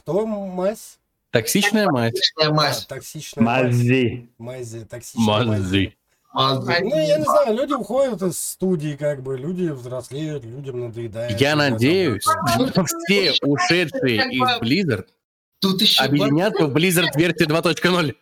[0.00, 0.98] Кто мазь?
[1.30, 2.86] Токсичная А, мазь.
[2.86, 3.66] токсичная мазь.
[3.66, 4.28] Мази.
[4.38, 5.44] Мази, токсичная.
[5.44, 5.96] Мази.
[6.32, 6.80] Мазь.
[6.80, 11.38] Ну, я не знаю, люди уходят из студии, как бы, люди взрослеют, людям надоедает.
[11.40, 12.24] Я надеюсь,
[12.56, 15.06] вот, что все ушедшие из Blizzard
[15.60, 18.14] Тут еще, объединятся в Blizzard версии 2.0.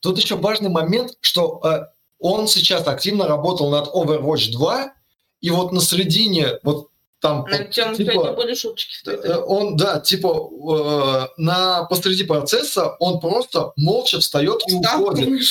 [0.00, 1.86] тут еще важный момент, что э,
[2.18, 4.92] он сейчас активно работал над Overwatch 2,
[5.40, 6.90] и вот на середине, вот
[7.24, 8.96] там, На тему типа, были шуточки.
[9.02, 9.36] в Э, Твиттере.
[9.36, 15.42] Он, да, типа, э, на посреди процесса он просто молча встает и Встал, уходит.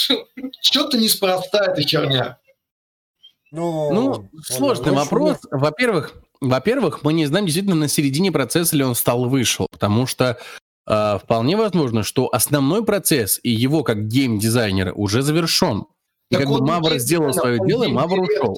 [0.61, 2.37] Что-то неспроста эта херня.
[3.49, 5.37] Ну, Ну, он сложный очень вопрос.
[5.49, 10.05] Во-первых, во-первых, мы не знаем действительно на середине процесса ли он встал и вышел, потому
[10.05, 10.37] что
[10.85, 15.87] э, вполне возможно, что основной процесс и его как гейм-дизайнера уже завершен.
[16.29, 18.55] И Так как бы он Мавр сделал свое он дело, и Мавр ушел.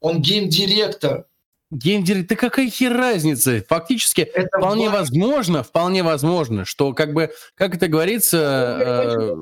[0.00, 1.26] Он гейм-директор.
[1.74, 3.64] Геймдиректор, да какая хер разница?
[3.68, 4.98] Фактически, Это вполне важно.
[5.00, 9.34] возможно, вполне возможно, что как бы, как это говорится, э,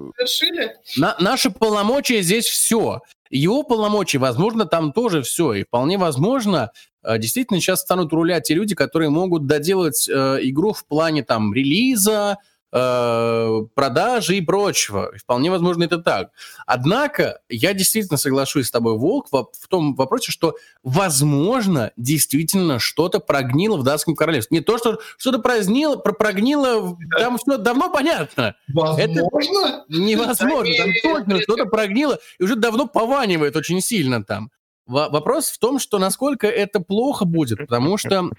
[0.96, 3.00] на- наши полномочия здесь все.
[3.30, 5.52] Его полномочия, возможно, там тоже все.
[5.54, 6.70] И вполне возможно,
[7.04, 11.52] э, действительно сейчас станут рулять те люди, которые могут доделать э, игру в плане там
[11.54, 12.36] релиза,
[12.72, 15.12] продажи и прочего.
[15.16, 16.30] Вполне возможно, это так.
[16.66, 23.76] Однако, я действительно соглашусь с тобой, Волк, в, том вопросе, что, возможно, действительно что-то прогнило
[23.76, 24.58] в датском королевстве.
[24.58, 28.54] Не то, что что-то прознило, про- прогнило, там все давно понятно.
[28.72, 29.84] Возможно?
[29.88, 34.50] Невозможно, там точно что-то прогнило и уже давно пованивает очень сильно там.
[34.86, 38.30] Во- Вопрос в том, что насколько это плохо будет, потому что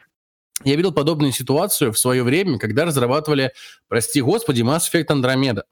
[0.64, 3.52] я видел подобную ситуацию в свое время, когда разрабатывали,
[3.88, 5.64] прости господи, Mass Effect Andromeda.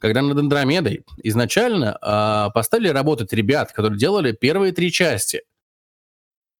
[0.00, 5.42] Когда над Андромедой изначально а, поставили работать ребят, которые делали первые три части.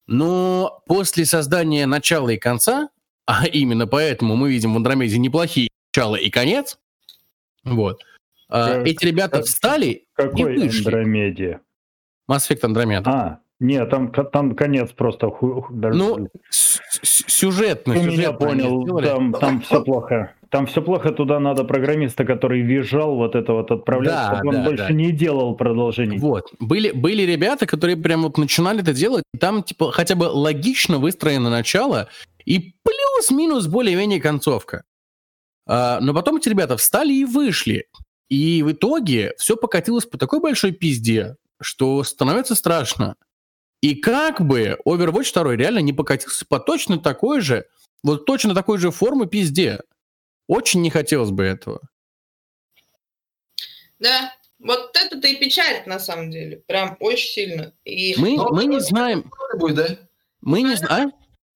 [0.07, 2.89] Но после создания начала и конца,
[3.27, 6.79] а именно поэтому мы видим в Андромеде неплохие начало и конец,
[7.65, 8.03] вот,
[8.49, 10.79] Как- эти ребята как- встали Какой и вышли.
[10.79, 11.61] Андромеде?
[12.29, 13.03] Mass Effect Andromeda.
[13.07, 19.61] А, нет, там, там конец просто ху- даже- Ну, сюжетно, Ты меня понял, там, там
[19.61, 20.35] все плохо.
[20.51, 24.55] Там все плохо, туда надо программиста, который визжал, вот это вот отправлять, Да, чтобы он
[24.55, 24.95] да, больше да.
[24.95, 26.19] не делал продолжений.
[26.19, 26.51] Вот.
[26.59, 30.99] Были, были ребята, которые прям вот начинали это делать, и там типа хотя бы логично
[30.99, 32.09] выстроено начало
[32.47, 34.85] и плюс-минус более-менее концовка.
[35.67, 37.85] А, но потом эти ребята встали и вышли.
[38.31, 43.17] И в итоге все покатилось по такой большой пизде, что становится страшно.
[43.81, 47.67] И как бы Overwatch 2 реально не покатился по точно такой же,
[48.03, 49.81] вот точно такой же формы пизде.
[50.49, 51.81] Очень не хотелось бы этого.
[53.99, 54.33] Да.
[54.59, 56.63] Вот это-то и печалит на самом деле.
[56.67, 57.73] Прям очень сильно.
[57.85, 59.99] И Мы, Ну, мы не знаем, будет, да?
[60.41, 61.13] мы не знаем.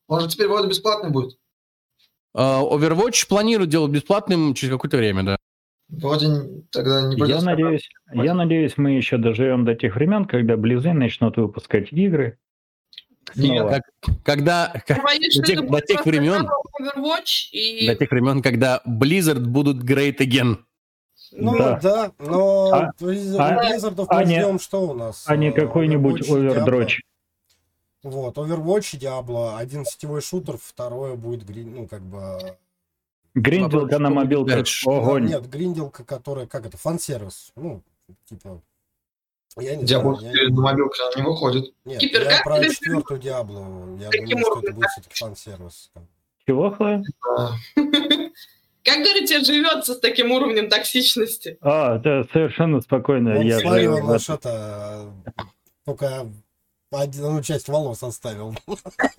[0.07, 1.36] Он же теперь вроде бесплатный будет.
[2.35, 5.36] А, Overwatch планирует делать бесплатным через какое-то время, да.
[5.93, 6.27] Вроде
[6.70, 11.36] тогда не Я надеюсь, я надеюсь, мы еще доживем до тех времен, когда Близы начнут
[11.36, 12.39] выпускать игры.
[13.35, 13.69] Нет.
[13.69, 16.48] Как- когда, как- боюсь, до тех- до тех времен.
[16.81, 17.86] Overwatch и...
[17.86, 20.56] до тех времен, когда Blizzard будут great again.
[21.32, 21.78] Ну Да.
[21.81, 23.48] да, но А- есть а-
[24.09, 25.24] а мы не- ждем, что у нас?
[25.27, 27.01] А не Э, какой-нибудь Overwatch овердрочь.
[28.02, 29.56] Вот, Overwatch и Diablo.
[29.59, 32.56] Один сетевой шутер, второе будет, ну, как бы...
[33.34, 34.64] Гринделка на мобилках.
[34.86, 35.26] Огонь.
[35.26, 37.52] Нет, гринделка, которая, как это, фан-сервис.
[37.56, 37.82] Ну,
[38.28, 38.60] типа...
[39.59, 41.74] Я не Диабло знаю, я- на мобилке она не выходит.
[41.84, 43.98] Нет, Кипер, я про четвертую Диаблу.
[44.00, 45.90] Я Каким думаю, что это будет все-таки фан-сервис.
[46.46, 47.02] Чего, Хлоя?
[48.84, 51.56] Как, говорит, тебе живется с таким уровнем токсичности?
[51.60, 53.38] А, да, совершенно спокойно.
[53.38, 55.12] Он я же- наш это...
[55.84, 56.26] Только
[56.90, 58.54] одну часть волос оставил.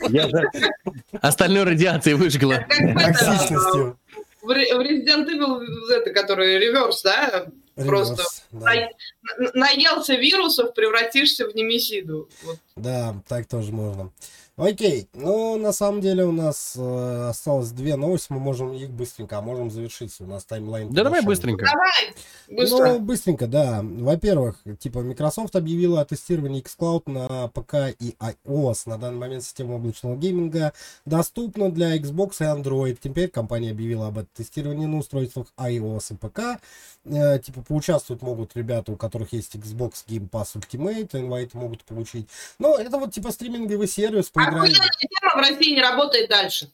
[0.09, 0.49] я же-
[1.21, 2.65] Остальную радиацией выжгла.
[2.67, 3.97] Токсичностью.
[4.43, 5.61] В Resident Evil,
[5.91, 7.47] это, который реверс, да?
[7.75, 8.59] Просто Реверс, да.
[8.59, 12.29] на- на- наелся вирусов, превратишься в немесиду.
[12.43, 12.57] Вот.
[12.75, 14.11] Да, так тоже можно.
[14.55, 19.39] Окей, ну на самом деле у нас э, осталось две новости, мы можем их быстренько,
[19.39, 20.93] а можем завершить, у нас таймлайн.
[20.93, 21.65] Да давай быстренько.
[21.65, 22.85] Давай, быстро.
[22.85, 23.81] Ну, быстренько, да.
[23.81, 28.83] Во-первых, типа, Microsoft объявила о тестировании xCloud на ПК и iOS.
[28.85, 30.73] На данный момент система облачного гейминга
[31.05, 32.99] доступна для Xbox и Android.
[33.01, 36.61] Теперь компания объявила об этом тестировании на устройствах iOS и ПК.
[37.05, 42.29] Э, типа, поучаствовать могут ребята, у которых есть Xbox Game Pass Ultimate, инвайт могут получить.
[42.59, 44.31] Ну, это вот, типа, стриминговый сервис.
[44.33, 46.69] Охуенная тема в России не работает дальше.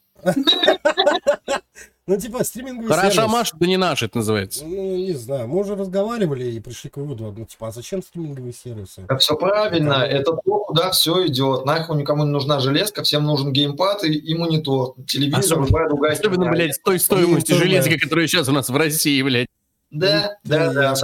[2.06, 3.30] Ну, типа, стриминговый Хороша сервис.
[3.32, 4.64] Маша, да не наша это называется.
[4.64, 8.52] Ну, не знаю, мы уже разговаривали и пришли к выводу, ну, типа, а зачем стриминговые
[8.52, 9.02] сервисы?
[9.04, 10.06] Это все правильно, Да.
[10.06, 11.64] это то, куда все идет.
[11.66, 16.12] Нахуй никому не нужна железка, всем нужен геймпад и, и монитор, телевизор, Особенно- любая другая
[16.12, 19.46] Особенно, блядь, с той стоимостью железки, которая сейчас у нас в России, блядь.
[19.90, 20.94] Да, да, да.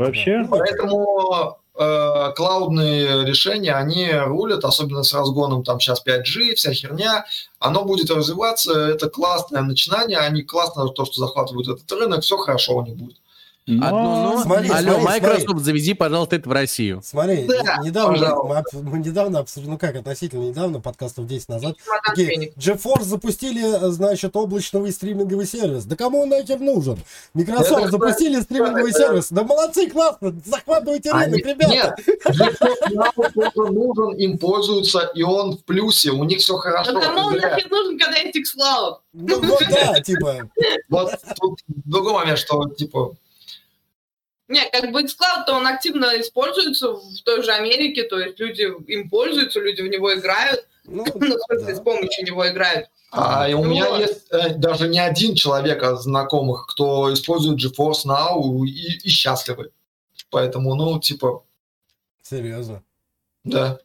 [0.00, 0.38] Вообще?
[0.38, 7.26] Ну, Поэтому э, клаудные решения, они рулят, особенно с разгоном там сейчас 5G, вся херня,
[7.58, 12.76] оно будет развиваться, это классное начинание, они классно то, что захватывают этот рынок, все хорошо
[12.76, 13.20] у них будет.
[13.68, 14.42] Одно но.
[14.42, 17.02] Смотри, Алло, смотри, Microsoft, завези, пожалуйста, это в Россию.
[17.04, 18.76] Смотри, Да, не- недавно, пожалуйста.
[18.78, 21.74] мы, недавно обсуждали, ну как, относительно недавно, подкастов 10 назад,
[22.06, 22.52] такие.
[22.56, 25.84] GeForce запустили, значит, облачный стриминговый сервис.
[25.84, 26.96] Да кому он нахер нужен?
[27.34, 29.28] Microsoft Это- запустили стриминговый это- сервис.
[29.30, 31.96] Да молодцы, классно, захватывайте рынок, Они- ребята.
[31.98, 32.56] Нет,
[32.94, 36.92] GeForce нужен, им пользуются, и он в плюсе, у них все хорошо.
[36.92, 38.96] Да кому он нахер нужен, когда есть xCloud?
[39.12, 40.48] Ну, вот да, типа,
[40.88, 41.10] Вот
[41.40, 43.12] тут другой момент, что, типа,
[44.48, 48.62] Не, как бы xCloud, то он активно используется в той же Америке, то есть люди
[48.86, 51.74] им пользуются, люди в него играют, Ну, ну, да.
[51.74, 52.88] с помощью него играют.
[53.10, 54.00] А и у меня Вот.
[54.00, 59.70] есть э, даже не один человек а знакомых, кто использует GeForce Now и, и счастливы.
[60.30, 61.44] Поэтому, ну, типа,
[62.22, 62.82] Серьезно.
[63.44, 63.78] да.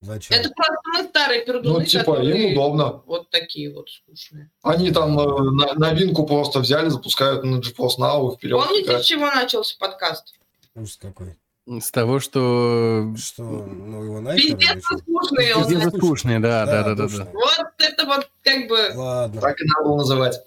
[0.00, 0.38] Зачем?
[0.38, 3.02] Это просто мы старые пердуны, Ну, типа, им удобно.
[3.06, 4.50] вот такие вот скучные.
[4.62, 8.62] Они там э, новинку просто взяли, запускают на GeForce Now и вперед.
[8.64, 10.34] Помните, с чего начался подкаст?
[10.76, 11.36] Ужас какой.
[11.80, 13.12] С того, что...
[13.16, 14.56] Что, ну его нахер?
[14.56, 15.54] Пиздец скучные.
[15.54, 17.28] он Пиздец скучный, да, да, да, да, да.
[17.32, 20.40] Вот это вот как бы Ладно, Так и надо было называть.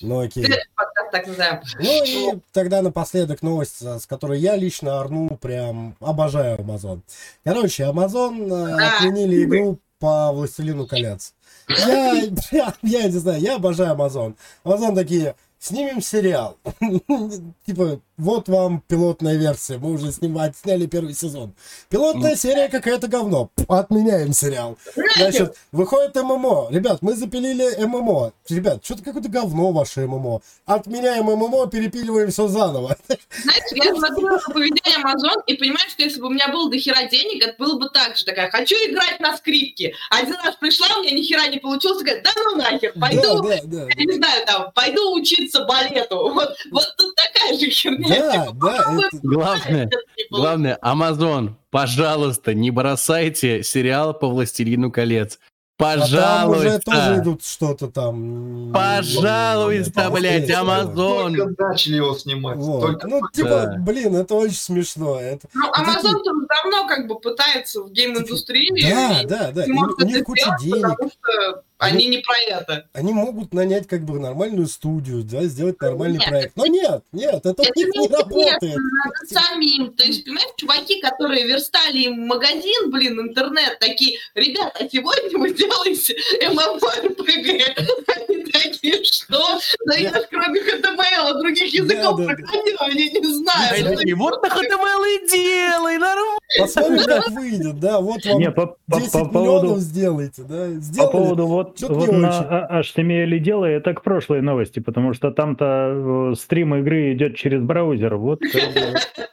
[0.00, 0.44] ну окей.
[0.74, 1.60] подкаст так называем.
[1.78, 7.00] Ну и тогда напоследок новость, э, с которой я лично орну, прям обожаю Amazon.
[7.44, 8.96] Короче, Amazon э, Да.
[8.98, 11.34] отменили игру по Властелину колец.
[11.68, 12.12] Я,
[12.50, 14.34] я, я не знаю, я обожаю Amazon.
[14.64, 16.58] Amazon такие, снимем сериал.
[17.66, 21.54] Типа, вот вам пилотная версия, мы уже снимать, сняли первый сезон.
[21.90, 23.50] Пилотная серия какая-то говно.
[23.68, 24.78] Отменяем сериал.
[25.16, 26.68] Значит, выходит ММО.
[26.70, 28.32] Ребят, мы запилили ММО.
[28.48, 30.40] Ребят, что-то какое-то говно ваше ММО.
[30.64, 32.96] Отменяем ММО, перепиливаем все заново.
[33.08, 36.78] Знаете, я смотрю на поведение Amazon и понимаю, что если бы у меня было до
[36.78, 38.24] хера денег, это было бы так же.
[38.24, 39.94] Такая, хочу играть на скрипке.
[40.10, 43.48] Один раз пришла, у меня ни хера не получилось, такая, да ну нахер, пойду, Да,
[43.48, 43.88] да, да.
[43.94, 46.30] я не знаю, там, пойду учиться балету.
[46.32, 48.08] Вот, вот тут такая же херня.
[48.08, 49.98] Да, типа, да, это- Главное, это
[50.30, 55.38] главное, Amazon, пожалуйста, не бросайте сериал по «Властелину колец».
[55.78, 57.22] А там уже тоже Пожалуйста.
[57.22, 58.72] идут что-то там.
[58.72, 60.48] Пожалуйста, блядь.
[60.48, 61.36] Amazon.
[61.36, 62.56] Только начали его снимать.
[62.56, 62.80] Вот.
[62.80, 63.74] Только Ну, типа, Да.
[63.80, 65.20] блин, это очень смешно.
[65.20, 65.46] Это...
[65.52, 68.70] Ну, такие- Amazon тоже давно как бы пытается в гейм-индустрии.
[68.88, 69.64] Да, и да, да.
[69.66, 70.96] И у них это куча сделать, денег.
[70.96, 72.88] Потому что они не про это.
[72.92, 76.28] Они могут нанять как бы нормальную студию, да, сделать нормальный Нет.
[76.28, 76.56] проект.
[76.56, 78.62] Но нет, нет, это Это них не не работает.
[78.62, 79.92] надо самим.
[79.94, 86.16] То есть, понимаешь, чуваки, которые верстали им магазин, блин, интернет, такие, ребята, сегодня вы делаете
[86.42, 87.62] MMORPG.
[88.16, 89.58] Они такие, что?
[89.86, 93.96] Да я ж кроме HTML, других языков программирования не Они знаю.
[93.96, 96.38] такие, вот на HTML и делай, нормально.
[96.58, 100.66] Посмотрим, как выйдет, да, вот вам Не, по, по- 10 по миллионов поводу, сделайте, да,
[100.66, 101.12] по сделали.
[101.12, 106.34] поводу вот, вот на а- HTML дело, это к прошлой новости, потому что там-то э,
[106.38, 108.14] стрим игры идет через браузер.
[108.16, 108.48] Вот бы,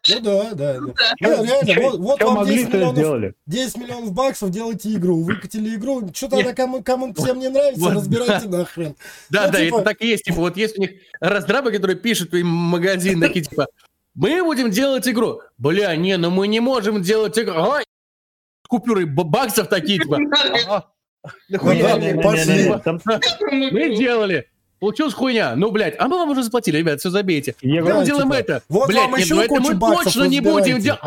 [0.10, 0.94] Ну да, да, да.
[1.19, 3.34] чё- Да, реально, вот, вам могли, 10 то и миллионов, сделали.
[3.45, 5.22] 10 миллионов баксов, делайте игру.
[5.23, 6.45] Выкатили игру, что-то Нет.
[6.48, 8.95] она кому, кому всем не нравится, разбирайте нахрен.
[9.30, 10.23] Да, Ну, да, типа- это так и есть.
[10.23, 10.91] Типа, вот есть у них
[11.22, 13.68] разрабы, которые пишут им магазин, такие, типа,
[14.15, 15.41] мы будем делать игру.
[15.57, 17.56] Бля, не, ну мы не можем делать игру.
[17.56, 17.84] Ай!
[18.68, 20.19] Купюры баксов такие, типа.
[20.65, 20.88] ага.
[23.52, 24.48] Мы сделали.
[24.80, 25.56] Получилась хуйня.
[25.56, 27.56] Ну, блядь, а мы вам уже заплатили, ребят, все забейте.
[27.64, 27.69] Мы
[28.03, 28.64] делаем типа, это.
[28.68, 30.99] вот блядь, вам еще ну это мы точно не будем делать.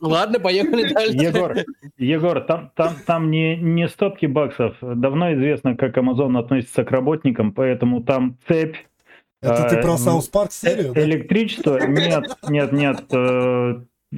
[0.00, 1.16] Ладно, поехали дальше.
[1.16, 1.56] Егор,
[1.98, 4.76] Егор, там, там, там не, не стопки баксов.
[4.80, 8.76] Давно известно, как Amazon относится к работникам, поэтому там цепь,
[9.42, 10.92] Это ты про South Park э- серию?
[10.94, 11.78] электричество.
[11.86, 13.02] Нет, нет, нет.
[13.12, 13.74] э,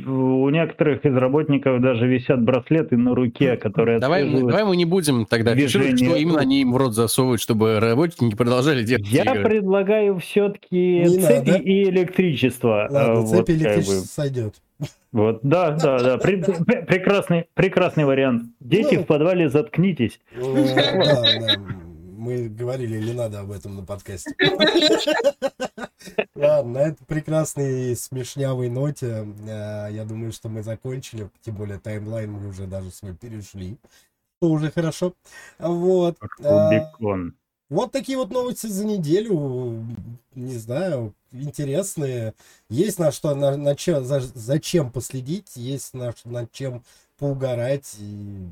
[0.07, 4.85] У некоторых из работников даже висят браслеты на руке, которые Давай, мы- давай мы не
[4.85, 9.07] будем тогда фиксировать, движение что именно они им в рот засовывают, чтобы работники продолжали делать
[9.07, 9.45] Я игры.
[9.45, 11.63] предлагаю все-таки Не цепи надо.
[11.63, 12.89] и электричество.
[12.91, 14.07] Ладно, Э, вот, цепь как электричество бы.
[14.07, 14.55] сойдет.
[15.13, 16.17] Вот, да, да, да.
[16.25, 18.47] Пре- прекрасный, прекрасный вариант.
[18.59, 19.03] Дети Ну.
[19.03, 20.19] в подвале, заткнитесь.
[20.37, 21.57] Ну, Да, да.
[22.25, 24.35] Мы говорили, не надо об этом на подкасте.
[26.35, 31.29] Ладно, на этой прекрасной смешнявой ноте э, я думаю, что мы закончили.
[31.43, 33.77] Тем более таймлайн мы уже даже свой перешли.
[34.39, 35.13] Что уже хорошо.
[35.59, 36.17] Вот.
[36.39, 37.35] Рубикон.
[37.69, 39.85] Вот такие вот новости за неделю.
[40.35, 42.33] Не знаю, интересные.
[42.71, 46.85] Есть на что, на, на чё- за- зачем последить, есть на, над чем
[47.19, 47.97] поугарать.
[47.99, 48.47] И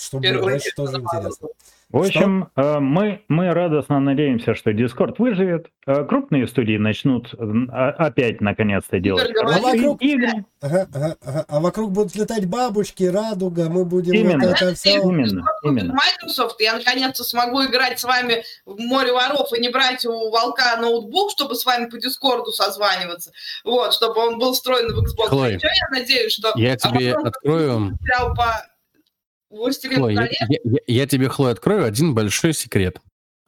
[0.00, 1.48] что будет дальше, тоже интересно.
[1.90, 5.66] В общем, э, мы, мы радостно надеемся, что Discord выживет.
[5.88, 7.36] э, Крупные студии начнут э,
[7.72, 9.60] а- опять, наконец-то, делать говори.
[9.60, 10.44] вокруг- игры.
[10.60, 11.44] Ага, ага, ага.
[11.48, 14.50] А вокруг будут летать бабочки, радуга, мы будем Именно.
[14.50, 15.00] вот это все.
[15.00, 15.94] Именно, именно.
[15.94, 20.76] Microsoft, я наконец-то смогу играть с вами в море воров и не брать у волка
[20.80, 23.32] ноутбук, чтобы с вами по Дискорду созваниваться.
[23.64, 25.26] Вот, чтобы он был встроен в Xbox.
[25.28, 27.98] Хлоя, Еще я надеюсь, что Я тебе открою...
[28.36, 28.54] по
[29.50, 32.98] Хлоя, я, я- я- я тебе, Хлоя, открою один большой секрет.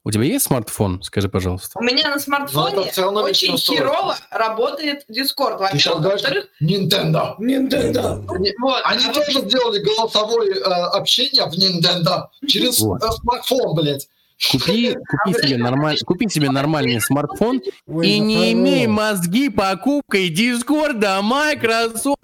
[0.04, 1.00] У тебя есть смартфон?
[1.04, 1.78] Скажи, пожалуйста.
[1.78, 2.90] У меня на смартфоне
[3.22, 5.64] очень херово работает Discord.
[5.74, 7.36] Сейчас Во-первых, Nintendo.
[7.38, 8.24] Nintendo.
[8.34, 8.82] Они, Вот.
[8.84, 13.00] они а тоже сделали голосовое э, общение в Nintendo через Вот.
[13.00, 14.08] э, смартфон, блядь.
[14.50, 21.20] Купи, купи себе нормаль, купи себе нормальный смартфон Ой, и не имей мозги покупкой Дискорда
[21.22, 22.18] Microsoft.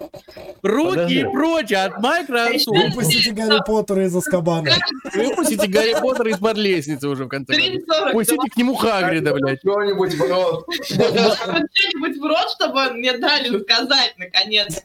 [0.61, 1.23] Руки Подожди.
[1.23, 2.67] прочь от Microsoft.
[2.67, 4.71] Выпустите Гарри Поттера из Азкабана.
[5.13, 8.07] Выпустите Гарри Поттера из-под лестницы уже в конце концов.
[8.07, 8.11] 3,40.
[8.11, 9.59] Пустите к нему Хагрида, блядь.
[9.59, 10.65] Что-нибудь, бро.
[10.83, 14.83] что-нибудь в рот, чтобы мне дали сказать, наконец.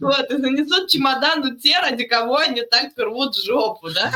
[0.00, 4.12] Вот, и занесут чемодан у те, ради кого они так рвут жопу, да?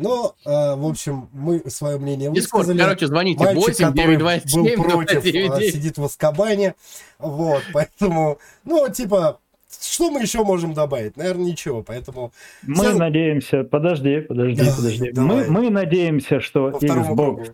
[0.00, 2.78] Ну, э, в общем, мы свое мнение Дискорд, высказали.
[2.82, 5.74] короче, звоните Мальчик, 8 который 927 был против, э, 299.
[5.74, 6.74] сидит в Аскабане.
[7.18, 9.38] Вот, поэтому, ну, типа,
[9.80, 11.16] что мы еще можем добавить?
[11.16, 12.32] Наверное, ничего, поэтому
[12.62, 12.98] Мы Всё.
[12.98, 15.12] надеемся, подожди, подожди, Да, подожди.
[15.12, 15.48] давай.
[15.48, 17.44] Мы, мы надеемся, что по Xbox, кругу.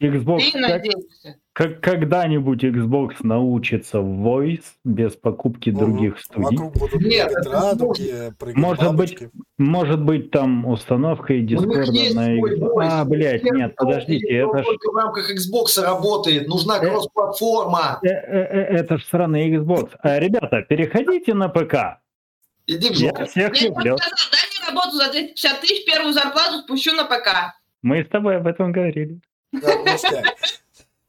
[0.00, 1.36] Xbox Ты как- надеешься.
[1.60, 5.78] Как- когда-нибудь Xbox научится в Voice без покупки Мгм.
[5.78, 6.56] других студий.
[6.56, 9.30] Вокруг будут Нет, радуги, прыгать Может бабочки.
[9.58, 12.82] Может быть, там установка и У них Дискорда есть на Xbox.
[12.82, 16.48] А, блядь, нет, подождите, это ж, только в рамках Xbox работает.
[16.48, 16.80] Нужна Э.
[16.88, 18.00] кросс-платформа.
[18.02, 19.90] э, э, это ж сраный Xbox.
[20.02, 21.98] А, ребята, переходите на ПК.
[22.66, 23.26] Иди в Я жопу.
[23.26, 23.96] всех люблю.
[23.98, 27.52] сказал, дай мне работу за 250 тысяч, первую зарплату спущу на ПК.
[27.82, 29.20] Мы с тобой об этом говорили.
[29.52, 29.60] Да.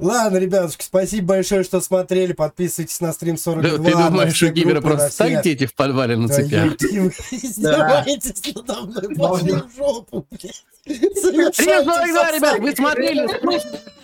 [0.01, 2.33] Ладно, ребятушки, спасибо большое, что смотрели.
[2.33, 3.77] Подписывайтесь на стрим 42.
[3.77, 6.73] Да, Ты думаешь, группы, на просто ставите эти в подвале на цепях?
[6.73, 10.65] издеваетесь надо мной, пошли в жопу, блядь.
[10.85, 13.27] 342, ребят, вы смотрели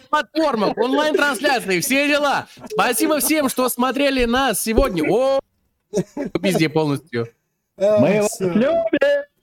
[0.09, 2.47] платформах, онлайн-трансляции, все дела.
[2.71, 5.03] Спасибо всем, что смотрели нас сегодня.
[5.11, 5.39] О,
[6.41, 7.27] пизде полностью.
[7.77, 8.71] Мы вас любим.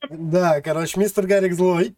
[0.08, 1.94] Да, короче, мистер Гарик злой,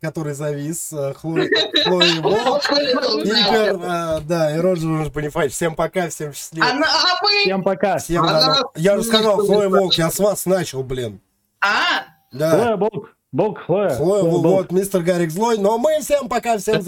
[0.00, 1.48] который завис, э, Хлоя
[1.84, 5.52] Хлоя Волк, Ипер, э, да, и Роджер уже понимаешь.
[5.52, 6.66] Всем пока, всем счастливо.
[6.66, 7.26] А, а.
[7.42, 7.98] Всем пока.
[7.98, 8.62] Всем Она.
[8.76, 9.68] Я же сказал, Хлоя.
[9.68, 11.20] Волк, я с вас начал, блин.
[11.60, 12.50] А, Да.
[12.50, 13.90] Хлоя, Бог, Бог, Хлоя.
[13.90, 16.82] Хлоя Хлоя, Волк, мистер Гарик злой, но мы всем пока, всем